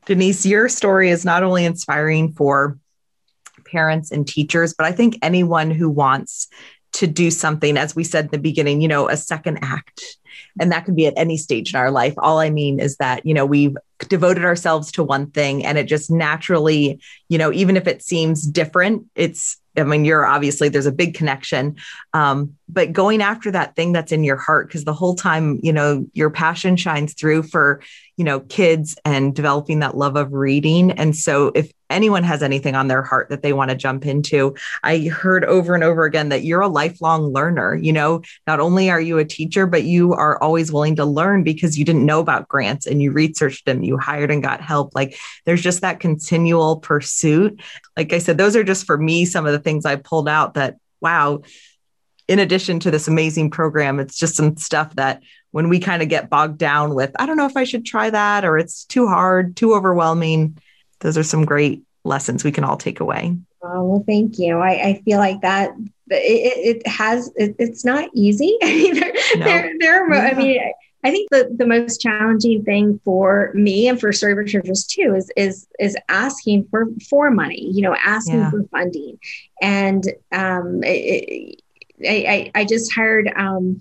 denise 0.04 0.44
your 0.44 0.68
story 0.68 1.10
is 1.10 1.24
not 1.24 1.42
only 1.42 1.64
inspiring 1.64 2.32
for 2.32 2.78
parents 3.64 4.10
and 4.10 4.26
teachers 4.26 4.74
but 4.74 4.86
i 4.86 4.92
think 4.92 5.18
anyone 5.22 5.70
who 5.70 5.90
wants 5.90 6.48
to 6.96 7.06
do 7.06 7.30
something, 7.30 7.76
as 7.76 7.94
we 7.94 8.04
said 8.04 8.26
in 8.26 8.30
the 8.30 8.38
beginning, 8.38 8.80
you 8.80 8.88
know, 8.88 9.08
a 9.08 9.16
second 9.16 9.58
act. 9.62 10.02
And 10.58 10.72
that 10.72 10.86
can 10.86 10.94
be 10.94 11.06
at 11.06 11.14
any 11.16 11.36
stage 11.36 11.74
in 11.74 11.78
our 11.78 11.90
life. 11.90 12.14
All 12.16 12.38
I 12.38 12.48
mean 12.48 12.80
is 12.80 12.96
that, 12.96 13.26
you 13.26 13.34
know, 13.34 13.44
we've 13.44 13.76
devoted 14.08 14.44
ourselves 14.44 14.92
to 14.92 15.02
one 15.02 15.30
thing 15.30 15.64
and 15.64 15.78
it 15.78 15.84
just 15.84 16.10
naturally, 16.10 17.00
you 17.28 17.38
know, 17.38 17.52
even 17.52 17.76
if 17.76 17.86
it 17.86 18.02
seems 18.02 18.46
different, 18.46 19.06
it's, 19.14 19.56
I 19.76 19.84
mean, 19.84 20.04
you're 20.04 20.24
obviously 20.24 20.68
there's 20.68 20.86
a 20.86 20.92
big 20.92 21.14
connection, 21.14 21.76
um, 22.14 22.54
but 22.68 22.92
going 22.92 23.20
after 23.20 23.50
that 23.50 23.76
thing 23.76 23.92
that's 23.92 24.12
in 24.12 24.24
your 24.24 24.36
heart, 24.36 24.68
because 24.68 24.84
the 24.84 24.94
whole 24.94 25.14
time, 25.14 25.60
you 25.62 25.72
know, 25.72 26.06
your 26.14 26.30
passion 26.30 26.76
shines 26.76 27.14
through 27.14 27.42
for, 27.44 27.82
you 28.16 28.24
know, 28.24 28.40
kids 28.40 28.96
and 29.04 29.34
developing 29.34 29.80
that 29.80 29.96
love 29.96 30.16
of 30.16 30.32
reading. 30.32 30.92
And 30.92 31.14
so 31.14 31.52
if 31.54 31.70
anyone 31.90 32.22
has 32.22 32.42
anything 32.42 32.74
on 32.74 32.88
their 32.88 33.02
heart 33.02 33.28
that 33.28 33.42
they 33.42 33.52
want 33.52 33.70
to 33.70 33.76
jump 33.76 34.06
into. 34.06 34.54
I 34.82 35.00
heard 35.02 35.44
over 35.44 35.74
and 35.74 35.84
over 35.84 36.04
again 36.04 36.30
that 36.30 36.44
you're 36.44 36.60
a 36.60 36.68
lifelong 36.68 37.32
learner. 37.32 37.74
You 37.76 37.92
know, 37.92 38.22
not 38.46 38.60
only 38.60 38.90
are 38.90 39.00
you 39.00 39.18
a 39.18 39.24
teacher, 39.24 39.66
but 39.66 39.84
you 39.84 40.12
are 40.12 40.42
always 40.42 40.72
willing 40.72 40.96
to 40.96 41.04
learn 41.04 41.42
because 41.42 41.78
you 41.78 41.84
didn't 41.84 42.06
know 42.06 42.20
about 42.20 42.48
grants 42.48 42.86
and 42.86 43.02
you 43.02 43.12
researched 43.12 43.66
them, 43.66 43.82
you 43.86 43.96
hired 43.98 44.30
and 44.30 44.42
got 44.42 44.60
help. 44.60 44.94
Like 44.94 45.16
there's 45.44 45.62
just 45.62 45.80
that 45.80 46.00
continual 46.00 46.78
pursuit. 46.78 47.60
Like 47.96 48.12
I 48.12 48.18
said, 48.18 48.36
those 48.36 48.56
are 48.56 48.64
just 48.64 48.86
for 48.86 48.98
me 48.98 49.24
some 49.24 49.46
of 49.46 49.52
the 49.52 49.58
things 49.58 49.86
I 49.86 49.96
pulled 49.96 50.28
out 50.28 50.54
that, 50.54 50.76
wow, 51.00 51.42
in 52.28 52.38
addition 52.38 52.80
to 52.80 52.90
this 52.90 53.08
amazing 53.08 53.50
program, 53.50 54.00
it's 54.00 54.18
just 54.18 54.34
some 54.34 54.56
stuff 54.56 54.94
that 54.96 55.22
when 55.52 55.68
we 55.68 55.78
kind 55.78 56.02
of 56.02 56.08
get 56.08 56.28
bogged 56.28 56.58
down 56.58 56.94
with, 56.94 57.12
I 57.18 57.26
don't 57.26 57.36
know 57.36 57.46
if 57.46 57.56
I 57.56 57.64
should 57.64 57.86
try 57.86 58.10
that 58.10 58.44
or 58.44 58.58
it's 58.58 58.84
too 58.84 59.06
hard, 59.06 59.56
too 59.56 59.74
overwhelming 59.74 60.58
those 61.00 61.18
are 61.18 61.22
some 61.22 61.44
great 61.44 61.82
lessons 62.04 62.44
we 62.44 62.52
can 62.52 62.64
all 62.64 62.76
take 62.76 63.00
away. 63.00 63.36
Oh, 63.62 63.84
well, 63.84 64.04
thank 64.06 64.38
you. 64.38 64.58
I, 64.58 64.70
I 64.70 65.02
feel 65.04 65.18
like 65.18 65.40
that 65.40 65.72
it, 66.08 66.76
it 66.76 66.86
has, 66.86 67.30
it, 67.36 67.56
it's 67.58 67.84
not 67.84 68.08
easy. 68.14 68.56
there, 68.62 69.12
no. 69.36 69.44
there, 69.44 69.72
there, 69.78 70.14
yeah. 70.14 70.30
I 70.30 70.34
mean, 70.34 70.72
I 71.06 71.12
think 71.12 71.30
the, 71.30 71.54
the 71.56 71.66
most 71.66 72.00
challenging 72.00 72.64
thing 72.64 73.00
for 73.04 73.52
me 73.54 73.86
and 73.86 74.00
for 74.00 74.12
Storybook 74.12 74.48
Treasures 74.48 74.84
too 74.84 75.14
is 75.14 75.30
is 75.36 75.68
is 75.78 75.96
asking 76.08 76.66
for 76.68 76.88
for 77.08 77.30
money, 77.30 77.70
you 77.72 77.82
know, 77.82 77.94
asking 77.94 78.40
yeah. 78.40 78.50
for 78.50 78.64
funding. 78.72 79.16
And 79.62 80.04
um, 80.32 80.80
it, 80.82 81.62
I, 82.04 82.50
I, 82.56 82.60
I 82.60 82.64
just 82.64 82.92
hired 82.92 83.32
um, 83.36 83.80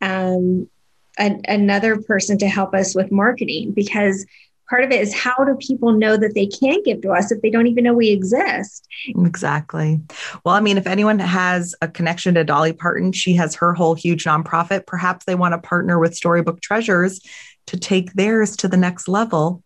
um, 0.00 0.70
a, 1.18 1.38
another 1.46 2.00
person 2.00 2.38
to 2.38 2.48
help 2.48 2.74
us 2.74 2.94
with 2.94 3.12
marketing 3.12 3.72
because 3.72 4.24
part 4.68 4.84
of 4.84 4.90
it 4.90 5.00
is 5.00 5.14
how 5.14 5.34
do 5.44 5.56
people 5.56 5.92
know 5.92 6.16
that 6.16 6.34
they 6.34 6.46
can 6.46 6.82
give 6.82 7.02
to 7.02 7.10
us 7.10 7.30
if 7.30 7.40
they 7.42 7.50
don't 7.50 7.66
even 7.66 7.84
know 7.84 7.94
we 7.94 8.10
exist? 8.10 8.86
Exactly. 9.08 10.00
Well 10.44 10.54
i 10.54 10.60
mean 10.60 10.78
if 10.78 10.86
anyone 10.86 11.18
has 11.18 11.74
a 11.82 11.88
connection 11.88 12.34
to 12.34 12.44
dolly 12.44 12.72
parton 12.72 13.12
she 13.12 13.34
has 13.34 13.54
her 13.54 13.74
whole 13.74 13.94
huge 13.94 14.24
nonprofit. 14.24 14.86
Perhaps 14.86 15.24
they 15.24 15.34
want 15.34 15.52
to 15.52 15.58
partner 15.58 15.98
with 15.98 16.14
storybook 16.14 16.60
treasures 16.60 17.20
to 17.66 17.78
take 17.78 18.12
theirs 18.12 18.56
to 18.56 18.68
the 18.68 18.76
next 18.76 19.08
level 19.08 19.62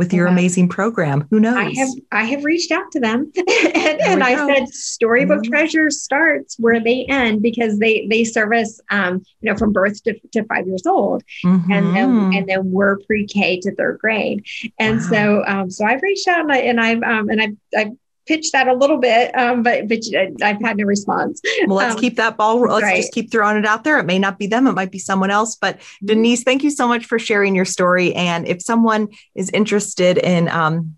with 0.00 0.14
your 0.14 0.26
yeah. 0.26 0.32
amazing 0.32 0.66
program. 0.66 1.28
Who 1.30 1.38
knows? 1.38 1.56
I 1.56 1.74
have 1.76 1.90
I 2.10 2.24
have 2.24 2.42
reached 2.42 2.72
out 2.72 2.90
to 2.92 3.00
them 3.00 3.30
and, 3.36 4.00
and 4.00 4.24
I 4.24 4.34
said 4.34 4.68
storybook 4.68 5.42
mm-hmm. 5.42 5.52
treasures 5.52 6.02
starts 6.02 6.58
where 6.58 6.80
they 6.80 7.04
end 7.04 7.42
because 7.42 7.78
they 7.78 8.06
they 8.08 8.24
service 8.24 8.80
um, 8.90 9.22
you 9.42 9.52
know 9.52 9.58
from 9.58 9.74
birth 9.74 10.02
to, 10.04 10.18
to 10.32 10.42
five 10.44 10.66
years 10.66 10.86
old 10.86 11.22
mm-hmm. 11.44 11.70
and 11.70 11.94
then 11.94 12.32
and 12.32 12.48
then 12.48 12.70
we're 12.70 12.96
pre-K 13.00 13.60
to 13.60 13.74
third 13.74 13.98
grade. 13.98 14.46
And 14.78 15.00
wow. 15.00 15.10
so 15.10 15.44
um, 15.46 15.70
so 15.70 15.84
I've 15.84 16.00
reached 16.00 16.26
out 16.26 16.40
and 16.40 16.52
I 16.52 16.58
and 16.60 16.80
I've 16.80 17.02
um, 17.02 17.28
and 17.28 17.42
I've, 17.42 17.56
I've 17.76 17.92
pitched 18.26 18.52
that 18.52 18.68
a 18.68 18.74
little 18.74 18.98
bit, 18.98 19.36
um, 19.36 19.62
but 19.62 19.88
but 19.88 19.98
I've 20.42 20.60
had 20.60 20.76
no 20.76 20.84
response. 20.84 21.40
Well, 21.66 21.76
let's 21.76 21.94
um, 21.94 22.00
keep 22.00 22.16
that 22.16 22.36
ball. 22.36 22.60
Let's 22.60 22.82
right. 22.82 22.96
just 22.96 23.12
keep 23.12 23.30
throwing 23.30 23.56
it 23.56 23.66
out 23.66 23.84
there. 23.84 23.98
It 23.98 24.06
may 24.06 24.18
not 24.18 24.38
be 24.38 24.46
them. 24.46 24.66
It 24.66 24.72
might 24.72 24.90
be 24.90 24.98
someone 24.98 25.30
else. 25.30 25.56
But 25.56 25.78
mm-hmm. 25.78 26.06
Denise, 26.06 26.42
thank 26.42 26.62
you 26.62 26.70
so 26.70 26.86
much 26.86 27.06
for 27.06 27.18
sharing 27.18 27.54
your 27.54 27.64
story. 27.64 28.14
And 28.14 28.46
if 28.46 28.62
someone 28.62 29.08
is 29.34 29.50
interested 29.50 30.18
in, 30.18 30.48
um, 30.48 30.96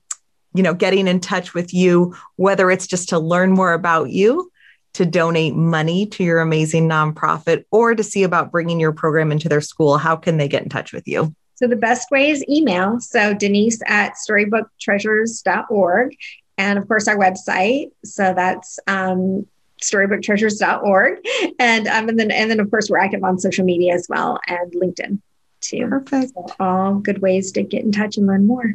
you 0.54 0.62
know, 0.62 0.74
getting 0.74 1.08
in 1.08 1.20
touch 1.20 1.54
with 1.54 1.72
you, 1.72 2.14
whether 2.36 2.70
it's 2.70 2.86
just 2.86 3.08
to 3.10 3.18
learn 3.18 3.52
more 3.52 3.72
about 3.72 4.10
you, 4.10 4.50
to 4.94 5.06
donate 5.06 5.54
money 5.54 6.04
to 6.04 6.22
your 6.22 6.40
amazing 6.40 6.86
nonprofit, 6.86 7.64
or 7.70 7.94
to 7.94 8.02
see 8.02 8.24
about 8.24 8.52
bringing 8.52 8.78
your 8.78 8.92
program 8.92 9.32
into 9.32 9.48
their 9.48 9.62
school, 9.62 9.96
how 9.96 10.16
can 10.16 10.36
they 10.36 10.48
get 10.48 10.62
in 10.62 10.68
touch 10.68 10.92
with 10.92 11.08
you? 11.08 11.34
So 11.54 11.68
the 11.68 11.76
best 11.76 12.10
way 12.10 12.28
is 12.28 12.44
email. 12.48 12.98
So 13.00 13.34
Denise 13.34 13.80
at 13.86 14.14
storybooktreasures.org 14.28 16.16
and 16.62 16.78
of 16.78 16.86
course 16.86 17.08
our 17.08 17.16
website. 17.16 17.90
So 18.04 18.32
that's 18.34 18.78
um, 18.86 19.46
storybooktreasures.org. 19.82 21.18
And, 21.58 21.88
um, 21.88 22.08
and 22.08 22.18
then, 22.18 22.30
and 22.30 22.50
then 22.50 22.60
of 22.60 22.70
course 22.70 22.88
we're 22.88 22.98
active 22.98 23.24
on 23.24 23.40
social 23.40 23.64
media 23.64 23.94
as 23.94 24.06
well 24.08 24.38
and 24.46 24.72
LinkedIn 24.72 25.20
too. 25.60 25.88
Perfect. 25.88 26.32
So 26.34 26.46
all 26.60 26.94
good 26.94 27.20
ways 27.20 27.50
to 27.52 27.62
get 27.62 27.82
in 27.82 27.90
touch 27.90 28.16
and 28.16 28.28
learn 28.28 28.46
more. 28.46 28.74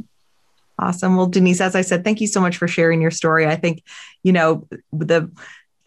Awesome. 0.77 1.15
Well, 1.15 1.27
Denise, 1.27 1.61
as 1.61 1.75
I 1.75 1.81
said, 1.81 2.03
thank 2.03 2.19
you 2.19 2.27
so 2.27 2.41
much 2.41 2.57
for 2.57 2.67
sharing 2.67 3.01
your 3.01 3.09
story. 3.09 3.47
I 3.47 3.55
think, 3.55 3.83
you 4.21 4.33
know, 4.33 4.67
the, 4.91 5.31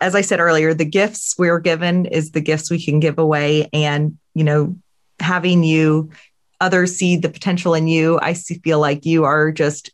as 0.01 0.15
I 0.15 0.23
said 0.23 0.41
earlier, 0.41 0.73
the 0.73 0.87
gifts 0.87 1.35
we 1.39 1.51
are 1.51 1.61
given 1.61 2.07
is 2.07 2.31
the 2.31 2.41
gifts 2.41 2.71
we 2.71 2.83
can 2.83 2.99
give 2.99 3.19
away. 3.19 3.69
And, 3.75 4.17
you 4.35 4.43
know, 4.43 4.77
having 5.21 5.63
you, 5.63 6.11
others 6.61 6.97
see 6.97 7.17
the 7.17 7.29
potential 7.29 7.75
in 7.75 7.89
you, 7.89 8.19
I 8.21 8.33
feel 8.33 8.81
like 8.81 9.05
you 9.05 9.25
are 9.25 9.53
just 9.53 9.93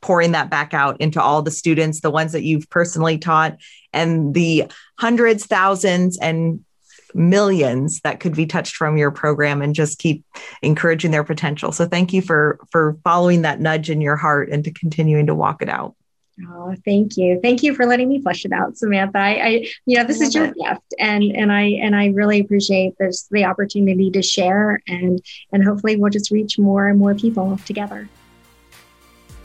pouring 0.00 0.32
that 0.32 0.50
back 0.50 0.74
out 0.74 1.00
into 1.00 1.20
all 1.20 1.42
the 1.42 1.50
students, 1.50 2.00
the 2.00 2.10
ones 2.10 2.32
that 2.32 2.42
you've 2.42 2.68
personally 2.70 3.18
taught, 3.18 3.58
and 3.92 4.34
the 4.34 4.64
hundreds, 4.98 5.46
thousands, 5.46 6.18
and 6.18 6.64
millions 7.14 8.00
that 8.00 8.20
could 8.20 8.34
be 8.34 8.46
touched 8.46 8.76
from 8.76 8.96
your 8.96 9.10
program 9.10 9.62
and 9.62 9.74
just 9.74 9.98
keep 9.98 10.24
encouraging 10.62 11.10
their 11.10 11.24
potential. 11.24 11.72
So 11.72 11.86
thank 11.86 12.12
you 12.12 12.22
for 12.22 12.58
for 12.70 12.96
following 13.04 13.42
that 13.42 13.60
nudge 13.60 13.90
in 13.90 14.00
your 14.00 14.16
heart 14.16 14.50
and 14.50 14.64
to 14.64 14.72
continuing 14.72 15.26
to 15.26 15.34
walk 15.34 15.62
it 15.62 15.68
out. 15.68 15.94
Oh, 16.48 16.74
thank 16.86 17.16
you. 17.16 17.38
Thank 17.42 17.62
you 17.62 17.74
for 17.74 17.84
letting 17.84 18.08
me 18.08 18.22
flesh 18.22 18.44
it 18.44 18.52
out, 18.52 18.76
Samantha. 18.76 19.18
I, 19.18 19.30
I 19.30 19.48
you 19.84 19.98
know, 19.98 20.04
this 20.04 20.20
is 20.20 20.34
your 20.34 20.46
it. 20.46 20.54
gift 20.54 20.94
and 20.98 21.24
and 21.24 21.52
I 21.52 21.62
and 21.82 21.94
I 21.94 22.06
really 22.08 22.40
appreciate 22.40 22.96
this 22.98 23.26
the 23.30 23.44
opportunity 23.44 24.10
to 24.12 24.22
share 24.22 24.80
and 24.86 25.20
and 25.52 25.64
hopefully 25.64 25.96
we'll 25.96 26.10
just 26.10 26.30
reach 26.30 26.58
more 26.58 26.88
and 26.88 26.98
more 26.98 27.14
people 27.14 27.58
together. 27.66 28.08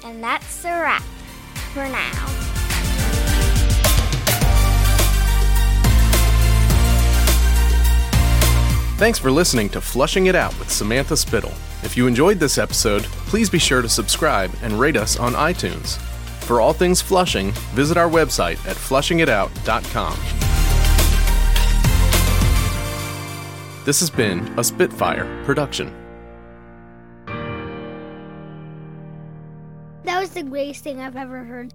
And 0.05 0.23
that's 0.23 0.63
a 0.63 0.69
wrap 0.69 1.01
for 1.73 1.83
now. 1.89 2.11
Thanks 8.97 9.17
for 9.17 9.31
listening 9.31 9.67
to 9.69 9.81
Flushing 9.81 10.27
It 10.27 10.35
Out 10.35 10.57
with 10.59 10.69
Samantha 10.69 11.17
Spittle. 11.17 11.51
If 11.81 11.97
you 11.97 12.05
enjoyed 12.05 12.39
this 12.39 12.59
episode, 12.59 13.01
please 13.03 13.49
be 13.49 13.57
sure 13.57 13.81
to 13.81 13.89
subscribe 13.89 14.51
and 14.61 14.79
rate 14.79 14.95
us 14.95 15.17
on 15.17 15.33
iTunes. 15.33 15.97
For 16.45 16.61
all 16.61 16.71
things 16.71 17.01
flushing, 17.01 17.51
visit 17.73 17.97
our 17.97 18.07
website 18.07 18.63
at 18.67 18.77
flushingitout.com. 18.77 20.17
This 23.85 23.99
has 24.01 24.11
been 24.11 24.47
a 24.57 24.63
Spitfire 24.63 25.43
production. 25.45 26.04
Was 30.25 30.33
the 30.33 30.41
greatest 30.41 30.83
thing 30.83 30.99
I've 30.99 31.15
ever 31.15 31.43
heard. 31.43 31.71